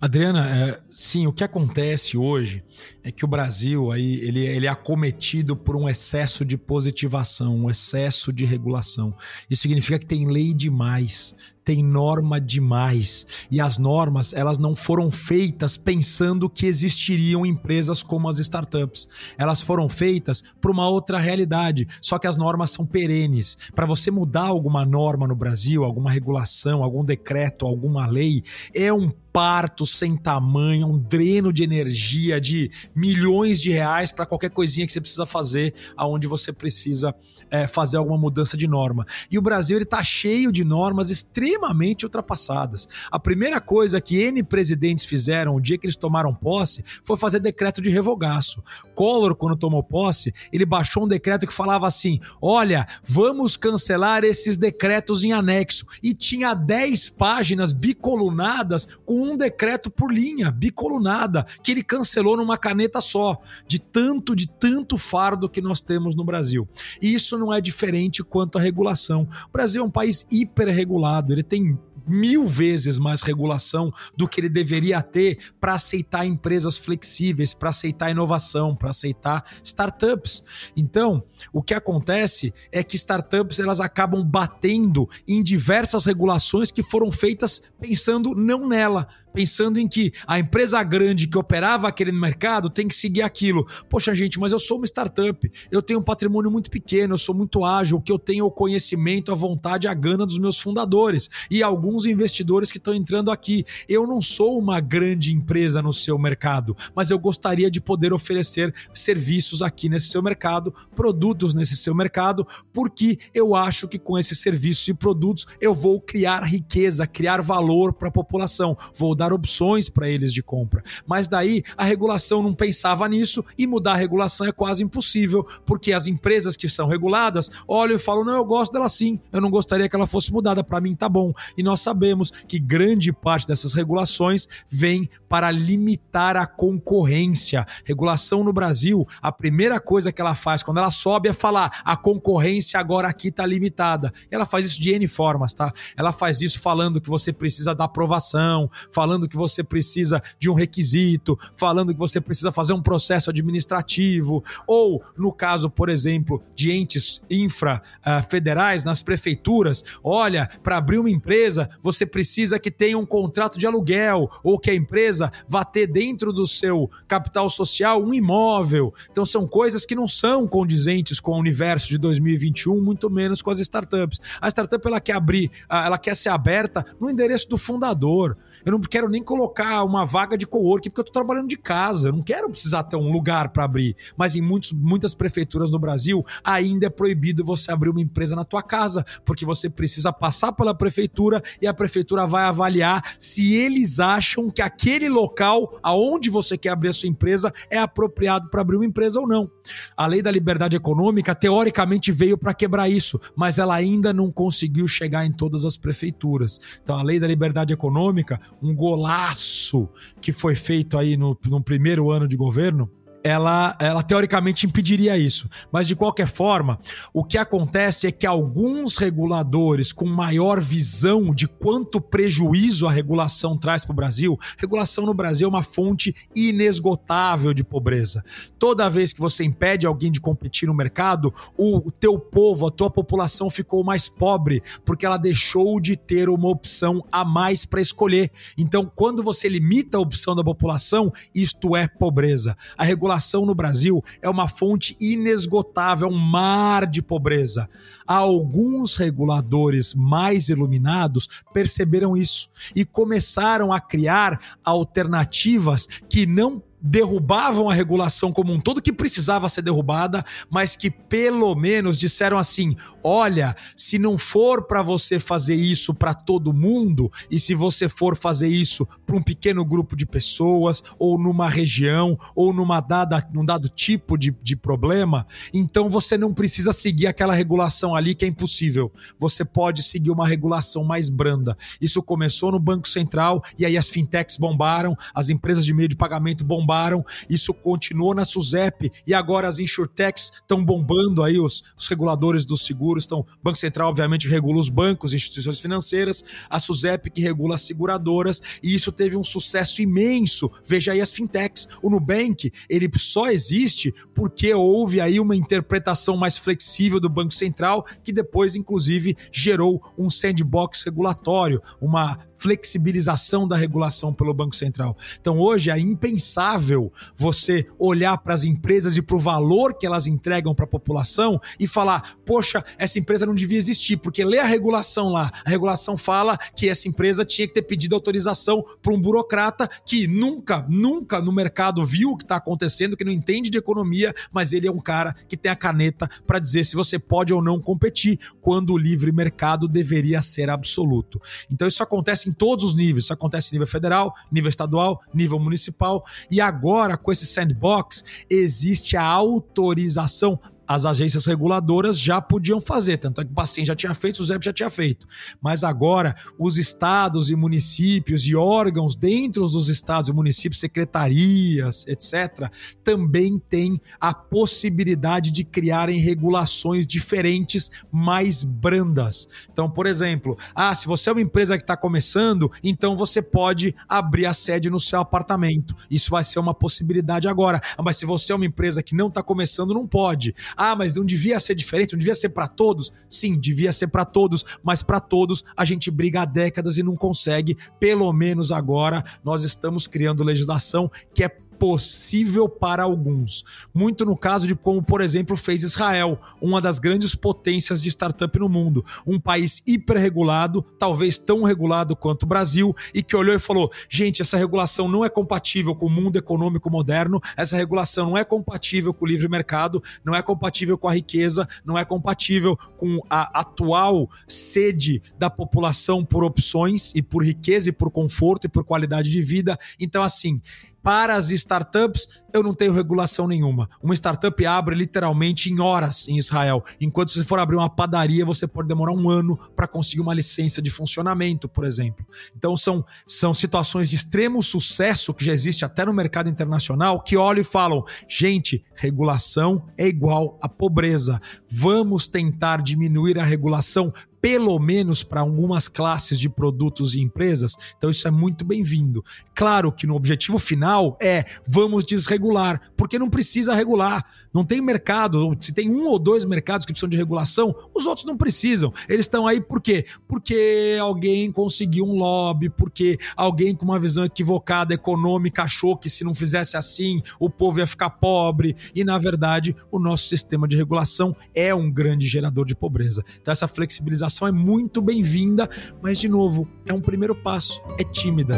Adriana, 0.00 0.48
é, 0.48 0.80
sim, 0.88 1.26
o 1.26 1.32
que 1.32 1.42
acontece 1.42 2.16
hoje 2.16 2.62
é 3.02 3.10
que 3.10 3.24
o 3.24 3.28
Brasil 3.28 3.90
aí 3.90 4.20
ele, 4.20 4.46
ele 4.46 4.66
é 4.66 4.68
acometido 4.68 5.56
por 5.56 5.74
um 5.74 5.88
excesso 5.88 6.44
de 6.44 6.56
positivação, 6.56 7.56
um 7.56 7.68
excesso 7.68 8.32
de 8.32 8.44
regulação. 8.44 9.12
Isso 9.50 9.62
significa 9.62 9.98
que 9.98 10.06
tem 10.06 10.26
lei 10.26 10.54
demais, 10.54 11.34
tem 11.64 11.82
norma 11.82 12.40
demais 12.40 13.26
e 13.50 13.60
as 13.60 13.76
normas 13.76 14.32
elas 14.32 14.56
não 14.56 14.74
foram 14.74 15.10
feitas 15.10 15.76
pensando 15.76 16.48
que 16.48 16.64
existiriam 16.64 17.44
empresas 17.44 18.00
como 18.00 18.28
as 18.28 18.38
startups. 18.38 19.08
Elas 19.36 19.60
foram 19.60 19.88
feitas 19.88 20.42
para 20.60 20.70
uma 20.70 20.88
outra 20.88 21.18
realidade, 21.18 21.88
só 22.00 22.18
que 22.18 22.26
as 22.26 22.36
normas 22.36 22.70
são 22.70 22.86
perenes. 22.86 23.58
Para 23.74 23.84
você 23.84 24.10
mudar 24.12 24.46
alguma 24.46 24.86
norma 24.86 25.26
no 25.26 25.34
Brasil, 25.34 25.84
alguma 25.84 26.10
regulação, 26.10 26.84
algum 26.84 27.04
decreto, 27.04 27.66
alguma 27.66 28.06
lei, 28.06 28.44
é 28.72 28.92
um 28.92 29.10
parto 29.38 29.86
sem 29.86 30.16
tamanho, 30.16 30.88
um 30.88 30.98
dreno 30.98 31.52
de 31.52 31.62
energia 31.62 32.40
de 32.40 32.72
milhões 32.92 33.60
de 33.60 33.70
reais 33.70 34.10
para 34.10 34.26
qualquer 34.26 34.50
coisinha 34.50 34.84
que 34.84 34.92
você 34.92 35.00
precisa 35.00 35.24
fazer, 35.24 35.72
aonde 35.96 36.26
você 36.26 36.52
precisa 36.52 37.14
é, 37.48 37.64
fazer 37.68 37.98
alguma 37.98 38.18
mudança 38.18 38.56
de 38.56 38.66
norma. 38.66 39.06
E 39.30 39.38
o 39.38 39.40
Brasil 39.40 39.76
ele 39.76 39.84
está 39.84 40.02
cheio 40.02 40.50
de 40.50 40.64
normas 40.64 41.08
extremamente 41.08 42.04
ultrapassadas. 42.04 42.88
A 43.12 43.18
primeira 43.20 43.60
coisa 43.60 44.00
que 44.00 44.20
N 44.20 44.42
presidentes 44.42 45.04
fizeram 45.04 45.54
o 45.54 45.60
dia 45.60 45.78
que 45.78 45.86
eles 45.86 45.94
tomaram 45.94 46.34
posse 46.34 46.84
foi 47.04 47.16
fazer 47.16 47.38
decreto 47.38 47.80
de 47.80 47.90
revogaço. 47.90 48.60
Collor, 48.92 49.36
quando 49.36 49.56
tomou 49.56 49.84
posse, 49.84 50.34
ele 50.52 50.66
baixou 50.66 51.04
um 51.04 51.08
decreto 51.08 51.46
que 51.46 51.52
falava 51.52 51.86
assim: 51.86 52.18
olha, 52.42 52.84
vamos 53.04 53.56
cancelar 53.56 54.24
esses 54.24 54.56
decretos 54.56 55.22
em 55.22 55.32
anexo. 55.32 55.86
E 56.02 56.12
tinha 56.12 56.54
10 56.54 57.10
páginas 57.10 57.72
bicolunadas 57.72 58.88
com 59.06 59.27
um 59.27 59.27
decreto 59.36 59.90
por 59.90 60.12
linha, 60.12 60.50
bicolunada, 60.50 61.44
que 61.62 61.70
ele 61.70 61.82
cancelou 61.82 62.36
numa 62.36 62.56
caneta 62.56 63.00
só, 63.00 63.40
de 63.66 63.78
tanto, 63.78 64.34
de 64.34 64.48
tanto 64.48 64.96
fardo 64.96 65.48
que 65.48 65.60
nós 65.60 65.80
temos 65.80 66.14
no 66.14 66.24
Brasil. 66.24 66.68
E 67.00 67.12
isso 67.12 67.38
não 67.38 67.52
é 67.52 67.60
diferente 67.60 68.22
quanto 68.22 68.58
à 68.58 68.60
regulação. 68.60 69.28
O 69.48 69.52
Brasil 69.52 69.82
é 69.82 69.86
um 69.86 69.90
país 69.90 70.26
hiperregulado, 70.30 71.32
ele 71.32 71.42
tem 71.42 71.78
mil 72.08 72.46
vezes 72.46 72.98
mais 72.98 73.22
regulação 73.22 73.92
do 74.16 74.28
que 74.28 74.40
ele 74.40 74.48
deveria 74.48 75.02
ter 75.02 75.38
para 75.60 75.74
aceitar 75.74 76.26
empresas 76.26 76.76
flexíveis, 76.76 77.54
para 77.54 77.70
aceitar 77.70 78.10
inovação, 78.10 78.74
para 78.74 78.90
aceitar 78.90 79.44
startups. 79.62 80.44
Então, 80.76 81.22
o 81.52 81.62
que 81.62 81.74
acontece 81.74 82.52
é 82.72 82.82
que 82.82 82.96
startups 82.96 83.60
elas 83.60 83.80
acabam 83.80 84.24
batendo 84.24 85.08
em 85.26 85.42
diversas 85.42 86.06
regulações 86.06 86.70
que 86.70 86.82
foram 86.82 87.10
feitas 87.10 87.62
pensando 87.80 88.34
não 88.34 88.66
nela, 88.66 89.08
pensando 89.32 89.78
em 89.78 89.88
que 89.88 90.12
a 90.26 90.38
empresa 90.38 90.82
grande 90.82 91.26
que 91.26 91.38
operava 91.38 91.88
aquele 91.88 92.12
mercado 92.12 92.70
tem 92.70 92.88
que 92.88 92.94
seguir 92.94 93.22
aquilo. 93.22 93.66
Poxa, 93.88 94.14
gente, 94.14 94.38
mas 94.38 94.52
eu 94.52 94.58
sou 94.58 94.78
uma 94.78 94.86
startup, 94.86 95.50
eu 95.70 95.82
tenho 95.82 96.00
um 96.00 96.02
patrimônio 96.02 96.50
muito 96.50 96.70
pequeno, 96.70 97.14
eu 97.14 97.18
sou 97.18 97.34
muito 97.34 97.64
ágil, 97.64 97.98
o 97.98 98.00
que 98.00 98.12
eu 98.12 98.18
tenho 98.18 98.44
é 98.44 98.46
o 98.46 98.50
conhecimento, 98.50 99.32
a 99.32 99.34
vontade, 99.34 99.88
a 99.88 99.94
gana 99.94 100.26
dos 100.26 100.38
meus 100.38 100.60
fundadores 100.60 101.28
e 101.50 101.62
alguns 101.62 102.06
investidores 102.06 102.70
que 102.70 102.78
estão 102.78 102.94
entrando 102.94 103.30
aqui. 103.30 103.64
Eu 103.88 104.06
não 104.06 104.20
sou 104.20 104.58
uma 104.58 104.80
grande 104.80 105.32
empresa 105.32 105.82
no 105.82 105.92
seu 105.92 106.18
mercado, 106.18 106.76
mas 106.94 107.10
eu 107.10 107.18
gostaria 107.18 107.70
de 107.70 107.80
poder 107.80 108.12
oferecer 108.12 108.74
serviços 108.92 109.62
aqui 109.62 109.88
nesse 109.88 110.08
seu 110.08 110.22
mercado, 110.22 110.74
produtos 110.94 111.54
nesse 111.54 111.76
seu 111.76 111.94
mercado, 111.94 112.46
porque 112.72 113.18
eu 113.34 113.54
acho 113.54 113.88
que 113.88 113.98
com 113.98 114.18
esses 114.18 114.40
serviços 114.40 114.86
e 114.88 114.94
produtos 114.94 115.46
eu 115.60 115.74
vou 115.74 116.00
criar 116.00 116.42
riqueza, 116.44 117.06
criar 117.06 117.40
valor 117.42 117.92
para 117.92 118.08
a 118.08 118.12
população, 118.12 118.76
vou 118.96 119.14
dar 119.18 119.32
opções 119.32 119.88
para 119.88 120.08
eles 120.08 120.32
de 120.32 120.42
compra. 120.42 120.82
Mas 121.06 121.28
daí 121.28 121.62
a 121.76 121.84
regulação 121.84 122.42
não 122.42 122.54
pensava 122.54 123.06
nisso 123.08 123.44
e 123.58 123.66
mudar 123.66 123.92
a 123.92 123.96
regulação 123.96 124.46
é 124.46 124.52
quase 124.52 124.82
impossível, 124.82 125.46
porque 125.66 125.92
as 125.92 126.06
empresas 126.06 126.56
que 126.56 126.68
são 126.68 126.88
reguladas 126.88 127.50
olham 127.66 127.96
e 127.96 127.98
falam: 127.98 128.24
não, 128.24 128.36
eu 128.36 128.44
gosto 128.44 128.72
dela 128.72 128.88
sim, 128.88 129.20
eu 129.32 129.40
não 129.40 129.50
gostaria 129.50 129.88
que 129.88 129.96
ela 129.96 130.06
fosse 130.06 130.32
mudada, 130.32 130.62
para 130.62 130.80
mim 130.80 130.94
tá 130.94 131.08
bom. 131.08 131.32
E 131.56 131.62
nós 131.62 131.80
sabemos 131.80 132.30
que 132.30 132.58
grande 132.58 133.12
parte 133.12 133.48
dessas 133.48 133.74
regulações 133.74 134.48
vem 134.68 135.10
para 135.28 135.50
limitar 135.50 136.36
a 136.36 136.46
concorrência. 136.46 137.66
Regulação 137.84 138.44
no 138.44 138.52
Brasil, 138.52 139.06
a 139.20 139.32
primeira 139.32 139.80
coisa 139.80 140.12
que 140.12 140.20
ela 140.20 140.34
faz 140.34 140.62
quando 140.62 140.78
ela 140.78 140.90
sobe 140.90 141.28
é 141.28 141.32
falar: 141.32 141.82
a 141.84 141.96
concorrência 141.96 142.78
agora 142.78 143.08
aqui 143.08 143.28
está 143.28 143.44
limitada. 143.44 144.12
Ela 144.30 144.46
faz 144.46 144.66
isso 144.66 144.80
de 144.80 144.92
N 144.92 145.08
formas, 145.08 145.52
tá? 145.52 145.72
Ela 145.96 146.12
faz 146.12 146.40
isso 146.40 146.60
falando 146.60 147.00
que 147.00 147.08
você 147.08 147.32
precisa 147.32 147.74
da 147.74 147.84
aprovação, 147.84 148.70
falando 148.92 149.07
falando 149.08 149.26
que 149.26 149.38
você 149.38 149.64
precisa 149.64 150.20
de 150.38 150.50
um 150.50 150.54
requisito, 150.54 151.38
falando 151.56 151.94
que 151.94 151.98
você 151.98 152.20
precisa 152.20 152.52
fazer 152.52 152.74
um 152.74 152.82
processo 152.82 153.30
administrativo, 153.30 154.44
ou 154.66 155.02
no 155.16 155.32
caso, 155.32 155.70
por 155.70 155.88
exemplo, 155.88 156.42
de 156.54 156.70
entes 156.70 157.22
infra 157.30 157.80
uh, 158.00 158.28
federais 158.28 158.84
nas 158.84 159.02
prefeituras, 159.02 159.82
olha, 160.04 160.46
para 160.62 160.76
abrir 160.76 160.98
uma 160.98 161.08
empresa, 161.08 161.70
você 161.82 162.04
precisa 162.04 162.58
que 162.58 162.70
tenha 162.70 162.98
um 162.98 163.06
contrato 163.06 163.58
de 163.58 163.66
aluguel, 163.66 164.30
ou 164.44 164.58
que 164.58 164.70
a 164.70 164.74
empresa 164.74 165.32
vá 165.48 165.64
ter 165.64 165.86
dentro 165.86 166.30
do 166.30 166.46
seu 166.46 166.90
capital 167.06 167.48
social 167.48 168.04
um 168.04 168.12
imóvel. 168.12 168.92
Então 169.10 169.24
são 169.24 169.48
coisas 169.48 169.86
que 169.86 169.94
não 169.94 170.06
são 170.06 170.46
condizentes 170.46 171.18
com 171.18 171.32
o 171.32 171.38
universo 171.38 171.88
de 171.88 171.96
2021, 171.96 172.78
muito 172.78 173.08
menos 173.08 173.40
com 173.40 173.50
as 173.50 173.58
startups. 173.58 174.20
A 174.38 174.48
startup 174.48 174.86
ela 174.86 175.00
quer 175.00 175.14
abrir, 175.14 175.50
ah, 175.66 175.86
ela 175.86 175.96
quer 175.96 176.14
ser 176.14 176.28
aberta 176.28 176.84
no 177.00 177.08
endereço 177.08 177.48
do 177.48 177.56
fundador. 177.56 178.36
Eu 178.64 178.72
não 178.72 178.80
quero 178.80 179.08
nem 179.08 179.22
colocar 179.22 179.82
uma 179.84 180.04
vaga 180.04 180.36
de 180.36 180.46
coworking 180.46 180.90
porque 180.90 181.00
eu 181.00 181.02
estou 181.02 181.12
trabalhando 181.12 181.48
de 181.48 181.56
casa. 181.56 182.08
Eu 182.08 182.12
não 182.12 182.22
quero 182.22 182.48
precisar 182.48 182.84
ter 182.84 182.96
um 182.96 183.10
lugar 183.10 183.50
para 183.50 183.64
abrir. 183.64 183.96
Mas 184.16 184.36
em 184.36 184.40
muitos, 184.40 184.72
muitas 184.72 185.14
prefeituras 185.14 185.70
no 185.70 185.78
Brasil 185.78 186.24
ainda 186.42 186.86
é 186.86 186.90
proibido 186.90 187.44
você 187.44 187.70
abrir 187.70 187.90
uma 187.90 188.00
empresa 188.00 188.34
na 188.34 188.44
tua 188.44 188.62
casa, 188.62 189.04
porque 189.24 189.44
você 189.44 189.68
precisa 189.68 190.12
passar 190.12 190.52
pela 190.52 190.74
prefeitura 190.74 191.42
e 191.60 191.66
a 191.66 191.74
prefeitura 191.74 192.26
vai 192.26 192.44
avaliar 192.44 193.14
se 193.18 193.54
eles 193.54 194.00
acham 194.00 194.50
que 194.50 194.62
aquele 194.62 195.08
local 195.08 195.78
aonde 195.82 196.30
você 196.30 196.56
quer 196.56 196.70
abrir 196.70 196.88
a 196.88 196.92
sua 196.92 197.08
empresa 197.08 197.52
é 197.70 197.78
apropriado 197.78 198.48
para 198.48 198.60
abrir 198.60 198.76
uma 198.76 198.86
empresa 198.86 199.20
ou 199.20 199.26
não. 199.26 199.50
A 199.96 200.06
lei 200.06 200.22
da 200.22 200.30
liberdade 200.30 200.76
econômica 200.76 201.34
teoricamente 201.34 202.12
veio 202.12 202.36
para 202.36 202.54
quebrar 202.54 202.88
isso, 202.88 203.20
mas 203.36 203.58
ela 203.58 203.74
ainda 203.74 204.12
não 204.12 204.30
conseguiu 204.30 204.86
chegar 204.86 205.24
em 205.24 205.32
todas 205.32 205.64
as 205.64 205.76
prefeituras. 205.76 206.60
Então 206.82 206.98
a 206.98 207.02
lei 207.02 207.20
da 207.20 207.26
liberdade 207.26 207.72
econômica, 207.72 208.40
um 208.62 208.74
golaço 208.74 209.88
que 210.20 210.32
foi 210.32 210.54
feito 210.54 210.98
aí 210.98 211.16
no, 211.16 211.38
no 211.46 211.62
primeiro 211.62 212.10
ano 212.10 212.26
de 212.26 212.36
governo, 212.36 212.90
ela, 213.22 213.76
ela 213.80 214.02
teoricamente 214.02 214.66
impediria 214.66 215.16
isso. 215.18 215.48
Mas 215.72 215.86
de 215.86 215.96
qualquer 215.96 216.26
forma, 216.26 216.78
o 217.12 217.24
que 217.24 217.36
acontece 217.36 218.06
é 218.06 218.12
que 218.12 218.26
alguns 218.26 218.96
reguladores 218.96 219.92
com 219.92 220.06
maior 220.06 220.60
visão 220.60 221.34
de 221.34 221.46
quanto 221.46 222.00
prejuízo 222.00 222.86
a 222.86 222.92
regulação 222.92 223.56
traz 223.56 223.84
para 223.84 223.92
o 223.92 223.96
Brasil, 223.96 224.38
regulação 224.56 225.04
no 225.04 225.14
Brasil 225.14 225.46
é 225.46 225.48
uma 225.48 225.62
fonte 225.62 226.14
inesgotável 226.34 227.52
de 227.52 227.64
pobreza. 227.64 228.24
Toda 228.58 228.88
vez 228.88 229.12
que 229.12 229.20
você 229.20 229.44
impede 229.44 229.86
alguém 229.86 230.10
de 230.10 230.20
competir 230.20 230.66
no 230.66 230.74
mercado, 230.74 231.34
o 231.56 231.90
teu 231.90 232.18
povo, 232.18 232.66
a 232.66 232.70
tua 232.70 232.90
população 232.90 233.50
ficou 233.50 233.82
mais 233.84 234.08
pobre 234.08 234.62
porque 234.84 235.04
ela 235.04 235.16
deixou 235.16 235.80
de 235.80 235.96
ter 235.96 236.28
uma 236.28 236.48
opção 236.48 237.04
a 237.10 237.24
mais 237.24 237.64
para 237.64 237.80
escolher. 237.80 238.30
Então, 238.56 238.90
quando 238.94 239.22
você 239.22 239.48
limita 239.48 239.96
a 239.96 240.00
opção 240.00 240.34
da 240.34 240.44
população, 240.44 241.12
isto 241.34 241.76
é 241.76 241.88
pobreza. 241.88 242.56
A 242.76 242.84
regulação 242.84 243.07
população 243.08 243.46
no 243.46 243.54
Brasil 243.54 244.04
é 244.20 244.28
uma 244.28 244.48
fonte 244.48 244.94
inesgotável, 245.00 246.08
é 246.08 246.10
um 246.10 246.18
mar 246.18 246.86
de 246.86 247.00
pobreza. 247.00 247.68
Alguns 248.06 248.96
reguladores 248.96 249.94
mais 249.94 250.50
iluminados 250.50 251.26
perceberam 251.54 252.14
isso 252.14 252.50
e 252.76 252.84
começaram 252.84 253.72
a 253.72 253.80
criar 253.80 254.58
alternativas 254.62 255.86
que 256.08 256.26
não 256.26 256.62
derrubavam 256.80 257.68
a 257.68 257.74
regulação 257.74 258.32
como 258.32 258.52
um 258.52 258.60
todo 258.60 258.82
que 258.82 258.92
precisava 258.92 259.48
ser 259.48 259.62
derrubada, 259.62 260.24
mas 260.48 260.76
que 260.76 260.90
pelo 260.90 261.54
menos 261.54 261.98
disseram 261.98 262.38
assim: 262.38 262.76
olha, 263.02 263.54
se 263.76 263.98
não 263.98 264.16
for 264.16 264.66
para 264.66 264.82
você 264.82 265.18
fazer 265.18 265.54
isso 265.54 265.92
para 265.94 266.14
todo 266.14 266.52
mundo, 266.52 267.10
e 267.30 267.38
se 267.38 267.54
você 267.54 267.88
for 267.88 268.16
fazer 268.16 268.48
isso 268.48 268.86
para 269.06 269.16
um 269.16 269.22
pequeno 269.22 269.64
grupo 269.64 269.96
de 269.96 270.06
pessoas, 270.06 270.82
ou 270.98 271.18
numa 271.18 271.48
região, 271.48 272.18
ou 272.34 272.52
numa 272.52 272.80
dada, 272.80 273.26
num 273.32 273.44
dado 273.44 273.68
tipo 273.68 274.16
de, 274.16 274.34
de 274.42 274.56
problema, 274.56 275.26
então 275.52 275.88
você 275.88 276.16
não 276.16 276.32
precisa 276.32 276.72
seguir 276.72 277.06
aquela 277.06 277.34
regulação 277.34 277.94
ali 277.94 278.14
que 278.14 278.24
é 278.24 278.28
impossível. 278.28 278.92
Você 279.18 279.44
pode 279.44 279.82
seguir 279.82 280.10
uma 280.10 280.26
regulação 280.26 280.84
mais 280.84 281.08
branda. 281.08 281.56
Isso 281.80 282.02
começou 282.02 282.52
no 282.52 282.60
Banco 282.60 282.88
Central, 282.88 283.42
e 283.58 283.64
aí 283.64 283.76
as 283.76 283.88
fintechs 283.88 284.36
bombaram, 284.36 284.96
as 285.14 285.28
empresas 285.28 285.64
de 285.64 285.74
meio 285.74 285.88
de 285.88 285.96
pagamento 285.96 286.44
bombaram 286.44 286.67
bombaram, 286.68 287.02
isso 287.30 287.54
continuou 287.54 288.14
na 288.14 288.26
SUSEP 288.26 288.92
e 289.06 289.14
agora 289.14 289.48
as 289.48 289.58
insurtechs 289.58 290.32
estão 290.34 290.62
bombando 290.62 291.24
aí, 291.24 291.40
os, 291.40 291.64
os 291.74 291.88
reguladores 291.88 292.44
dos 292.44 292.66
seguros 292.66 293.04
estão. 293.04 293.24
Banco 293.42 293.56
Central, 293.56 293.88
obviamente, 293.88 294.28
regula 294.28 294.60
os 294.60 294.68
bancos, 294.68 295.14
instituições 295.14 295.58
financeiras, 295.58 296.22
a 296.50 296.60
SUSEP 296.60 297.10
que 297.10 297.22
regula 297.22 297.54
as 297.54 297.62
seguradoras, 297.62 298.42
e 298.62 298.74
isso 298.74 298.92
teve 298.92 299.16
um 299.16 299.24
sucesso 299.24 299.80
imenso. 299.80 300.50
Veja 300.62 300.92
aí 300.92 301.00
as 301.00 301.12
fintechs. 301.12 301.66
O 301.82 301.88
Nubank, 301.88 302.52
ele 302.68 302.90
só 302.98 303.30
existe 303.30 303.94
porque 304.14 304.52
houve 304.52 305.00
aí 305.00 305.18
uma 305.18 305.34
interpretação 305.34 306.16
mais 306.16 306.36
flexível 306.36 307.00
do 307.00 307.08
Banco 307.08 307.32
Central, 307.32 307.86
que 308.04 308.12
depois, 308.12 308.54
inclusive, 308.56 309.16
gerou 309.32 309.82
um 309.96 310.10
sandbox 310.10 310.82
regulatório, 310.82 311.62
uma 311.80 312.18
flexibilização 312.38 313.46
da 313.46 313.56
regulação 313.56 314.14
pelo 314.14 314.32
Banco 314.32 314.56
Central. 314.56 314.96
Então 315.20 315.38
hoje 315.38 315.70
é 315.70 315.78
impensável 315.78 316.92
você 317.16 317.66
olhar 317.78 318.16
para 318.18 318.34
as 318.34 318.44
empresas 318.44 318.96
e 318.96 319.02
para 319.02 319.16
o 319.16 319.18
valor 319.18 319.74
que 319.74 319.86
elas 319.86 320.06
entregam 320.06 320.54
para 320.54 320.64
a 320.64 320.68
população 320.68 321.40
e 321.58 321.66
falar, 321.66 322.16
poxa, 322.24 322.64
essa 322.78 322.98
empresa 322.98 323.26
não 323.26 323.34
devia 323.34 323.58
existir, 323.58 323.96
porque 323.96 324.24
lê 324.24 324.38
a 324.38 324.44
regulação 324.44 325.10
lá. 325.10 325.30
A 325.44 325.50
regulação 325.50 325.96
fala 325.96 326.36
que 326.36 326.68
essa 326.68 326.88
empresa 326.88 327.24
tinha 327.24 327.46
que 327.46 327.54
ter 327.54 327.62
pedido 327.62 327.94
autorização 327.94 328.64
para 328.80 328.92
um 328.92 329.00
burocrata 329.00 329.68
que 329.84 330.06
nunca, 330.06 330.64
nunca 330.68 331.20
no 331.20 331.32
mercado 331.32 331.84
viu 331.84 332.12
o 332.12 332.16
que 332.16 332.24
está 332.24 332.36
acontecendo, 332.36 332.96
que 332.96 333.04
não 333.04 333.12
entende 333.12 333.50
de 333.50 333.58
economia, 333.58 334.14
mas 334.32 334.52
ele 334.52 334.68
é 334.68 334.70
um 334.70 334.80
cara 334.80 335.14
que 335.28 335.36
tem 335.36 335.50
a 335.50 335.56
caneta 335.56 336.08
para 336.26 336.38
dizer 336.38 336.64
se 336.64 336.76
você 336.76 336.98
pode 336.98 337.32
ou 337.32 337.42
não 337.42 337.60
competir, 337.60 338.18
quando 338.40 338.72
o 338.72 338.78
livre 338.78 339.10
mercado 339.10 339.66
deveria 339.66 340.22
ser 340.22 340.50
absoluto. 340.50 341.20
Então 341.50 341.66
isso 341.66 341.82
acontece 341.82 342.27
em 342.28 342.32
todos 342.32 342.64
os 342.64 342.74
níveis. 342.74 343.04
Isso 343.04 343.12
acontece 343.12 343.50
em 343.50 343.52
nível 343.54 343.66
federal, 343.66 344.14
nível 344.30 344.48
estadual, 344.48 345.00
nível 345.12 345.38
municipal. 345.38 346.04
E 346.30 346.40
agora, 346.40 346.96
com 346.96 347.10
esse 347.10 347.26
sandbox, 347.26 348.04
existe 348.28 348.96
a 348.96 349.04
autorização 349.04 350.38
as 350.68 350.84
agências 350.84 351.24
reguladoras 351.24 351.98
já 351.98 352.20
podiam 352.20 352.60
fazer, 352.60 352.98
tanto 352.98 353.22
é 353.22 353.24
que 353.24 353.30
o 353.30 353.34
paciente 353.34 353.68
já 353.68 353.74
tinha 353.74 353.94
feito, 353.94 354.20
o 354.20 354.24
ZEP 354.24 354.44
já 354.44 354.52
tinha 354.52 354.68
feito. 354.68 355.06
Mas 355.40 355.64
agora, 355.64 356.14
os 356.38 356.58
estados 356.58 357.30
e 357.30 357.36
municípios 357.36 358.26
e 358.26 358.36
órgãos 358.36 358.94
dentro 358.94 359.48
dos 359.48 359.70
estados 359.70 360.10
e 360.10 360.12
municípios, 360.12 360.60
secretarias, 360.60 361.86
etc., 361.86 362.50
também 362.84 363.38
têm 363.38 363.80
a 363.98 364.12
possibilidade 364.12 365.30
de 365.30 365.42
criarem 365.42 365.98
regulações 365.98 366.86
diferentes, 366.86 367.70
mais 367.90 368.42
brandas. 368.42 369.26
Então, 369.50 369.70
por 369.70 369.86
exemplo, 369.86 370.36
ah, 370.54 370.74
se 370.74 370.86
você 370.86 371.08
é 371.08 371.12
uma 371.12 371.22
empresa 371.22 371.56
que 371.56 371.64
está 371.64 371.76
começando, 371.76 372.50
então 372.62 372.96
você 372.96 373.22
pode 373.22 373.74
abrir 373.88 374.26
a 374.26 374.34
sede 374.34 374.68
no 374.68 374.78
seu 374.78 375.00
apartamento. 375.00 375.74
Isso 375.90 376.10
vai 376.10 376.24
ser 376.24 376.38
uma 376.38 376.52
possibilidade 376.52 377.26
agora. 377.26 377.60
Mas 377.82 377.96
se 377.96 378.04
você 378.04 378.32
é 378.32 378.36
uma 378.36 378.44
empresa 378.44 378.82
que 378.82 378.94
não 378.94 379.08
está 379.08 379.22
começando, 379.22 379.72
não 379.72 379.86
pode. 379.86 380.34
Ah, 380.58 380.74
mas 380.74 380.94
não 380.94 381.04
devia 381.04 381.38
ser 381.38 381.54
diferente, 381.54 381.92
não 381.92 381.98
devia 382.00 382.16
ser 382.16 382.30
para 382.30 382.48
todos? 382.48 382.92
Sim, 383.08 383.38
devia 383.38 383.72
ser 383.72 383.86
para 383.86 384.04
todos, 384.04 384.44
mas 384.60 384.82
para 384.82 384.98
todos 384.98 385.44
a 385.56 385.64
gente 385.64 385.88
briga 385.88 386.22
há 386.22 386.24
décadas 386.24 386.78
e 386.78 386.82
não 386.82 386.96
consegue. 386.96 387.56
Pelo 387.78 388.12
menos 388.12 388.50
agora 388.50 389.04
nós 389.22 389.44
estamos 389.44 389.86
criando 389.86 390.24
legislação 390.24 390.90
que 391.14 391.22
é 391.22 391.28
possível 391.58 392.48
para 392.48 392.82
alguns. 392.82 393.44
Muito 393.74 394.04
no 394.04 394.16
caso 394.16 394.46
de 394.46 394.54
como, 394.54 394.82
por 394.82 395.00
exemplo, 395.00 395.36
fez 395.36 395.62
Israel, 395.62 396.18
uma 396.40 396.60
das 396.60 396.78
grandes 396.78 397.14
potências 397.14 397.82
de 397.82 397.88
startup 397.88 398.38
no 398.38 398.48
mundo. 398.48 398.84
Um 399.06 399.18
país 399.18 399.62
hiperregulado, 399.66 400.62
talvez 400.78 401.18
tão 401.18 401.42
regulado 401.42 401.96
quanto 401.96 402.22
o 402.22 402.26
Brasil, 402.26 402.74
e 402.94 403.02
que 403.02 403.16
olhou 403.16 403.34
e 403.34 403.38
falou: 403.38 403.70
gente, 403.88 404.22
essa 404.22 404.36
regulação 404.36 404.88
não 404.88 405.04
é 405.04 405.08
compatível 405.08 405.74
com 405.74 405.86
o 405.86 405.90
mundo 405.90 406.16
econômico 406.16 406.70
moderno, 406.70 407.20
essa 407.36 407.56
regulação 407.56 408.10
não 408.10 408.18
é 408.18 408.24
compatível 408.24 408.94
com 408.94 409.04
o 409.04 409.08
livre 409.08 409.28
mercado, 409.28 409.82
não 410.04 410.14
é 410.14 410.22
compatível 410.22 410.78
com 410.78 410.88
a 410.88 410.94
riqueza, 410.94 411.46
não 411.64 411.76
é 411.76 411.84
compatível 411.84 412.56
com 412.76 413.00
a 413.10 413.40
atual 413.40 414.08
sede 414.26 415.02
da 415.18 415.28
população 415.28 416.04
por 416.04 416.24
opções 416.24 416.92
e 416.94 417.02
por 417.02 417.24
riqueza 417.24 417.70
e 417.70 417.72
por 417.72 417.90
conforto 417.90 418.46
e 418.46 418.48
por 418.48 418.64
qualidade 418.64 419.10
de 419.10 419.22
vida. 419.22 419.58
Então, 419.80 420.02
assim, 420.02 420.40
para 420.88 421.16
as 421.16 421.30
startups, 421.30 422.08
eu 422.32 422.42
não 422.42 422.54
tenho 422.54 422.72
regulação 422.72 423.28
nenhuma. 423.28 423.68
Uma 423.82 423.92
startup 423.92 424.46
abre 424.46 424.74
literalmente 424.74 425.52
em 425.52 425.60
horas 425.60 426.08
em 426.08 426.16
Israel. 426.16 426.64
Enquanto 426.80 427.10
se 427.10 427.22
for 427.24 427.38
abrir 427.38 427.56
uma 427.56 427.68
padaria, 427.68 428.24
você 428.24 428.46
pode 428.46 428.68
demorar 428.68 428.94
um 428.94 429.10
ano 429.10 429.36
para 429.54 429.68
conseguir 429.68 430.00
uma 430.00 430.14
licença 430.14 430.62
de 430.62 430.70
funcionamento, 430.70 431.46
por 431.46 431.66
exemplo. 431.66 432.06
Então 432.34 432.56
são, 432.56 432.82
são 433.06 433.34
situações 433.34 433.90
de 433.90 433.96
extremo 433.96 434.42
sucesso 434.42 435.12
que 435.12 435.26
já 435.26 435.34
existe 435.34 435.62
até 435.62 435.84
no 435.84 435.92
mercado 435.92 436.30
internacional 436.30 437.02
que 437.02 437.18
olham 437.18 437.42
e 437.42 437.44
falam: 437.44 437.84
gente, 438.08 438.64
regulação 438.74 439.68
é 439.76 439.86
igual 439.86 440.38
a 440.40 440.48
pobreza. 440.48 441.20
Vamos 441.50 442.06
tentar 442.06 442.62
diminuir 442.62 443.18
a 443.18 443.24
regulação 443.24 443.92
pelo 444.20 444.58
menos 444.58 445.02
para 445.02 445.20
algumas 445.20 445.68
classes 445.68 446.18
de 446.18 446.28
produtos 446.28 446.94
e 446.94 447.00
empresas. 447.00 447.56
Então 447.76 447.90
isso 447.90 448.06
é 448.06 448.10
muito 448.10 448.44
bem-vindo. 448.44 449.04
Claro 449.34 449.72
que 449.72 449.86
no 449.86 449.94
objetivo 449.94 450.38
final 450.38 450.96
é 451.00 451.24
vamos 451.46 451.84
desregular, 451.84 452.60
porque 452.76 452.98
não 452.98 453.08
precisa 453.08 453.54
regular. 453.54 454.04
Não 454.32 454.44
tem 454.44 454.60
mercado, 454.60 455.36
se 455.40 455.52
tem 455.52 455.70
um 455.70 455.86
ou 455.86 455.98
dois 455.98 456.24
mercados 456.24 456.66
que 456.66 456.72
precisam 456.72 456.88
de 456.88 456.96
regulação, 456.96 457.54
os 457.74 457.86
outros 457.86 458.04
não 458.04 458.16
precisam. 458.16 458.72
Eles 458.88 459.06
estão 459.06 459.26
aí 459.26 459.40
por 459.40 459.60
quê? 459.60 459.86
Porque 460.06 460.76
alguém 460.80 461.32
conseguiu 461.32 461.84
um 461.84 461.96
lobby, 461.96 462.48
porque 462.48 462.98
alguém 463.16 463.54
com 463.54 463.64
uma 463.64 463.78
visão 463.78 464.04
equivocada 464.04 464.74
econômica 464.74 465.42
achou 465.42 465.76
que 465.76 465.88
se 465.88 466.04
não 466.04 466.14
fizesse 466.14 466.56
assim, 466.56 467.02
o 467.18 467.30
povo 467.30 467.58
ia 467.58 467.66
ficar 467.66 467.90
pobre. 467.90 468.54
E 468.74 468.84
na 468.84 468.98
verdade, 468.98 469.56
o 469.70 469.78
nosso 469.78 470.08
sistema 470.08 470.46
de 470.46 470.56
regulação 470.56 471.16
é 471.34 471.54
um 471.54 471.70
grande 471.70 472.06
gerador 472.06 472.44
de 472.44 472.54
pobreza. 472.54 473.04
Então 473.20 473.32
essa 473.32 473.48
flexibilização 473.48 474.07
é 474.26 474.32
muito 474.32 474.80
bem-vinda, 474.80 475.48
mas 475.82 475.98
de 475.98 476.08
novo, 476.08 476.48
é 476.66 476.72
um 476.72 476.80
primeiro 476.80 477.14
passo, 477.14 477.62
é 477.78 477.84
tímida. 477.84 478.36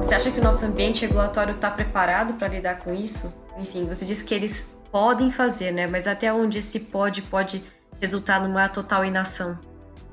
Você 0.00 0.14
acha 0.14 0.30
que 0.30 0.40
o 0.40 0.42
nosso 0.42 0.64
ambiente 0.64 1.06
regulatório 1.06 1.54
está 1.54 1.70
preparado 1.70 2.34
para 2.34 2.48
lidar 2.48 2.80
com 2.80 2.92
isso? 2.92 3.32
Enfim, 3.58 3.86
você 3.86 4.04
disse 4.04 4.24
que 4.24 4.34
eles 4.34 4.76
podem 4.90 5.30
fazer, 5.30 5.72
né? 5.72 5.86
Mas 5.86 6.06
até 6.06 6.32
onde 6.32 6.58
esse 6.58 6.80
pode 6.80 7.22
pode 7.22 7.62
resultar 8.00 8.40
numa 8.46 8.68
total 8.68 9.04
inação? 9.04 9.58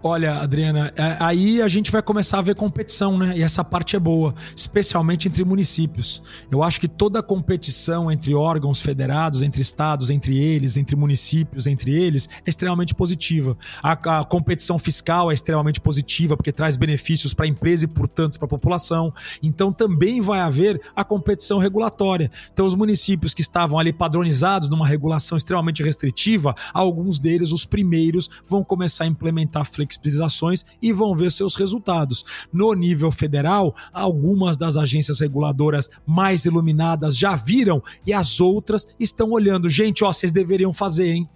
Olha, 0.02 0.36
Adriana, 0.36 0.94
é, 0.96 1.18
aí 1.20 1.62
a 1.62 1.68
gente 1.68 1.92
vai 1.92 2.02
começar 2.02 2.40
a 2.40 2.42
ver 2.42 2.56
competição, 2.56 3.18
né? 3.18 3.38
E 3.38 3.44
essa 3.44 3.66
parte 3.66 3.98
é 3.98 4.00
boa, 4.00 4.34
especialmente 4.56 5.28
entre 5.28 5.44
municípios. 5.44 6.24
Eu 6.50 6.64
acho 6.64 6.80
que 6.80 6.88
toda 6.88 7.22
competição 7.22 8.10
entre 8.10 8.34
órgãos 8.34 8.80
federados, 8.80 9.42
entre 9.42 9.62
estados, 9.62 10.10
entre 10.10 10.38
eles, 10.38 10.78
entre 10.78 10.96
municípios, 10.96 11.68
entre 11.68 11.94
eles, 11.94 12.30
é 12.46 12.50
extremamente 12.50 12.96
positiva. 12.96 13.58
A, 13.84 14.22
a 14.22 14.24
competição 14.24 14.80
fiscal 14.80 15.32
é 15.32 15.34
extremamente 15.34 15.82
positiva, 15.82 16.38
porque 16.38 16.54
traz 16.54 16.78
benefícios 16.78 17.34
para 17.34 17.46
a 17.46 17.50
empresa 17.50 17.84
e, 17.84 17.88
portanto, 17.88 18.40
para 18.40 18.46
a 18.46 18.50
população. 18.50 19.14
Então 19.44 19.70
também 19.74 20.22
vai 20.22 20.40
haver 20.40 20.80
a 20.96 21.04
competição 21.04 21.58
regulatória. 21.60 22.32
Então, 22.54 22.66
os 22.66 22.76
municípios 22.76 23.34
que 23.34 23.42
estavam 23.42 23.78
ali 23.78 23.92
padronizados 23.92 24.70
numa 24.70 24.88
regulação 24.88 25.38
extremamente 25.38 25.84
restritiva, 25.84 26.56
alguns 26.74 27.20
deles, 27.20 27.52
os 27.52 27.66
primeiros, 27.66 28.30
vão 28.48 28.64
começar 28.64 29.04
a 29.04 29.08
implementar 29.08 29.66
flexibilidade 29.66 29.89
flexibilizações 29.90 30.64
e 30.82 30.94
vão 30.94 31.16
ver 31.16 31.32
seus 31.32 31.56
resultados. 31.56 32.24
No 32.54 32.74
nível 32.74 33.12
federal, 33.12 33.76
algumas 33.92 34.56
das 34.56 34.78
agências 34.78 35.20
reguladoras 35.20 35.90
mais 36.06 36.46
iluminadas 36.46 37.18
já 37.18 37.36
viram 37.36 37.82
e 38.06 38.14
as 38.14 38.40
outras 38.40 38.88
estão 39.00 39.32
olhando. 39.32 39.70
Gente, 39.70 40.04
ó, 40.04 40.14
vocês 40.14 40.32
deveriam 40.32 40.72
fazer, 40.72 41.12
hein? 41.12 41.30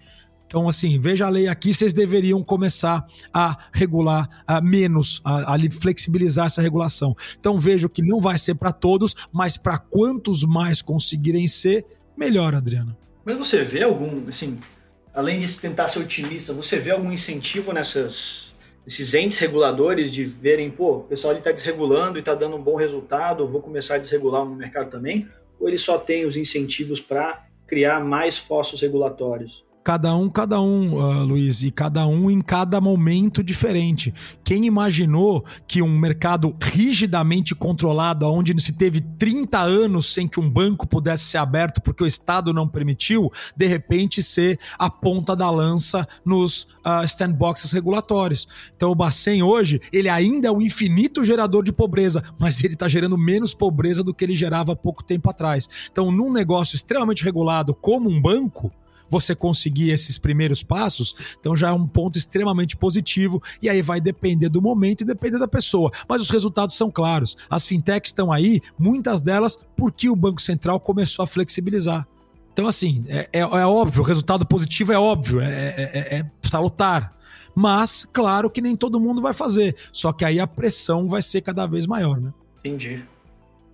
Então, 0.45 0.70
assim, 0.70 0.99
veja 0.99 1.26
a 1.26 1.30
lei 1.30 1.47
aqui, 1.47 1.74
vocês 1.74 1.93
deveriam 1.93 2.43
começar 2.43 3.04
a 3.34 3.58
regular 3.72 4.30
a 4.45 4.62
menos, 4.62 5.20
a, 5.26 5.56
a, 5.56 5.60
flexibilizar 5.72 6.45
essa 6.45 6.62
regulação. 6.62 7.16
Então, 7.39 7.58
vejo 7.58 7.89
que 7.89 8.04
não 8.04 8.22
vai 8.22 8.38
ser 8.38 8.54
para 8.54 8.72
todos, 8.72 9.16
mas 9.32 9.58
para 9.58 9.80
quantos 9.80 10.43
mais 10.43 10.80
conseguirem 10.80 11.47
ser, 11.47 11.84
melhor, 12.16 12.54
Adriana. 12.54 12.95
Mas 13.26 13.39
você 13.39 13.64
vê 13.64 13.82
algum, 13.82 14.28
assim, 14.28 14.60
além 15.14 15.38
de 15.38 15.59
tentar 15.59 15.88
ser 15.88 15.99
otimista, 15.99 16.51
você 16.53 16.80
vê 16.80 16.91
algum 16.91 17.11
incentivo 17.11 17.72
nessas, 17.72 18.55
nesses 18.86 19.14
entes 19.14 19.38
reguladores 19.38 20.11
de 20.11 20.26
verem, 20.26 20.72
pô, 20.72 20.97
o 20.97 21.03
pessoal 21.03 21.36
está 21.36 21.51
desregulando 21.51 22.18
e 22.18 22.22
está 22.22 22.34
dando 22.34 22.55
um 22.55 22.61
bom 22.61 22.76
resultado, 22.76 23.47
vou 23.47 23.61
começar 23.61 23.95
a 23.95 23.99
desregular 23.99 24.43
no 24.43 24.55
mercado 24.55 24.89
também? 24.89 25.30
Ou 25.59 25.68
ele 25.68 25.78
só 25.78 25.97
tem 25.97 26.26
os 26.26 26.36
incentivos 26.36 26.99
para 26.99 27.45
criar 27.68 27.99
mais 27.99 28.38
fossos 28.38 28.82
regulatórios? 28.82 29.64
Cada 29.84 30.16
um, 30.16 30.30
cada 30.30 30.62
um, 30.62 30.94
uh, 30.94 31.24
Luiz, 31.26 31.62
e 31.62 31.70
cada 31.70 32.08
um 32.08 32.32
em 32.32 32.40
cada 32.40 32.80
momento 32.80 33.44
diferente. 33.44 34.14
Quem 34.44 34.66
imaginou 34.66 35.44
que 35.68 35.82
um 35.82 35.98
mercado 35.98 36.56
rigidamente 36.62 37.54
controlado, 37.54 38.26
onde 38.26 38.60
se 38.62 38.74
teve 38.74 39.02
30 39.02 39.60
anos 39.60 40.14
sem 40.14 40.28
que 40.28 40.40
um 40.40 40.50
banco 40.50 40.88
pudesse 40.88 41.26
ser 41.26 41.38
aberto 41.38 41.82
porque 41.82 42.04
o 42.04 42.08
Estado 42.08 42.54
não 42.54 42.68
permitiu, 42.68 43.32
de 43.58 43.68
repente 43.68 44.24
ser 44.24 44.58
a 44.80 44.90
ponta 44.90 45.36
da 45.36 45.50
lança 45.50 46.08
nos 46.24 46.64
uh, 46.86 47.06
sandboxes 47.06 47.72
regulatórios. 47.72 48.48
Então 48.76 48.90
o 48.90 48.96
Bacen 48.96 49.44
hoje, 49.44 49.82
ele 49.92 50.08
ainda 50.08 50.48
é 50.48 50.52
um 50.52 50.62
infinito 50.62 51.24
gerador 51.24 51.64
de 51.64 51.74
pobreza, 51.74 52.24
mas 52.40 52.64
ele 52.64 52.74
está 52.74 52.88
gerando 52.88 53.18
menos 53.18 53.54
pobreza 53.54 54.04
do 54.04 54.14
que 54.14 54.24
ele 54.24 54.36
gerava 54.36 54.76
pouco 54.76 55.04
tempo 55.04 55.30
atrás. 55.30 55.68
Então, 55.92 56.12
num 56.12 56.32
negócio 56.32 56.76
extremamente 56.76 57.24
regulado 57.24 57.74
como 57.76 58.10
um 58.10 58.22
banco, 58.22 58.72
você 59.10 59.36
conseguir 59.36 59.91
esses 59.91 60.18
primeiros 60.18 60.64
passos, 60.64 61.16
então 61.39 61.56
já 61.56 61.70
é 61.70 61.72
um 61.72 61.88
ponto 61.88 62.18
extremamente 62.18 62.76
positivo 62.76 63.41
e 63.62 63.70
aí 63.70 63.82
vai 63.82 63.99
depender 63.99 64.49
do 64.49 64.62
momento 64.62 65.01
e 65.01 65.06
depender 65.06 65.39
da 65.39 65.47
pessoa. 65.47 65.91
Mas 66.08 66.22
os 66.22 66.30
resultados 66.30 66.76
são 66.76 66.89
claros. 66.89 67.36
As 67.49 67.66
fintechs 67.66 68.10
estão 68.10 68.32
aí, 68.32 68.62
muitas 68.78 69.22
delas 69.22 69.58
porque 69.76 70.10
o 70.10 70.16
Banco 70.16 70.41
Central 70.41 70.80
começou 70.80 71.24
a 71.24 71.28
flexibilizar. 71.28 72.08
Então, 72.54 72.68
assim, 72.68 73.04
é, 73.08 73.28
é, 73.34 73.39
é 73.39 73.66
óbvio, 73.66 74.04
o 74.04 74.06
resultado 74.06 74.45
positivo 74.45 74.93
é 74.93 74.99
óbvio, 74.99 75.41
é, 75.41 75.45
é, 75.47 75.91
é, 75.93 76.18
é 76.20 76.32
salutar. 76.43 77.18
Mas, 77.56 78.06
claro 78.06 78.49
que 78.49 78.62
nem 78.62 78.76
todo 78.76 78.99
mundo 78.99 79.22
vai 79.22 79.34
fazer. 79.34 79.76
Só 79.91 80.12
que 80.12 80.24
aí 80.26 80.39
a 80.39 80.47
pressão 80.47 81.08
vai 81.08 81.22
ser 81.22 81.41
cada 81.41 81.66
vez 81.66 81.86
maior, 81.86 82.20
né? 82.20 82.32
Entendi. 82.60 83.04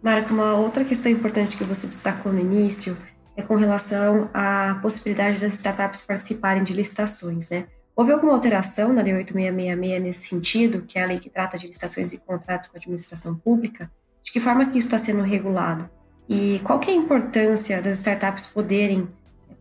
Marco, 0.01 0.33
uma 0.33 0.55
outra 0.55 0.83
questão 0.85 1.11
importante 1.11 1.57
que 1.57 1.63
você 1.63 1.87
destacou 1.87 2.31
no 2.31 2.39
início 2.39 2.97
é 3.39 3.41
com 3.41 3.55
relação 3.55 4.29
à 4.33 4.77
possibilidade 4.81 5.39
das 5.39 5.53
startups 5.53 6.01
participarem 6.01 6.61
de 6.61 6.73
licitações, 6.73 7.49
né? 7.49 7.67
Houve 7.95 8.11
alguma 8.11 8.33
alteração 8.33 8.91
na 8.93 9.01
Lei 9.01 9.13
8666 9.13 10.03
nesse 10.03 10.27
sentido, 10.27 10.81
que 10.81 10.99
é 10.99 11.03
a 11.03 11.05
lei 11.05 11.19
que 11.19 11.29
trata 11.29 11.57
de 11.57 11.67
licitações 11.67 12.13
e 12.13 12.17
contratos 12.17 12.69
com 12.69 12.77
a 12.77 12.79
administração 12.79 13.35
pública? 13.35 13.91
De 14.21 14.31
que 14.31 14.39
forma 14.39 14.65
que 14.65 14.77
isso 14.77 14.87
está 14.87 14.97
sendo 14.97 15.21
regulado? 15.21 15.89
E 16.27 16.59
qual 16.63 16.79
que 16.79 16.89
é 16.91 16.93
a 16.93 16.97
importância 16.97 17.81
das 17.81 17.99
startups 17.99 18.45
poderem 18.45 19.07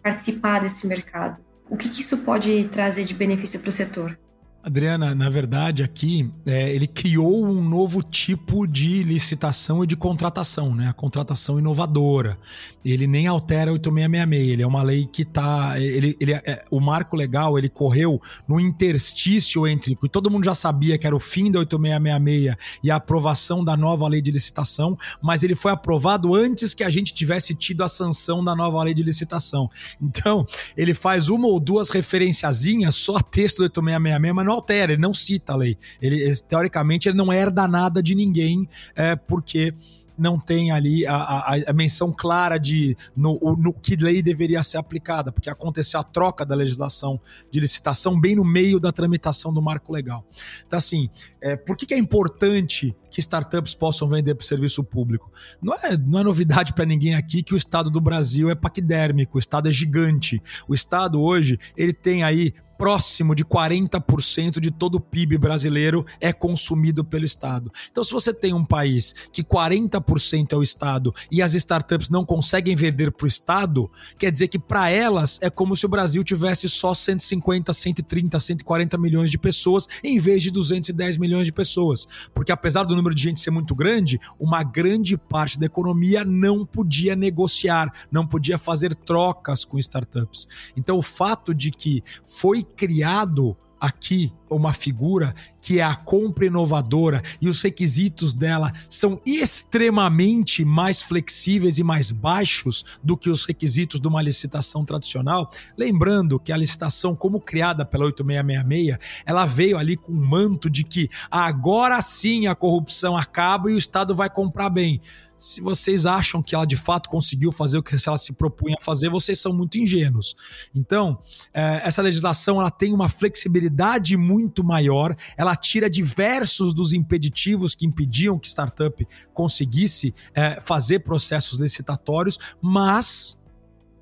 participar 0.02 0.60
desse 0.60 0.86
mercado? 0.86 1.40
O 1.70 1.76
que, 1.76 1.88
que 1.88 2.00
isso 2.00 2.18
pode 2.18 2.64
trazer 2.68 3.04
de 3.04 3.14
benefício 3.14 3.60
para 3.60 3.68
o 3.68 3.72
setor? 3.72 4.18
Adriana, 4.60 5.14
na 5.14 5.30
verdade, 5.30 5.84
aqui 5.84 6.30
é, 6.44 6.74
ele 6.74 6.88
criou 6.88 7.46
um 7.46 7.62
novo 7.62 8.02
tipo 8.02 8.66
de 8.66 9.04
licitação 9.04 9.84
e 9.84 9.86
de 9.86 9.94
contratação, 9.94 10.74
né? 10.74 10.88
A 10.88 10.92
contratação 10.92 11.60
inovadora. 11.60 12.36
Ele 12.84 13.06
nem 13.06 13.28
altera 13.28 13.72
8666, 13.72 14.52
ele 14.52 14.62
é 14.62 14.66
uma 14.66 14.82
lei 14.82 15.06
que 15.06 15.22
está. 15.22 15.80
Ele, 15.80 16.16
ele, 16.20 16.32
é, 16.32 16.64
o 16.70 16.80
marco 16.80 17.16
legal 17.16 17.56
ele 17.56 17.68
correu 17.68 18.20
no 18.48 18.58
interstício 18.58 19.66
entre. 19.66 19.94
que 19.94 20.08
todo 20.08 20.30
mundo 20.30 20.44
já 20.44 20.54
sabia 20.54 20.98
que 20.98 21.06
era 21.06 21.14
o 21.14 21.20
fim 21.20 21.52
da 21.52 21.60
8666 21.60 22.56
e 22.82 22.90
a 22.90 22.96
aprovação 22.96 23.64
da 23.64 23.76
nova 23.76 24.08
lei 24.08 24.20
de 24.20 24.32
licitação, 24.32 24.98
mas 25.22 25.44
ele 25.44 25.54
foi 25.54 25.70
aprovado 25.70 26.34
antes 26.34 26.74
que 26.74 26.82
a 26.82 26.90
gente 26.90 27.14
tivesse 27.14 27.54
tido 27.54 27.84
a 27.84 27.88
sanção 27.88 28.42
da 28.42 28.56
nova 28.56 28.82
lei 28.82 28.92
de 28.92 29.04
licitação. 29.04 29.70
Então, 30.02 30.44
ele 30.76 30.94
faz 30.94 31.28
uma 31.28 31.46
ou 31.46 31.60
duas 31.60 31.90
referenciazinhas, 31.90 32.96
só 32.96 33.20
texto 33.20 33.58
do 33.58 33.62
8666, 33.64 34.34
mas 34.34 34.47
não 34.48 34.54
altera, 34.54 34.92
ele 34.92 35.00
não 35.00 35.14
cita 35.14 35.52
a 35.52 35.56
lei. 35.56 35.76
Ele, 36.00 36.34
teoricamente, 36.48 37.08
ele 37.08 37.16
não 37.16 37.32
herda 37.32 37.68
nada 37.68 38.02
de 38.02 38.14
ninguém, 38.14 38.68
é, 38.94 39.14
porque 39.14 39.74
não 40.18 40.38
tem 40.38 40.72
ali 40.72 41.06
a, 41.06 41.14
a, 41.14 41.54
a 41.68 41.72
menção 41.72 42.12
clara 42.12 42.58
de 42.58 42.96
no, 43.16 43.38
no, 43.56 43.72
que 43.72 43.94
lei 43.94 44.20
deveria 44.20 44.62
ser 44.62 44.76
aplicada, 44.76 45.30
porque 45.30 45.48
aconteceu 45.48 46.00
a 46.00 46.02
troca 46.02 46.44
da 46.44 46.56
legislação 46.56 47.20
de 47.50 47.60
licitação 47.60 48.20
bem 48.20 48.34
no 48.34 48.44
meio 48.44 48.80
da 48.80 48.90
tramitação 48.90 49.52
do 49.52 49.62
marco 49.62 49.92
legal. 49.92 50.26
Então, 50.66 50.76
assim, 50.76 51.08
é, 51.40 51.56
por 51.56 51.76
que, 51.76 51.86
que 51.86 51.94
é 51.94 51.98
importante 51.98 52.94
que 53.10 53.20
startups 53.20 53.74
possam 53.74 54.08
vender 54.08 54.34
para 54.34 54.42
o 54.42 54.46
serviço 54.46 54.82
público? 54.82 55.30
Não 55.62 55.72
é, 55.74 55.96
não 55.96 56.18
é 56.18 56.24
novidade 56.24 56.72
para 56.72 56.84
ninguém 56.84 57.14
aqui 57.14 57.42
que 57.42 57.54
o 57.54 57.56
Estado 57.56 57.90
do 57.90 58.00
Brasil 58.00 58.50
é 58.50 58.56
paquidérmico, 58.56 59.36
o 59.36 59.38
Estado 59.38 59.68
é 59.68 59.72
gigante. 59.72 60.42
O 60.66 60.74
Estado 60.74 61.20
hoje 61.20 61.58
ele 61.76 61.92
tem 61.92 62.24
aí 62.24 62.52
próximo 62.78 63.34
de 63.34 63.44
40% 63.44 64.60
de 64.60 64.70
todo 64.70 64.94
o 64.94 65.00
PIB 65.00 65.36
brasileiro 65.36 66.06
é 66.20 66.32
consumido 66.32 67.04
pelo 67.04 67.24
Estado. 67.24 67.72
Então, 67.90 68.04
se 68.04 68.12
você 68.12 68.32
tem 68.32 68.54
um 68.54 68.64
país 68.64 69.14
que 69.32 69.42
40% 69.42 70.52
é 70.52 70.56
o 70.56 70.62
Estado 70.62 71.12
e 71.30 71.42
as 71.42 71.54
startups 71.54 72.08
não 72.08 72.24
conseguem 72.24 72.76
vender 72.76 73.10
para 73.10 73.24
o 73.24 73.28
Estado, 73.28 73.90
quer 74.16 74.30
dizer 74.30 74.46
que 74.46 74.58
para 74.58 74.88
elas 74.88 75.40
é 75.42 75.50
como 75.50 75.74
se 75.74 75.84
o 75.84 75.88
Brasil 75.88 76.22
tivesse 76.22 76.68
só 76.68 76.94
150, 76.94 77.72
130, 77.72 78.38
140 78.38 78.96
milhões 78.96 79.30
de 79.30 79.38
pessoas 79.38 79.88
em 80.04 80.20
vez 80.20 80.42
de 80.42 80.52
210 80.52 81.16
milhões 81.16 81.46
de 81.46 81.52
pessoas. 81.52 82.06
Porque 82.32 82.52
apesar 82.52 82.84
do 82.84 82.94
número 82.94 83.14
de 83.14 83.22
gente 83.22 83.40
ser 83.40 83.50
muito 83.50 83.74
grande, 83.74 84.20
uma 84.38 84.62
grande 84.62 85.16
parte 85.16 85.58
da 85.58 85.66
economia 85.66 86.24
não 86.24 86.64
podia 86.64 87.16
negociar, 87.16 87.92
não 88.10 88.24
podia 88.24 88.56
fazer 88.56 88.94
trocas 88.94 89.64
com 89.64 89.78
startups. 89.78 90.46
Então, 90.76 90.96
o 90.96 91.02
fato 91.02 91.52
de 91.52 91.72
que 91.72 92.04
foi 92.24 92.67
criado 92.76 93.56
aqui 93.80 94.32
uma 94.50 94.72
figura 94.72 95.34
que 95.60 95.78
é 95.78 95.82
a 95.82 95.94
compra 95.94 96.46
inovadora 96.46 97.22
e 97.40 97.48
os 97.48 97.60
requisitos 97.60 98.32
dela 98.32 98.72
são 98.88 99.20
extremamente 99.26 100.64
mais 100.64 101.02
flexíveis 101.02 101.78
e 101.78 101.84
mais 101.84 102.10
baixos 102.10 102.84
do 103.02 103.16
que 103.16 103.28
os 103.28 103.44
requisitos 103.44 104.00
de 104.00 104.08
uma 104.08 104.22
licitação 104.22 104.84
tradicional. 104.84 105.50
Lembrando 105.76 106.40
que 106.40 106.52
a 106.52 106.56
licitação, 106.56 107.14
como 107.14 107.40
criada 107.40 107.84
pela 107.84 108.06
8666, 108.06 109.22
ela 109.26 109.44
veio 109.44 109.76
ali 109.76 109.96
com 109.96 110.12
um 110.12 110.26
manto 110.26 110.70
de 110.70 110.84
que 110.84 111.10
agora 111.30 112.00
sim 112.00 112.46
a 112.46 112.54
corrupção 112.54 113.16
acaba 113.16 113.70
e 113.70 113.74
o 113.74 113.78
Estado 113.78 114.14
vai 114.14 114.30
comprar 114.30 114.70
bem 114.70 115.00
se 115.38 115.60
vocês 115.60 116.04
acham 116.04 116.42
que 116.42 116.54
ela 116.54 116.66
de 116.66 116.76
fato 116.76 117.08
conseguiu 117.08 117.52
fazer 117.52 117.78
o 117.78 117.82
que 117.82 117.94
ela 118.06 118.18
se 118.18 118.32
propunha 118.32 118.76
a 118.78 118.84
fazer, 118.84 119.08
vocês 119.08 119.38
são 119.38 119.52
muito 119.52 119.78
ingênuos. 119.78 120.34
Então, 120.74 121.22
é, 121.54 121.80
essa 121.84 122.02
legislação 122.02 122.60
ela 122.60 122.70
tem 122.70 122.92
uma 122.92 123.08
flexibilidade 123.08 124.16
muito 124.16 124.64
maior, 124.64 125.14
ela 125.36 125.54
tira 125.54 125.88
diversos 125.88 126.74
dos 126.74 126.92
impeditivos 126.92 127.74
que 127.74 127.86
impediam 127.86 128.38
que 128.38 128.48
startup 128.48 129.06
conseguisse 129.32 130.14
é, 130.34 130.60
fazer 130.60 131.00
processos 131.00 131.60
licitatórios, 131.60 132.38
mas 132.60 133.38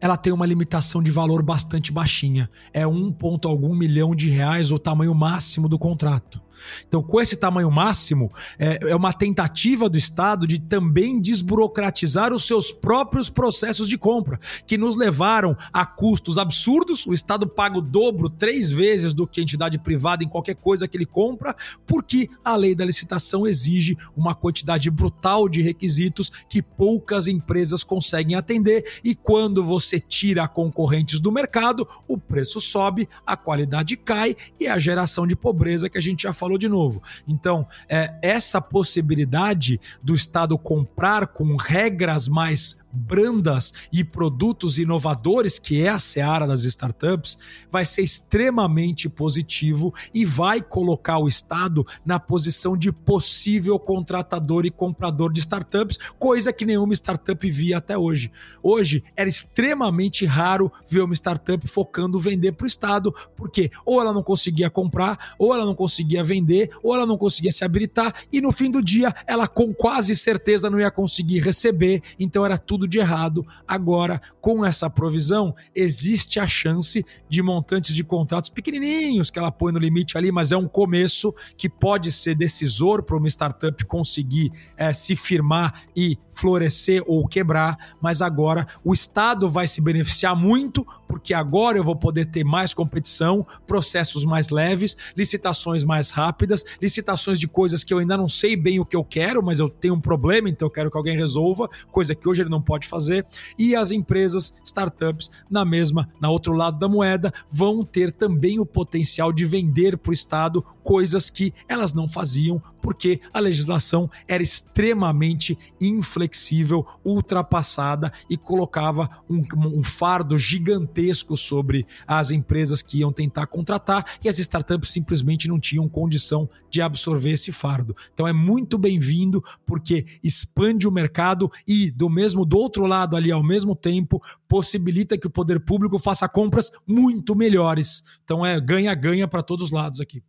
ela 0.00 0.16
tem 0.16 0.32
uma 0.32 0.46
limitação 0.46 1.02
de 1.02 1.10
valor 1.10 1.42
bastante 1.42 1.90
baixinha. 1.92 2.50
É 2.72 2.86
um 2.86 3.10
ponto 3.10 3.48
algum 3.48 3.74
milhão 3.74 4.14
de 4.14 4.28
reais 4.28 4.70
o 4.70 4.78
tamanho 4.78 5.14
máximo 5.14 5.68
do 5.68 5.78
contrato. 5.78 6.40
Então, 6.86 7.02
com 7.02 7.20
esse 7.20 7.36
tamanho 7.36 7.70
máximo, 7.70 8.32
é, 8.58 8.78
é, 8.90 8.96
uma 8.96 9.12
tentativa 9.12 9.88
do 9.88 9.96
Estado 9.96 10.46
de 10.46 10.60
também 10.60 11.20
desburocratizar 11.20 12.32
os 12.32 12.46
seus 12.46 12.72
próprios 12.72 13.30
processos 13.30 13.88
de 13.88 13.98
compra, 13.98 14.38
que 14.66 14.78
nos 14.78 14.96
levaram 14.96 15.56
a 15.72 15.84
custos 15.84 16.38
absurdos. 16.38 17.06
O 17.06 17.14
Estado 17.14 17.46
paga 17.46 17.78
o 17.78 17.82
dobro, 17.82 18.28
três 18.28 18.70
vezes 18.70 19.12
do 19.14 19.26
que 19.26 19.40
a 19.40 19.42
entidade 19.42 19.78
privada 19.78 20.24
em 20.24 20.28
qualquer 20.28 20.54
coisa 20.54 20.88
que 20.88 20.96
ele 20.96 21.06
compra, 21.06 21.54
porque 21.86 22.28
a 22.44 22.56
lei 22.56 22.74
da 22.74 22.84
licitação 22.84 23.46
exige 23.46 23.96
uma 24.16 24.34
quantidade 24.34 24.90
brutal 24.90 25.48
de 25.48 25.62
requisitos 25.62 26.30
que 26.48 26.62
poucas 26.62 27.26
empresas 27.26 27.82
conseguem 27.82 28.36
atender. 28.36 29.00
E 29.04 29.14
quando 29.14 29.64
você 29.64 29.98
tira 29.98 30.46
concorrentes 30.48 31.20
do 31.20 31.32
mercado, 31.32 31.86
o 32.06 32.18
preço 32.18 32.60
sobe, 32.60 33.08
a 33.26 33.36
qualidade 33.36 33.96
cai 33.96 34.36
e 34.58 34.66
é 34.66 34.70
a 34.70 34.78
geração 34.78 35.26
de 35.26 35.36
pobreza 35.36 35.88
que 35.88 35.98
a 35.98 36.00
gente 36.00 36.24
já 36.24 36.32
falou 36.32 36.45
falou 36.46 36.58
de 36.58 36.68
novo. 36.68 37.02
Então, 37.26 37.66
é, 37.88 38.14
essa 38.22 38.60
possibilidade 38.60 39.80
do 40.00 40.14
Estado 40.14 40.56
comprar 40.56 41.26
com 41.26 41.56
regras 41.56 42.28
mais 42.28 42.78
brandas 42.96 43.72
e 43.92 44.02
produtos 44.02 44.78
inovadores, 44.78 45.58
que 45.58 45.82
é 45.82 45.88
a 45.88 45.98
seara 45.98 46.46
das 46.46 46.64
startups, 46.64 47.38
vai 47.70 47.84
ser 47.84 48.02
extremamente 48.02 49.08
positivo 49.08 49.94
e 50.14 50.24
vai 50.24 50.60
colocar 50.60 51.18
o 51.18 51.28
Estado 51.28 51.86
na 52.04 52.18
posição 52.18 52.76
de 52.76 52.90
possível 52.90 53.78
contratador 53.78 54.64
e 54.64 54.70
comprador 54.70 55.32
de 55.32 55.40
startups, 55.40 55.98
coisa 56.18 56.52
que 56.52 56.64
nenhuma 56.64 56.94
startup 56.94 57.50
via 57.50 57.78
até 57.78 57.96
hoje. 57.96 58.32
Hoje 58.62 59.04
era 59.14 59.28
extremamente 59.28 60.24
raro 60.24 60.72
ver 60.88 61.02
uma 61.02 61.14
startup 61.14 61.66
focando 61.68 62.18
vender 62.18 62.52
para 62.52 62.64
o 62.64 62.66
Estado, 62.66 63.14
porque 63.36 63.70
ou 63.84 64.00
ela 64.00 64.12
não 64.12 64.22
conseguia 64.22 64.70
comprar, 64.70 65.34
ou 65.38 65.54
ela 65.54 65.64
não 65.64 65.74
conseguia 65.74 66.24
vender, 66.24 66.70
ou 66.82 66.94
ela 66.94 67.06
não 67.06 67.18
conseguia 67.18 67.52
se 67.52 67.64
habilitar, 67.64 68.12
e 68.32 68.40
no 68.40 68.52
fim 68.52 68.70
do 68.70 68.82
dia 68.82 69.12
ela 69.26 69.46
com 69.46 69.72
quase 69.74 70.16
certeza 70.16 70.70
não 70.70 70.80
ia 70.80 70.90
conseguir 70.90 71.40
receber, 71.40 72.02
então 72.18 72.44
era 72.44 72.56
tudo 72.56 72.85
tudo 72.86 72.88
de 72.88 72.98
errado. 72.98 73.46
Agora, 73.66 74.20
com 74.40 74.64
essa 74.64 74.88
provisão, 74.88 75.54
existe 75.74 76.40
a 76.40 76.46
chance 76.46 77.04
de 77.28 77.42
montantes 77.42 77.94
de 77.94 78.04
contratos 78.04 78.48
pequenininhos 78.48 79.30
que 79.30 79.38
ela 79.38 79.50
põe 79.50 79.72
no 79.72 79.78
limite 79.78 80.16
ali, 80.16 80.30
mas 80.30 80.52
é 80.52 80.56
um 80.56 80.68
começo 80.68 81.34
que 81.56 81.68
pode 81.68 82.10
ser 82.12 82.34
decisor 82.34 83.02
para 83.02 83.16
uma 83.16 83.28
startup 83.28 83.84
conseguir 83.84 84.52
é, 84.76 84.92
se 84.92 85.16
firmar 85.16 85.82
e 85.94 86.16
florescer 86.30 87.02
ou 87.06 87.26
quebrar. 87.26 87.76
Mas 88.00 88.22
agora 88.22 88.66
o 88.84 88.92
Estado 88.92 89.48
vai 89.48 89.66
se 89.66 89.80
beneficiar 89.80 90.36
muito, 90.36 90.86
porque 91.08 91.34
agora 91.34 91.78
eu 91.78 91.84
vou 91.84 91.96
poder 91.96 92.26
ter 92.26 92.44
mais 92.44 92.72
competição, 92.72 93.46
processos 93.66 94.24
mais 94.24 94.50
leves, 94.50 94.96
licitações 95.16 95.82
mais 95.82 96.10
rápidas, 96.10 96.64
licitações 96.80 97.40
de 97.40 97.48
coisas 97.48 97.82
que 97.82 97.92
eu 97.92 97.98
ainda 97.98 98.16
não 98.16 98.28
sei 98.28 98.56
bem 98.56 98.78
o 98.78 98.84
que 98.84 98.96
eu 98.96 99.04
quero, 99.04 99.42
mas 99.42 99.58
eu 99.58 99.68
tenho 99.68 99.94
um 99.94 100.00
problema, 100.00 100.48
então 100.48 100.66
eu 100.66 100.70
quero 100.70 100.90
que 100.90 100.96
alguém 100.96 101.16
resolva, 101.16 101.68
coisa 101.90 102.14
que 102.14 102.28
hoje 102.28 102.42
ele 102.42 102.50
não 102.50 102.60
pode 102.60 102.75
fazer. 102.84 103.24
E 103.56 103.76
as 103.76 103.92
empresas, 103.92 104.52
startups, 104.64 105.30
na 105.48 105.64
mesma, 105.64 106.08
na 106.20 106.28
outro 106.28 106.52
lado 106.52 106.78
da 106.78 106.88
moeda, 106.88 107.32
vão 107.48 107.84
ter 107.84 108.10
também 108.10 108.58
o 108.58 108.66
potencial 108.66 109.32
de 109.32 109.44
vender 109.44 109.96
para 109.96 110.10
o 110.10 110.14
Estado 110.14 110.62
coisas 110.82 111.30
que 111.30 111.52
elas 111.68 111.92
não 111.92 112.08
faziam, 112.08 112.60
porque 112.82 113.20
a 113.32 113.40
legislação 113.40 114.10
era 114.28 114.42
extremamente 114.42 115.56
inflexível, 115.80 116.84
ultrapassada 117.04 118.12
e 118.28 118.36
colocava 118.36 119.08
um, 119.28 119.44
um 119.56 119.82
fardo 119.82 120.38
gigantesco 120.38 121.36
sobre 121.36 121.86
as 122.06 122.30
empresas 122.30 122.82
que 122.82 122.98
iam 122.98 123.12
tentar 123.12 123.46
contratar 123.46 124.04
e 124.24 124.28
as 124.28 124.38
startups 124.38 124.90
simplesmente 124.90 125.48
não 125.48 125.58
tinham 125.58 125.88
condição 125.88 126.48
de 126.70 126.80
absorver 126.80 127.32
esse 127.32 127.52
fardo. 127.52 127.96
Então 128.12 128.26
é 128.26 128.32
muito 128.32 128.78
bem-vindo 128.78 129.42
porque 129.64 130.04
expande 130.22 130.86
o 130.86 130.92
mercado 130.92 131.50
e 131.66 131.90
do 131.90 132.08
mesmo 132.08 132.44
do 132.44 132.55
outro 132.56 132.86
lado 132.86 133.16
ali 133.16 133.30
ao 133.30 133.42
mesmo 133.42 133.74
tempo 133.74 134.22
possibilita 134.48 135.18
que 135.18 135.26
o 135.26 135.30
poder 135.30 135.60
público 135.60 135.98
faça 135.98 136.28
compras 136.28 136.70
muito 136.86 137.34
melhores. 137.34 138.02
Então 138.24 138.44
é 138.44 138.60
ganha-ganha 138.60 139.28
para 139.28 139.42
todos 139.42 139.66
os 139.66 139.70
lados 139.70 140.00
aqui. 140.00 140.22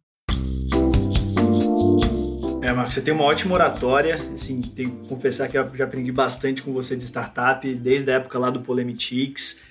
É, 2.67 2.73
Marcos, 2.73 2.95
você 2.95 3.01
tem 3.01 3.13
uma 3.13 3.23
ótima 3.23 3.53
oratória. 3.53 4.15
Assim, 4.33 4.61
tenho 4.61 4.91
que 4.91 5.07
confessar 5.07 5.47
que 5.47 5.57
eu 5.57 5.73
já 5.73 5.85
aprendi 5.85 6.11
bastante 6.11 6.61
com 6.61 6.73
você 6.73 6.97
de 6.97 7.05
startup, 7.05 7.73
desde 7.75 8.11
a 8.11 8.15
época 8.15 8.37
lá 8.37 8.49
do 8.49 8.59
Polemitics. 8.59 9.61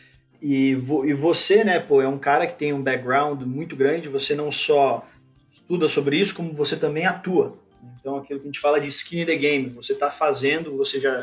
E, 0.41 0.75
vo, 0.75 1.05
e 1.05 1.13
você, 1.13 1.63
né, 1.63 1.79
pô, 1.79 2.01
é 2.01 2.09
um 2.09 2.19
cara 2.19 2.47
que 2.47 2.57
tem 2.57 2.73
um 2.73 2.83
background 2.83 3.43
muito 3.43 3.77
grande. 3.77 4.09
Você 4.09 4.35
não 4.35 4.51
só 4.51 5.07
estuda 5.51 5.89
sobre 5.89 6.19
isso, 6.19 6.35
como 6.35 6.55
você 6.55 6.75
também 6.75 7.05
atua. 7.05 7.59
Então, 8.01 8.17
aquilo 8.17 8.41
que 8.41 8.47
a 8.47 8.49
gente 8.49 8.61
fala 8.61 8.81
de 8.81 8.89
skin 8.89 9.23
in 9.23 9.27
the 9.27 9.37
game, 9.37 9.69
você 9.69 9.93
está 9.93 10.09
fazendo, 10.11 10.77
você 10.77 10.99
já 10.99 11.23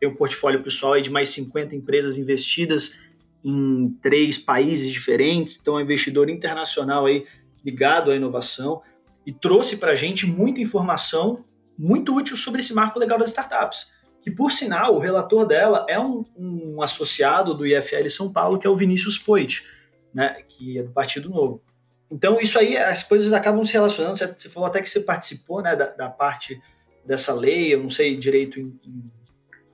tem 0.00 0.08
um 0.08 0.14
portfólio 0.14 0.62
pessoal 0.62 1.00
de 1.00 1.10
mais 1.10 1.28
50 1.30 1.74
empresas 1.74 2.18
investidas 2.18 2.94
em 3.44 3.90
três 4.02 4.38
países 4.38 4.90
diferentes, 4.90 5.58
então 5.60 5.74
é 5.74 5.82
um 5.82 5.84
investidor 5.84 6.30
internacional 6.30 7.06
aí 7.06 7.26
ligado 7.64 8.10
à 8.10 8.16
inovação 8.16 8.82
e 9.26 9.32
trouxe 9.32 9.76
para 9.76 9.92
a 9.92 9.94
gente 9.94 10.26
muita 10.26 10.60
informação 10.60 11.44
muito 11.78 12.14
útil 12.14 12.36
sobre 12.36 12.60
esse 12.60 12.72
marco 12.72 12.98
legal 12.98 13.18
das 13.18 13.30
startups. 13.30 13.92
Que, 14.22 14.30
por 14.30 14.50
sinal, 14.50 14.94
o 14.94 14.98
relator 14.98 15.46
dela 15.46 15.84
é 15.88 16.00
um, 16.00 16.24
um 16.36 16.82
associado 16.82 17.52
do 17.54 17.66
IFL 17.66 18.08
São 18.08 18.32
Paulo, 18.32 18.58
que 18.58 18.66
é 18.66 18.70
o 18.70 18.76
Vinícius 18.76 19.18
Poit, 19.18 19.62
né, 20.14 20.42
que 20.48 20.78
é 20.78 20.82
do 20.82 20.90
Partido 20.90 21.28
Novo. 21.28 21.62
Então, 22.10 22.40
isso 22.40 22.58
aí, 22.58 22.76
as 22.76 23.02
coisas 23.02 23.32
acabam 23.32 23.64
se 23.64 23.72
relacionando. 23.72 24.16
Você, 24.16 24.26
você 24.26 24.48
falou 24.48 24.68
até 24.68 24.80
que 24.80 24.88
você 24.88 25.00
participou 25.00 25.60
né, 25.60 25.76
da, 25.76 25.86
da, 25.86 26.08
parte 26.08 26.60
dessa 27.04 27.34
lei, 27.34 27.74
eu 27.74 27.82
não 27.82 27.90
sei 27.90 28.16
direito 28.16 28.58
em, 28.58 28.78
em 28.86 29.10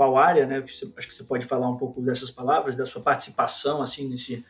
qual 0.01 0.17
área, 0.17 0.47
né? 0.47 0.65
Acho 0.65 1.09
que 1.09 1.15
você 1.15 1.25
pode 1.25 1.45
falar 1.45 1.69
um 1.69 1.77
pouco 1.77 2.01
dessas 2.01 2.31
palavras, 2.31 2.75
da 2.75 2.87
sua 2.87 3.03
participação 3.03 3.83
assim 3.83 4.09
nesse, 4.09 4.43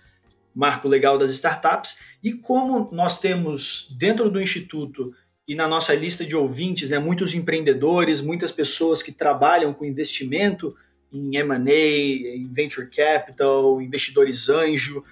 marco 0.55 0.86
legal 0.86 1.18
das 1.18 1.30
startups, 1.30 1.98
e 2.22 2.32
como 2.32 2.88
nós 2.92 3.18
temos 3.18 3.88
dentro 3.98 4.30
do 4.30 4.40
Instituto 4.40 5.12
e 5.48 5.57
na 5.57 5.66
nossa 5.66 5.92
lista 5.92 6.24
de 6.24 6.36
ouvintes, 6.36 6.90
né, 6.90 7.01
muitos 7.01 7.34
empreendedores, 7.34 8.20
muitas 8.20 8.53
pessoas 8.53 9.03
que 9.03 9.11
trabalham 9.11 9.72
com 9.74 9.84
investimento 9.84 10.76
em 11.12 11.36
M&A, 11.36 12.36
em 12.36 12.48
venture 12.53 12.88
capital, 12.88 13.82
investidores 13.82 14.48
anjo. 14.48 15.03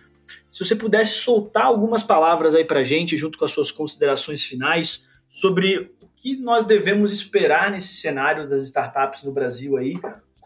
Se 0.49 0.65
você 0.65 0.77
pudesse 0.77 1.19
soltar 1.19 1.65
algumas 1.65 2.05
palavras 2.05 2.55
aí 2.55 2.65
para 2.65 2.85
gente, 2.85 3.17
junto 3.17 3.37
com 3.37 3.45
as 3.45 3.51
suas 3.51 3.73
considerações 3.73 4.45
finais, 4.45 5.09
sobre 5.29 5.91
o 6.01 6.09
que 6.15 6.37
nós 6.37 6.65
devemos 6.65 7.11
esperar 7.11 7.71
nesse 7.71 7.95
cenário 7.95 8.49
das 8.49 8.63
startups 8.65 9.25
no 9.25 9.33
Brasil 9.33 9.77
aí, 9.77 9.95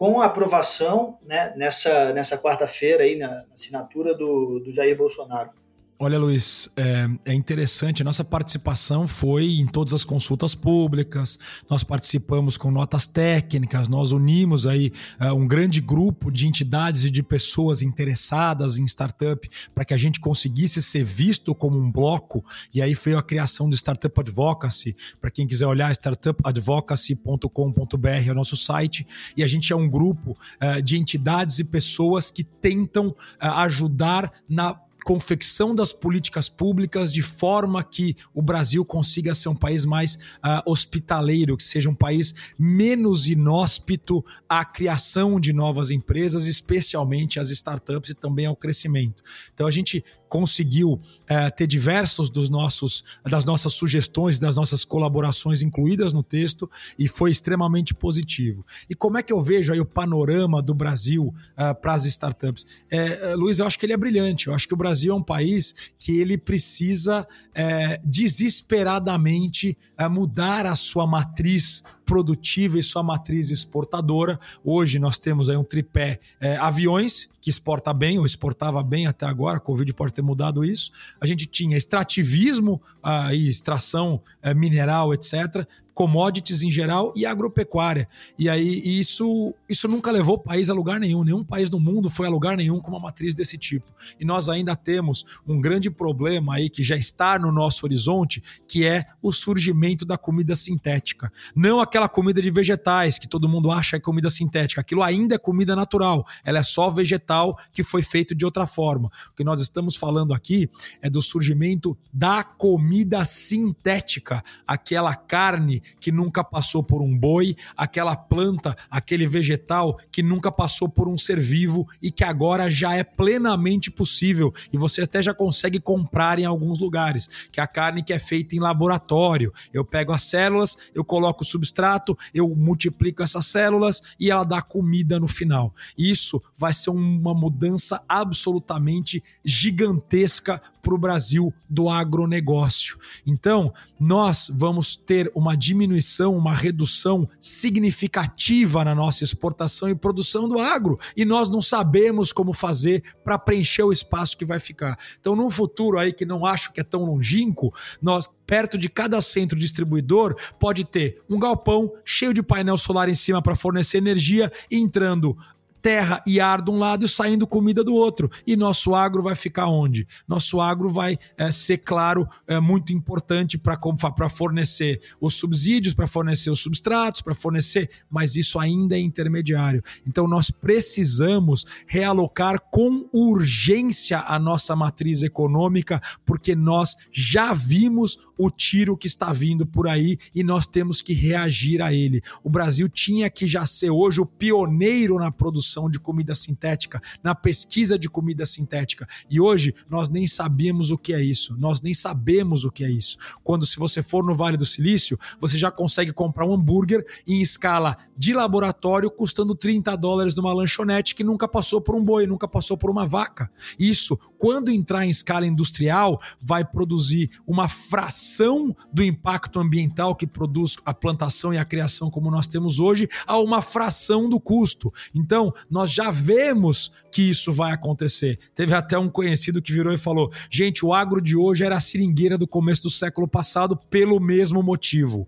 com 0.03 0.19
a 0.19 0.25
aprovação 0.25 1.17
né, 1.21 1.53
nessa, 1.55 2.11
nessa 2.11 2.37
quarta-feira 2.37 3.05
aí, 3.05 3.17
na, 3.17 3.45
assinatura 3.53 4.13
do, 4.13 4.59
do 4.59 4.73
Jair 4.73 4.97
Bolsonaro. 4.97 5.51
Olha, 5.99 6.17
Luiz, 6.17 6.69
é, 6.75 7.07
é, 7.23 7.33
interessante. 7.33 8.03
Nossa 8.03 8.23
participação 8.23 9.07
foi 9.07 9.59
em 9.59 9.67
todas 9.67 9.93
as 9.93 10.03
consultas 10.03 10.55
públicas. 10.55 11.37
Nós 11.69 11.83
participamos 11.83 12.57
com 12.57 12.71
notas 12.71 13.05
técnicas. 13.05 13.87
Nós 13.87 14.11
unimos 14.11 14.65
aí 14.65 14.91
é, 15.19 15.31
um 15.31 15.47
grande 15.47 15.79
grupo 15.79 16.31
de 16.31 16.47
entidades 16.47 17.03
e 17.05 17.11
de 17.11 17.21
pessoas 17.21 17.83
interessadas 17.83 18.79
em 18.79 18.85
startup 18.85 19.47
para 19.73 19.85
que 19.85 19.93
a 19.93 19.97
gente 19.97 20.19
conseguisse 20.19 20.81
ser 20.81 21.03
visto 21.03 21.53
como 21.53 21.77
um 21.77 21.91
bloco. 21.91 22.43
E 22.73 22.81
aí 22.81 22.95
foi 22.95 23.13
a 23.13 23.21
criação 23.21 23.69
do 23.69 23.75
Startup 23.75 24.19
Advocacy. 24.19 24.95
Para 25.21 25.29
quem 25.29 25.45
quiser 25.47 25.67
olhar, 25.67 25.91
startupadvocacy.com.br 25.91 28.27
é 28.27 28.31
o 28.31 28.35
nosso 28.35 28.57
site. 28.57 29.05
E 29.37 29.43
a 29.43 29.47
gente 29.47 29.71
é 29.71 29.75
um 29.75 29.87
grupo 29.87 30.35
é, 30.59 30.81
de 30.81 30.97
entidades 30.97 31.59
e 31.59 31.63
pessoas 31.63 32.31
que 32.31 32.43
tentam 32.43 33.15
é, 33.39 33.47
ajudar 33.47 34.31
na 34.49 34.75
confecção 35.03 35.75
das 35.75 35.91
políticas 35.91 36.49
públicas 36.49 37.11
de 37.11 37.21
forma 37.21 37.83
que 37.83 38.15
o 38.33 38.41
Brasil 38.41 38.83
consiga 38.85 39.35
ser 39.35 39.49
um 39.49 39.55
país 39.55 39.85
mais 39.85 40.15
uh, 40.15 40.61
hospitaleiro, 40.65 41.57
que 41.57 41.63
seja 41.63 41.89
um 41.89 41.95
país 41.95 42.33
menos 42.57 43.27
inóspito 43.27 44.23
à 44.47 44.63
criação 44.63 45.39
de 45.39 45.53
novas 45.53 45.91
empresas, 45.91 46.45
especialmente 46.45 47.39
as 47.39 47.49
startups 47.49 48.11
e 48.11 48.13
também 48.13 48.45
ao 48.45 48.55
crescimento. 48.55 49.23
Então 49.53 49.67
a 49.67 49.71
gente 49.71 50.03
conseguiu 50.33 50.99
é, 51.27 51.47
ter 51.51 51.67
diversos 51.67 52.27
dos 52.27 52.49
nossos 52.49 53.03
das 53.23 53.45
nossas 53.45 53.71
sugestões, 53.73 54.39
das 54.39 54.55
nossas 54.55 54.83
colaborações 54.83 55.61
incluídas 55.61 56.11
no 56.11 56.23
texto 56.23 56.67
e 56.97 57.07
foi 57.07 57.29
extremamente 57.29 57.93
positivo. 57.93 58.65
E 58.89 58.95
como 58.95 59.19
é 59.19 59.21
que 59.21 59.31
eu 59.31 59.39
vejo 59.43 59.71
aí 59.71 59.79
o 59.79 59.85
panorama 59.85 60.59
do 60.59 60.73
Brasil 60.73 61.31
é, 61.55 61.71
para 61.75 61.93
as 61.93 62.05
startups? 62.05 62.65
É, 62.89 63.35
Luiz, 63.35 63.59
eu 63.59 63.67
acho 63.67 63.77
que 63.77 63.85
ele 63.85 63.93
é 63.93 63.97
brilhante. 63.97 64.47
Eu 64.47 64.55
acho 64.55 64.67
que 64.67 64.73
o 64.73 64.77
Brasil 64.77 64.92
é 64.93 65.13
um 65.13 65.23
país 65.23 65.73
que 65.97 66.19
ele 66.19 66.37
precisa 66.37 67.27
é, 67.53 67.99
desesperadamente 68.03 69.77
é, 69.97 70.07
mudar 70.07 70.65
a 70.65 70.75
sua 70.75 71.07
matriz 71.07 71.83
produtiva 72.05 72.77
e 72.77 72.83
sua 72.83 73.01
matriz 73.01 73.49
exportadora. 73.49 74.39
Hoje 74.63 74.99
nós 74.99 75.17
temos 75.17 75.49
aí 75.49 75.57
um 75.57 75.63
tripé 75.63 76.19
é, 76.39 76.57
aviões, 76.57 77.29
que 77.41 77.49
exporta 77.49 77.93
bem, 77.93 78.19
ou 78.19 78.25
exportava 78.25 78.81
bem 78.83 79.07
até 79.07 79.25
agora, 79.25 79.57
a 79.57 79.59
Covid 79.59 79.93
pode 79.93 80.13
ter 80.13 80.21
mudado 80.21 80.63
isso. 80.63 80.91
A 81.19 81.25
gente 81.25 81.45
tinha 81.45 81.75
extrativismo 81.75 82.81
ah, 83.01 83.33
e 83.33 83.49
extração 83.49 84.21
é, 84.41 84.53
mineral, 84.53 85.13
etc 85.13 85.67
commodities 85.93 86.63
em 86.63 86.71
geral 86.71 87.13
e 87.15 87.25
agropecuária. 87.25 88.07
E 88.37 88.49
aí 88.49 88.81
isso, 88.99 89.53
isso 89.69 89.87
nunca 89.87 90.11
levou 90.11 90.35
o 90.35 90.39
país 90.39 90.69
a 90.69 90.73
lugar 90.73 90.99
nenhum. 90.99 91.23
Nenhum 91.23 91.43
país 91.43 91.69
do 91.69 91.79
mundo 91.79 92.09
foi 92.09 92.27
a 92.27 92.29
lugar 92.29 92.57
nenhum 92.57 92.79
com 92.79 92.89
uma 92.89 92.99
matriz 92.99 93.33
desse 93.33 93.57
tipo. 93.57 93.91
E 94.19 94.25
nós 94.25 94.49
ainda 94.49 94.75
temos 94.75 95.25
um 95.47 95.59
grande 95.61 95.89
problema 95.89 96.55
aí 96.55 96.69
que 96.69 96.81
já 96.81 96.95
está 96.95 97.37
no 97.37 97.51
nosso 97.51 97.85
horizonte, 97.85 98.41
que 98.67 98.85
é 98.85 99.05
o 99.21 99.31
surgimento 99.31 100.05
da 100.05 100.17
comida 100.17 100.55
sintética. 100.55 101.31
Não 101.55 101.79
aquela 101.79 102.09
comida 102.09 102.41
de 102.41 102.49
vegetais 102.49 103.19
que 103.19 103.27
todo 103.27 103.49
mundo 103.49 103.71
acha 103.71 103.97
é 103.97 103.99
comida 103.99 104.29
sintética. 104.29 104.81
Aquilo 104.81 105.03
ainda 105.03 105.35
é 105.35 105.37
comida 105.37 105.75
natural. 105.75 106.25
Ela 106.43 106.59
é 106.59 106.63
só 106.63 106.89
vegetal 106.89 107.57
que 107.71 107.83
foi 107.83 108.01
feito 108.01 108.33
de 108.33 108.45
outra 108.45 108.65
forma. 108.65 109.09
O 109.31 109.35
que 109.35 109.43
nós 109.43 109.61
estamos 109.61 109.95
falando 109.95 110.33
aqui 110.33 110.69
é 111.01 111.09
do 111.09 111.21
surgimento 111.21 111.97
da 112.11 112.43
comida 112.43 113.23
sintética, 113.25 114.43
aquela 114.65 115.15
carne 115.15 115.82
que 115.99 116.11
nunca 116.11 116.43
passou 116.43 116.83
por 116.83 117.01
um 117.01 117.17
boi, 117.17 117.55
aquela 117.75 118.15
planta, 118.15 118.75
aquele 118.89 119.27
vegetal 119.27 119.99
que 120.11 120.23
nunca 120.23 120.51
passou 120.51 120.89
por 120.89 121.07
um 121.07 121.17
ser 121.17 121.39
vivo 121.39 121.87
e 122.01 122.11
que 122.11 122.23
agora 122.23 122.69
já 122.71 122.95
é 122.95 123.03
plenamente 123.03 123.91
possível 123.91 124.53
e 124.71 124.77
você 124.77 125.03
até 125.03 125.21
já 125.21 125.33
consegue 125.33 125.79
comprar 125.79 126.39
em 126.39 126.45
alguns 126.45 126.79
lugares, 126.79 127.29
que 127.51 127.59
é 127.59 127.63
a 127.63 127.67
carne 127.67 128.03
que 128.03 128.13
é 128.13 128.19
feita 128.19 128.55
em 128.55 128.59
laboratório. 128.59 129.53
Eu 129.73 129.85
pego 129.85 130.11
as 130.11 130.23
células, 130.23 130.77
eu 130.93 131.03
coloco 131.03 131.43
o 131.43 131.45
substrato 131.45 132.13
eu 132.33 132.49
multiplico 132.55 133.23
essas 133.23 133.47
células 133.47 134.01
e 134.19 134.29
ela 134.29 134.43
dá 134.43 134.61
comida 134.61 135.19
no 135.19 135.27
final. 135.27 135.73
Isso 135.97 136.41
vai 136.57 136.73
ser 136.73 136.89
uma 136.89 137.33
mudança 137.33 138.03
absolutamente 138.07 139.23
gigantesca 139.43 140.61
para 140.81 140.93
o 140.93 140.97
Brasil 140.97 141.53
do 141.69 141.89
agronegócio. 141.89 142.97
Então, 143.25 143.73
nós 143.99 144.51
vamos 144.53 144.95
ter 144.95 145.31
uma 145.33 145.55
diminuição, 145.73 146.37
uma 146.37 146.53
redução 146.53 147.27
significativa 147.39 148.85
na 148.85 148.93
nossa 148.93 149.23
exportação 149.23 149.89
e 149.89 149.95
produção 149.95 150.47
do 150.47 150.59
agro. 150.59 150.99
E 151.17 151.25
nós 151.25 151.49
não 151.49 151.61
sabemos 151.61 152.31
como 152.31 152.53
fazer 152.53 153.03
para 153.23 153.39
preencher 153.39 153.83
o 153.83 153.91
espaço 153.91 154.37
que 154.37 154.45
vai 154.45 154.59
ficar. 154.59 154.97
Então, 155.19 155.35
num 155.35 155.49
futuro 155.49 155.97
aí 155.97 156.13
que 156.13 156.25
não 156.25 156.45
acho 156.45 156.71
que 156.71 156.79
é 156.79 156.83
tão 156.83 157.03
longínquo, 157.03 157.73
nós 158.01 158.29
perto 158.45 158.77
de 158.77 158.87
cada 158.87 159.19
centro 159.19 159.57
distribuidor 159.57 160.35
pode 160.59 160.85
ter 160.85 161.21
um 161.29 161.39
galpão 161.39 161.91
cheio 162.05 162.33
de 162.33 162.43
painel 162.43 162.77
solar 162.77 163.09
em 163.09 163.15
cima 163.15 163.41
para 163.41 163.55
fornecer 163.55 163.97
energia, 163.97 164.51
entrando 164.69 165.35
terra 165.83 166.23
e 166.25 166.39
ar 166.39 166.61
de 166.61 166.71
um 166.71 166.79
lado 166.79 167.05
e 167.05 167.09
saindo 167.09 167.45
comida 167.45 167.83
do 167.83 167.93
outro. 167.93 168.31
E 168.47 168.55
nosso 168.55 168.95
agro 168.95 169.21
vai 169.21 169.35
ficar 169.35 169.67
onde? 169.67 170.07
Nosso 170.25 170.61
agro 170.61 170.89
vai 170.89 171.19
é, 171.37 171.51
ser, 171.51 171.79
claro, 171.79 172.25
é, 172.47 172.57
muito 172.57 172.93
importante 172.93 173.57
para 173.57 174.29
fornecer 174.29 175.01
os 175.19 175.35
subsídios, 175.35 175.93
para 175.93 176.07
fornecer 176.07 176.49
os 176.49 176.61
substratos, 176.61 177.21
para 177.21 177.35
fornecer, 177.35 177.89
mas 178.09 178.37
isso 178.37 178.57
ainda 178.57 178.95
é 178.95 179.01
intermediário. 179.01 179.83
Então 180.07 180.25
nós 180.25 180.49
precisamos 180.49 181.65
realocar 181.85 182.61
com 182.71 183.09
urgência 183.11 184.23
a 184.25 184.39
nossa 184.39 184.77
matriz 184.77 185.21
econômica, 185.21 185.99
porque 186.25 186.55
nós 186.55 186.95
já 187.11 187.53
vimos 187.53 188.17
o 188.37 188.49
tiro 188.49 188.97
que 188.97 189.07
está 189.07 189.33
vindo 189.33 189.65
por 189.65 189.87
aí 189.87 190.17
e 190.33 190.43
nós 190.43 190.65
temos 190.65 191.01
que 191.01 191.13
reagir 191.13 191.81
a 191.81 191.93
ele. 191.93 192.21
O 192.41 192.49
Brasil 192.49 192.87
tinha 192.87 193.29
que 193.29 193.45
já 193.45 193.65
ser 193.65 193.89
hoje 193.89 194.21
o 194.21 194.25
pioneiro 194.25 195.19
na 195.19 195.29
produção 195.29 195.72
de 195.89 195.99
comida 195.99 196.35
sintética, 196.35 197.01
na 197.23 197.33
pesquisa 197.35 197.97
de 197.97 198.09
comida 198.09 198.45
sintética. 198.45 199.07
E 199.29 199.39
hoje 199.39 199.73
nós 199.89 200.09
nem 200.09 200.27
sabemos 200.27 200.91
o 200.91 200.97
que 200.97 201.13
é 201.13 201.21
isso. 201.21 201.55
Nós 201.57 201.81
nem 201.81 201.93
sabemos 201.93 202.65
o 202.65 202.71
que 202.71 202.83
é 202.83 202.89
isso. 202.89 203.17
Quando 203.43 203.65
se 203.65 203.77
você 203.77 204.01
for 204.03 204.23
no 204.23 204.35
Vale 204.35 204.57
do 204.57 204.65
Silício, 204.65 205.19
você 205.39 205.57
já 205.57 205.71
consegue 205.71 206.13
comprar 206.13 206.45
um 206.45 206.53
hambúrguer 206.53 207.05
em 207.27 207.41
escala 207.41 207.97
de 208.17 208.33
laboratório 208.33 209.09
custando 209.09 209.55
30 209.55 209.95
dólares 209.95 210.35
numa 210.35 210.53
lanchonete 210.53 211.15
que 211.15 211.23
nunca 211.23 211.47
passou 211.47 211.81
por 211.81 211.95
um 211.95 212.03
boi, 212.03 212.27
nunca 212.27 212.47
passou 212.47 212.77
por 212.77 212.89
uma 212.89 213.05
vaca. 213.05 213.49
Isso, 213.77 214.17
quando 214.37 214.71
entrar 214.71 215.05
em 215.05 215.09
escala 215.09 215.45
industrial, 215.45 216.19
vai 216.39 216.63
produzir 216.65 217.29
uma 217.45 217.67
fração 217.69 218.75
do 218.91 219.03
impacto 219.03 219.59
ambiental 219.59 220.15
que 220.15 220.27
produz 220.27 220.77
a 220.85 220.93
plantação 220.93 221.53
e 221.53 221.57
a 221.57 221.65
criação 221.65 222.09
como 222.09 222.29
nós 222.29 222.47
temos 222.47 222.79
hoje 222.79 223.07
a 223.25 223.37
uma 223.39 223.61
fração 223.61 224.29
do 224.29 224.39
custo. 224.39 224.93
Então, 225.13 225.53
nós 225.69 225.91
já 225.91 226.11
vemos 226.11 226.91
que 227.11 227.21
isso 227.21 227.51
vai 227.51 227.71
acontecer. 227.71 228.39
Teve 228.55 228.73
até 228.73 228.97
um 228.97 229.09
conhecido 229.09 229.61
que 229.61 229.71
virou 229.71 229.93
e 229.93 229.97
falou: 229.97 230.31
gente, 230.49 230.85
o 230.85 230.93
agro 230.93 231.21
de 231.21 231.35
hoje 231.35 231.63
era 231.63 231.77
a 231.77 231.79
seringueira 231.79 232.37
do 232.37 232.47
começo 232.47 232.83
do 232.83 232.89
século 232.89 233.27
passado 233.27 233.75
pelo 233.75 234.19
mesmo 234.19 234.61
motivo. 234.61 235.27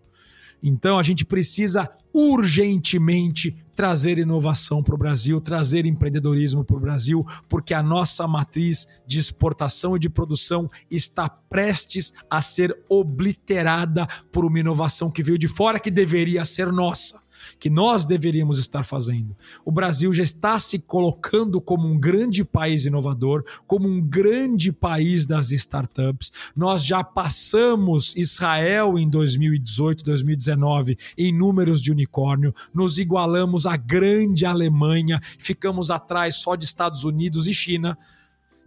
Então 0.61 0.97
a 0.97 1.03
gente 1.03 1.23
precisa 1.23 1.87
urgentemente 2.13 3.55
trazer 3.75 4.17
inovação 4.17 4.81
para 4.81 4.95
o 4.95 4.97
Brasil, 4.97 5.41
trazer 5.41 5.85
empreendedorismo 5.85 6.63
para 6.63 6.77
o 6.77 6.79
Brasil, 6.79 7.25
porque 7.49 7.73
a 7.73 7.83
nossa 7.83 8.25
matriz 8.25 8.87
de 9.05 9.19
exportação 9.19 9.95
e 9.95 9.99
de 9.99 10.09
produção 10.09 10.69
está 10.89 11.27
prestes 11.27 12.13
a 12.29 12.41
ser 12.41 12.75
obliterada 12.87 14.07
por 14.31 14.45
uma 14.45 14.59
inovação 14.59 15.11
que 15.11 15.21
veio 15.21 15.37
de 15.37 15.47
fora 15.47 15.79
que 15.79 15.91
deveria 15.91 16.45
ser 16.45 16.71
nossa 16.71 17.21
que 17.59 17.69
nós 17.69 18.05
deveríamos 18.05 18.59
estar 18.59 18.83
fazendo. 18.83 19.35
O 19.63 19.71
Brasil 19.71 20.11
já 20.13 20.23
está 20.23 20.57
se 20.59 20.79
colocando 20.79 21.59
como 21.61 21.87
um 21.87 21.99
grande 21.99 22.43
país 22.43 22.85
inovador, 22.85 23.43
como 23.67 23.87
um 23.87 24.01
grande 24.01 24.71
país 24.71 25.25
das 25.25 25.51
startups. 25.51 26.31
Nós 26.55 26.83
já 26.83 27.03
passamos 27.03 28.15
Israel 28.15 28.97
em 28.97 29.09
2018, 29.09 30.03
2019 30.03 30.97
em 31.17 31.33
números 31.33 31.81
de 31.81 31.91
unicórnio, 31.91 32.53
nos 32.73 32.97
igualamos 32.97 33.65
à 33.65 33.75
grande 33.75 34.45
Alemanha, 34.45 35.19
ficamos 35.37 35.89
atrás 35.89 36.35
só 36.35 36.55
de 36.55 36.65
Estados 36.65 37.03
Unidos 37.03 37.47
e 37.47 37.53
China. 37.53 37.97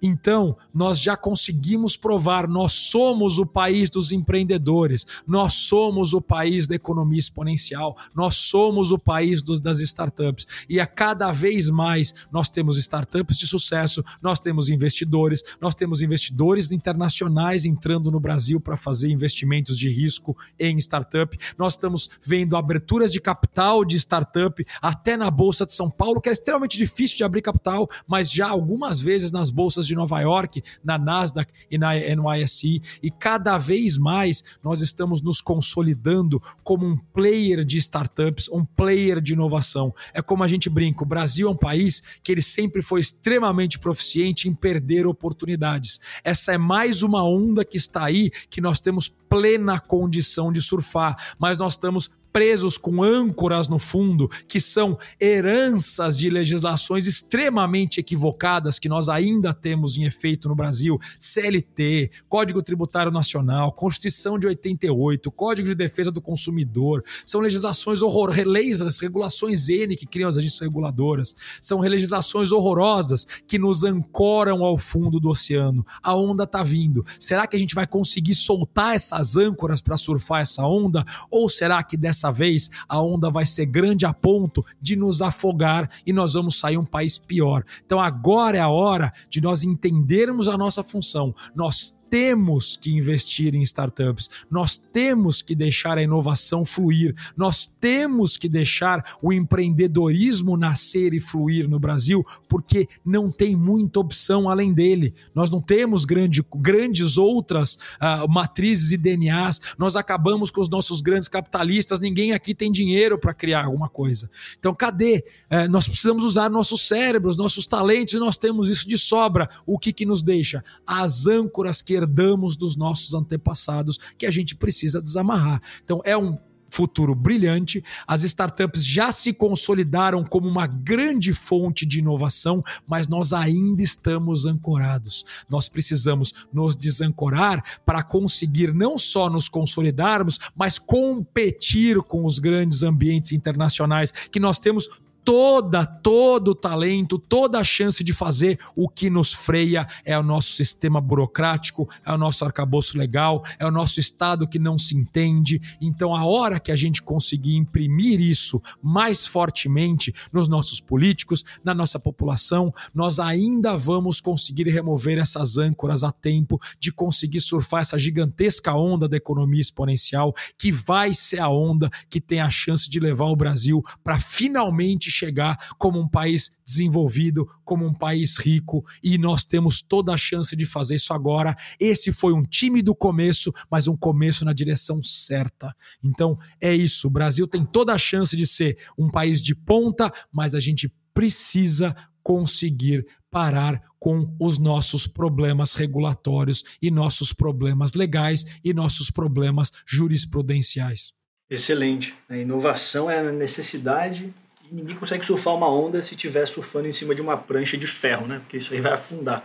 Então, 0.00 0.56
nós 0.72 1.00
já 1.00 1.16
conseguimos 1.16 1.96
provar, 1.96 2.46
nós 2.46 2.72
somos 2.72 3.38
o 3.38 3.46
país 3.46 3.90
dos 3.90 4.12
empreendedores, 4.12 5.06
nós 5.26 5.54
somos 5.54 6.12
o 6.12 6.20
país 6.20 6.66
da 6.66 6.74
economia 6.74 7.18
exponencial, 7.18 7.96
nós 8.14 8.36
somos 8.36 8.92
o 8.92 8.98
país 8.98 9.42
dos, 9.42 9.60
das 9.60 9.80
startups. 9.80 10.46
E 10.68 10.78
a 10.78 10.86
cada 10.86 11.32
vez 11.32 11.68
mais 11.68 12.14
nós 12.30 12.48
temos 12.48 12.76
startups 12.78 13.36
de 13.36 13.46
sucesso, 13.46 14.04
nós 14.22 14.38
temos 14.38 14.68
investidores, 14.68 15.42
nós 15.60 15.74
temos 15.74 16.00
investidores 16.00 16.70
internacionais 16.70 17.64
entrando 17.64 18.10
no 18.10 18.20
Brasil 18.20 18.60
para 18.60 18.76
fazer 18.76 19.10
investimentos 19.10 19.76
de 19.76 19.88
risco 19.88 20.36
em 20.58 20.78
startup. 20.78 21.36
Nós 21.56 21.72
estamos 21.72 22.08
vendo 22.22 22.56
aberturas 22.56 23.12
de 23.12 23.20
capital 23.20 23.84
de 23.84 23.96
startup 23.96 24.64
até 24.80 25.16
na 25.16 25.30
Bolsa 25.30 25.66
de 25.66 25.72
São 25.72 25.90
Paulo, 25.90 26.20
que 26.20 26.28
é 26.28 26.32
extremamente 26.32 26.78
difícil 26.78 27.16
de 27.16 27.24
abrir 27.24 27.42
capital, 27.42 27.88
mas 28.06 28.30
já 28.30 28.48
algumas 28.48 29.00
vezes 29.00 29.32
nas 29.32 29.50
bolsas 29.50 29.87
de 29.88 29.94
Nova 29.94 30.20
York, 30.20 30.62
na 30.84 30.98
Nasdaq 30.98 31.52
e 31.70 31.78
na 31.78 31.94
NYSE, 31.94 32.82
e 33.02 33.10
cada 33.10 33.58
vez 33.58 33.98
mais 33.98 34.44
nós 34.62 34.80
estamos 34.80 35.20
nos 35.20 35.40
consolidando 35.40 36.40
como 36.62 36.86
um 36.86 36.96
player 36.96 37.64
de 37.64 37.78
startups, 37.78 38.48
um 38.48 38.64
player 38.64 39.20
de 39.20 39.32
inovação. 39.32 39.94
É 40.12 40.22
como 40.22 40.44
a 40.44 40.48
gente 40.48 40.68
brinca, 40.68 41.02
o 41.02 41.06
Brasil 41.06 41.48
é 41.48 41.50
um 41.50 41.56
país 41.56 42.02
que 42.22 42.30
ele 42.30 42.42
sempre 42.42 42.82
foi 42.82 43.00
extremamente 43.00 43.78
proficiente 43.78 44.48
em 44.48 44.54
perder 44.54 45.06
oportunidades. 45.06 45.98
Essa 46.22 46.52
é 46.52 46.58
mais 46.58 47.02
uma 47.02 47.24
onda 47.24 47.64
que 47.64 47.76
está 47.76 48.04
aí 48.04 48.30
que 48.50 48.60
nós 48.60 48.80
temos 48.80 49.08
plena 49.08 49.78
condição 49.78 50.52
de 50.52 50.60
surfar, 50.60 51.16
mas 51.38 51.58
nós 51.58 51.74
estamos 51.74 52.10
presos 52.38 52.78
com 52.78 53.02
âncoras 53.02 53.66
no 53.66 53.80
fundo, 53.80 54.28
que 54.46 54.60
são 54.60 54.96
heranças 55.20 56.16
de 56.16 56.30
legislações 56.30 57.08
extremamente 57.08 57.98
equivocadas 57.98 58.78
que 58.78 58.88
nós 58.88 59.08
ainda 59.08 59.52
temos 59.52 59.98
em 59.98 60.04
efeito 60.04 60.48
no 60.48 60.54
Brasil, 60.54 61.00
CLT, 61.18 62.12
Código 62.28 62.62
Tributário 62.62 63.10
Nacional, 63.10 63.72
Constituição 63.72 64.38
de 64.38 64.46
88, 64.46 65.32
Código 65.32 65.66
de 65.66 65.74
Defesa 65.74 66.12
do 66.12 66.20
Consumidor, 66.20 67.02
são 67.26 67.40
legislações 67.40 68.02
horrorosas, 68.02 68.44
leis, 68.44 68.80
as 68.80 69.00
regulações 69.00 69.68
N 69.68 69.96
que 69.96 70.06
criam 70.06 70.28
as 70.28 70.36
agências 70.36 70.60
reguladoras, 70.60 71.34
são 71.60 71.80
legislações 71.80 72.52
horrorosas 72.52 73.26
que 73.48 73.58
nos 73.58 73.82
ancoram 73.82 74.62
ao 74.62 74.78
fundo 74.78 75.18
do 75.18 75.30
oceano. 75.30 75.84
A 76.00 76.14
onda 76.14 76.44
está 76.44 76.62
vindo. 76.62 77.04
Será 77.18 77.48
que 77.48 77.56
a 77.56 77.58
gente 77.58 77.74
vai 77.74 77.84
conseguir 77.84 78.36
soltar 78.36 78.94
essas 78.94 79.36
âncoras 79.36 79.80
para 79.80 79.96
surfar 79.96 80.42
essa 80.42 80.64
onda? 80.64 81.04
Ou 81.32 81.48
será 81.48 81.82
que 81.82 81.96
dessa 81.96 82.27
dessa 82.28 82.32
vez 82.32 82.70
a 82.88 83.00
onda 83.00 83.30
vai 83.30 83.44
ser 83.44 83.66
grande 83.66 84.06
a 84.06 84.12
ponto 84.12 84.64
de 84.80 84.96
nos 84.96 85.22
afogar 85.22 85.90
e 86.06 86.12
nós 86.12 86.34
vamos 86.34 86.58
sair 86.58 86.76
um 86.76 86.84
país 86.84 87.18
pior. 87.18 87.64
Então 87.84 88.00
agora 88.00 88.58
é 88.58 88.60
a 88.60 88.68
hora 88.68 89.12
de 89.28 89.40
nós 89.40 89.64
entendermos 89.64 90.48
a 90.48 90.56
nossa 90.56 90.82
função. 90.82 91.34
Nós 91.54 91.97
temos 92.10 92.76
que 92.76 92.90
investir 92.90 93.54
em 93.54 93.62
startups, 93.62 94.28
nós 94.50 94.76
temos 94.76 95.42
que 95.42 95.54
deixar 95.54 95.98
a 95.98 96.02
inovação 96.02 96.64
fluir, 96.64 97.14
nós 97.36 97.66
temos 97.66 98.36
que 98.36 98.48
deixar 98.48 99.18
o 99.22 99.32
empreendedorismo 99.32 100.56
nascer 100.56 101.12
e 101.12 101.20
fluir 101.20 101.68
no 101.68 101.78
Brasil, 101.78 102.24
porque 102.48 102.88
não 103.04 103.30
tem 103.30 103.54
muita 103.54 104.00
opção 104.00 104.48
além 104.48 104.72
dele. 104.72 105.14
Nós 105.34 105.50
não 105.50 105.60
temos 105.60 106.04
grande, 106.04 106.44
grandes 106.56 107.16
outras 107.16 107.74
uh, 107.74 108.28
matrizes 108.28 108.92
e 108.92 108.96
DNAs, 108.96 109.60
nós 109.76 109.96
acabamos 109.96 110.50
com 110.50 110.60
os 110.60 110.68
nossos 110.68 111.00
grandes 111.00 111.28
capitalistas, 111.28 112.00
ninguém 112.00 112.32
aqui 112.32 112.54
tem 112.54 112.72
dinheiro 112.72 113.18
para 113.18 113.34
criar 113.34 113.64
alguma 113.64 113.88
coisa. 113.88 114.30
Então, 114.58 114.74
cadê? 114.74 115.24
Uh, 115.50 115.70
nós 115.70 115.86
precisamos 115.86 116.24
usar 116.24 116.48
nossos 116.48 116.86
cérebros, 116.86 117.36
nossos 117.36 117.66
talentos, 117.66 118.14
e 118.14 118.18
nós 118.18 118.36
temos 118.36 118.68
isso 118.68 118.88
de 118.88 118.96
sobra. 118.96 119.48
O 119.66 119.78
que, 119.78 119.92
que 119.92 120.06
nos 120.06 120.22
deixa? 120.22 120.64
As 120.86 121.26
âncoras 121.26 121.82
que 121.82 121.97
herdamos 121.98 122.56
dos 122.56 122.76
nossos 122.76 123.14
antepassados 123.14 123.98
que 124.16 124.26
a 124.26 124.30
gente 124.30 124.56
precisa 124.56 125.02
desamarrar. 125.02 125.60
Então 125.84 126.00
é 126.04 126.16
um 126.16 126.38
futuro 126.70 127.14
brilhante. 127.14 127.82
As 128.06 128.22
startups 128.22 128.84
já 128.84 129.10
se 129.10 129.32
consolidaram 129.32 130.24
como 130.24 130.48
uma 130.48 130.66
grande 130.66 131.32
fonte 131.32 131.86
de 131.86 131.98
inovação, 131.98 132.62
mas 132.86 133.08
nós 133.08 133.32
ainda 133.32 133.82
estamos 133.82 134.46
ancorados. 134.46 135.24
Nós 135.48 135.68
precisamos 135.68 136.34
nos 136.52 136.76
desancorar 136.76 137.62
para 137.84 138.02
conseguir 138.02 138.74
não 138.74 138.98
só 138.98 139.30
nos 139.30 139.48
consolidarmos, 139.48 140.38
mas 140.54 140.78
competir 140.78 142.00
com 142.02 142.24
os 142.24 142.38
grandes 142.38 142.82
ambientes 142.82 143.32
internacionais 143.32 144.12
que 144.12 144.40
nós 144.40 144.58
temos 144.58 144.88
toda, 145.28 145.84
todo 145.84 146.52
o 146.52 146.54
talento, 146.54 147.18
toda 147.18 147.58
a 147.58 147.62
chance 147.62 148.02
de 148.02 148.14
fazer 148.14 148.58
o 148.74 148.88
que 148.88 149.10
nos 149.10 149.30
freia 149.30 149.86
é 150.02 150.18
o 150.18 150.22
nosso 150.22 150.52
sistema 150.52 151.02
burocrático, 151.02 151.86
é 152.02 152.10
o 152.10 152.16
nosso 152.16 152.46
arcabouço 152.46 152.96
legal, 152.96 153.44
é 153.58 153.66
o 153.66 153.70
nosso 153.70 154.00
Estado 154.00 154.48
que 154.48 154.58
não 154.58 154.78
se 154.78 154.96
entende. 154.96 155.60
Então, 155.82 156.16
a 156.16 156.24
hora 156.24 156.58
que 156.58 156.72
a 156.72 156.76
gente 156.76 157.02
conseguir 157.02 157.56
imprimir 157.56 158.22
isso 158.22 158.62
mais 158.82 159.26
fortemente 159.26 160.14
nos 160.32 160.48
nossos 160.48 160.80
políticos, 160.80 161.44
na 161.62 161.74
nossa 161.74 161.98
população, 161.98 162.72
nós 162.94 163.20
ainda 163.20 163.76
vamos 163.76 164.22
conseguir 164.22 164.70
remover 164.70 165.18
essas 165.18 165.58
âncoras 165.58 166.04
a 166.04 166.10
tempo 166.10 166.58
de 166.80 166.90
conseguir 166.90 167.42
surfar 167.42 167.82
essa 167.82 167.98
gigantesca 167.98 168.72
onda 168.72 169.06
da 169.06 169.18
economia 169.18 169.60
exponencial, 169.60 170.34
que 170.56 170.72
vai 170.72 171.12
ser 171.12 171.40
a 171.40 171.50
onda 171.50 171.90
que 172.08 172.18
tem 172.18 172.40
a 172.40 172.48
chance 172.48 172.88
de 172.88 172.98
levar 172.98 173.26
o 173.26 173.36
Brasil 173.36 173.84
para 174.02 174.18
finalmente 174.18 175.17
chegar 175.18 175.56
como 175.78 176.00
um 176.00 176.08
país 176.08 176.50
desenvolvido, 176.64 177.48
como 177.64 177.86
um 177.86 177.94
país 177.94 178.36
rico, 178.36 178.84
e 179.02 179.18
nós 179.18 179.44
temos 179.44 179.82
toda 179.82 180.12
a 180.12 180.16
chance 180.16 180.54
de 180.54 180.66
fazer 180.66 180.96
isso 180.96 181.12
agora. 181.12 181.54
Esse 181.80 182.12
foi 182.12 182.32
um 182.32 182.42
tímido 182.42 182.94
começo, 182.94 183.52
mas 183.70 183.86
um 183.86 183.96
começo 183.96 184.44
na 184.44 184.52
direção 184.52 185.02
certa. 185.02 185.74
Então, 186.02 186.38
é 186.60 186.74
isso. 186.74 187.08
O 187.08 187.10
Brasil 187.10 187.46
tem 187.46 187.64
toda 187.64 187.92
a 187.92 187.98
chance 187.98 188.36
de 188.36 188.46
ser 188.46 188.78
um 188.96 189.10
país 189.10 189.42
de 189.42 189.54
ponta, 189.54 190.12
mas 190.32 190.54
a 190.54 190.60
gente 190.60 190.92
precisa 191.12 191.94
conseguir 192.22 193.06
parar 193.30 193.82
com 193.98 194.36
os 194.38 194.58
nossos 194.58 195.06
problemas 195.06 195.74
regulatórios 195.74 196.62
e 196.80 196.90
nossos 196.90 197.32
problemas 197.32 197.94
legais 197.94 198.60
e 198.62 198.72
nossos 198.72 199.10
problemas 199.10 199.72
jurisprudenciais. 199.86 201.12
Excelente. 201.50 202.14
A 202.28 202.36
inovação 202.36 203.10
é 203.10 203.18
a 203.18 203.32
necessidade 203.32 204.32
ninguém 204.70 204.96
consegue 204.96 205.24
surfar 205.24 205.54
uma 205.54 205.70
onda 205.70 206.02
se 206.02 206.14
estiver 206.14 206.46
surfando 206.46 206.88
em 206.88 206.92
cima 206.92 207.14
de 207.14 207.22
uma 207.22 207.36
prancha 207.36 207.76
de 207.76 207.86
ferro, 207.86 208.26
né? 208.26 208.38
Porque 208.40 208.58
isso 208.58 208.72
aí 208.72 208.80
vai 208.80 208.92
afundar. 208.92 209.44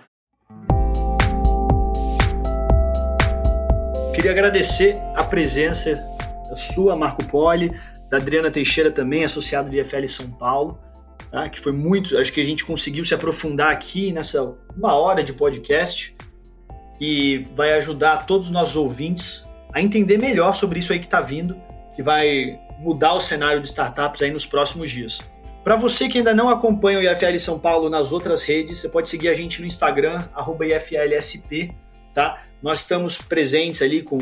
Queria 4.13 4.32
agradecer 4.32 4.95
a 5.15 5.24
presença 5.24 5.95
da 6.49 6.55
sua, 6.55 6.95
Marco 6.95 7.26
Poli, 7.26 7.71
da 8.09 8.17
Adriana 8.17 8.51
Teixeira 8.51 8.91
também, 8.91 9.24
associada 9.24 9.69
do 9.69 9.76
IFL 9.76 10.07
São 10.07 10.32
Paulo, 10.32 10.80
tá? 11.32 11.49
que 11.49 11.59
foi 11.59 11.71
muito, 11.71 12.17
acho 12.17 12.32
que 12.32 12.39
a 12.39 12.43
gente 12.43 12.63
conseguiu 12.63 13.03
se 13.03 13.13
aprofundar 13.13 13.71
aqui 13.71 14.11
nessa 14.11 14.55
uma 14.78 14.93
hora 14.95 15.24
de 15.24 15.34
podcast 15.34 16.15
e 17.01 17.47
vai 17.55 17.74
ajudar 17.74 18.26
todos 18.26 18.47
os 18.47 18.51
nossos 18.51 18.76
ouvintes 18.76 19.47
a 19.74 19.82
entender 19.82 20.17
melhor 20.17 20.53
sobre 20.53 20.80
isso 20.80 20.93
aí 20.93 20.99
que 20.99 21.05
está 21.05 21.19
vindo 21.19 21.59
que 21.95 22.01
vai 22.01 22.59
mudar 22.84 23.13
o 23.13 23.19
cenário 23.19 23.61
de 23.61 23.67
startups 23.67 24.21
aí 24.21 24.31
nos 24.31 24.45
próximos 24.45 24.91
dias. 24.91 25.19
Para 25.63 25.77
você 25.77 26.09
que 26.09 26.17
ainda 26.17 26.34
não 26.34 26.49
acompanha 26.49 26.99
o 26.99 27.01
IFL 27.01 27.39
São 27.39 27.57
Paulo 27.57 27.89
nas 27.89 28.11
outras 28.11 28.43
redes, 28.43 28.79
você 28.79 28.89
pode 28.89 29.07
seguir 29.07 29.29
a 29.29 29.34
gente 29.34 29.61
no 29.61 29.65
Instagram, 29.65 30.21
IFLSP, 30.61 31.73
tá? 32.13 32.43
Nós 32.61 32.81
estamos 32.81 33.17
presentes 33.17 33.81
ali 33.81 34.03
com. 34.03 34.17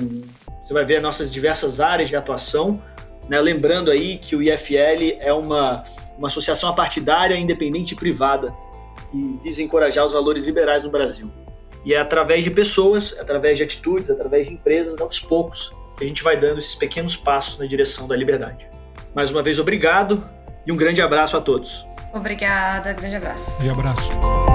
Você 0.64 0.74
vai 0.74 0.86
ver 0.86 0.97
as 0.97 1.01
nossas 1.01 1.32
diversas 1.32 1.80
áreas 1.80 2.09
de 2.09 2.16
atuação. 2.16 2.82
Né? 3.28 3.41
Lembrando 3.41 3.89
aí 3.89 4.18
que 4.18 4.36
o 4.36 4.41
IFL 4.41 5.18
é 5.20 5.34
uma, 5.34 5.84
uma 6.16 6.28
associação 6.28 6.70
apartidária, 6.70 7.36
independente 7.36 7.93
e 7.93 7.95
privada, 7.95 8.53
que 9.12 9.39
visa 9.43 9.64
encorajar 9.64 10.05
os 10.05 10.14
valores 10.14 10.45
liberais 10.45 10.84
no 10.84 10.91
Brasil. 10.91 11.32
E 11.84 11.95
é 11.95 11.97
através 11.99 12.43
de 12.43 12.51
pessoas, 12.51 13.16
através 13.20 13.57
de 13.57 13.64
atitudes, 13.64 14.12
através 14.12 14.47
de 14.47 14.53
empresas, 14.53 14.99
aos 15.01 15.20
poucos, 15.20 15.74
a 16.04 16.08
gente 16.08 16.24
vai 16.24 16.38
dando 16.38 16.58
esses 16.58 16.76
pequenos 16.76 17.16
passos 17.16 17.58
na 17.58 17.66
direção 17.66 18.08
da 18.08 18.16
liberdade. 18.16 18.68
Mais 19.14 19.32
uma 19.32 19.41
vez, 19.41 19.60
obrigado 19.60 20.24
e 20.66 20.72
um 20.72 20.78
grande 20.78 21.02
abraço 21.02 21.38
a 21.38 21.41
todos. 21.41 21.86
Obrigada, 22.14 22.93
grande 22.93 23.16
abraço. 23.16 23.56
Grande 23.58 23.72
abraço. 23.72 24.51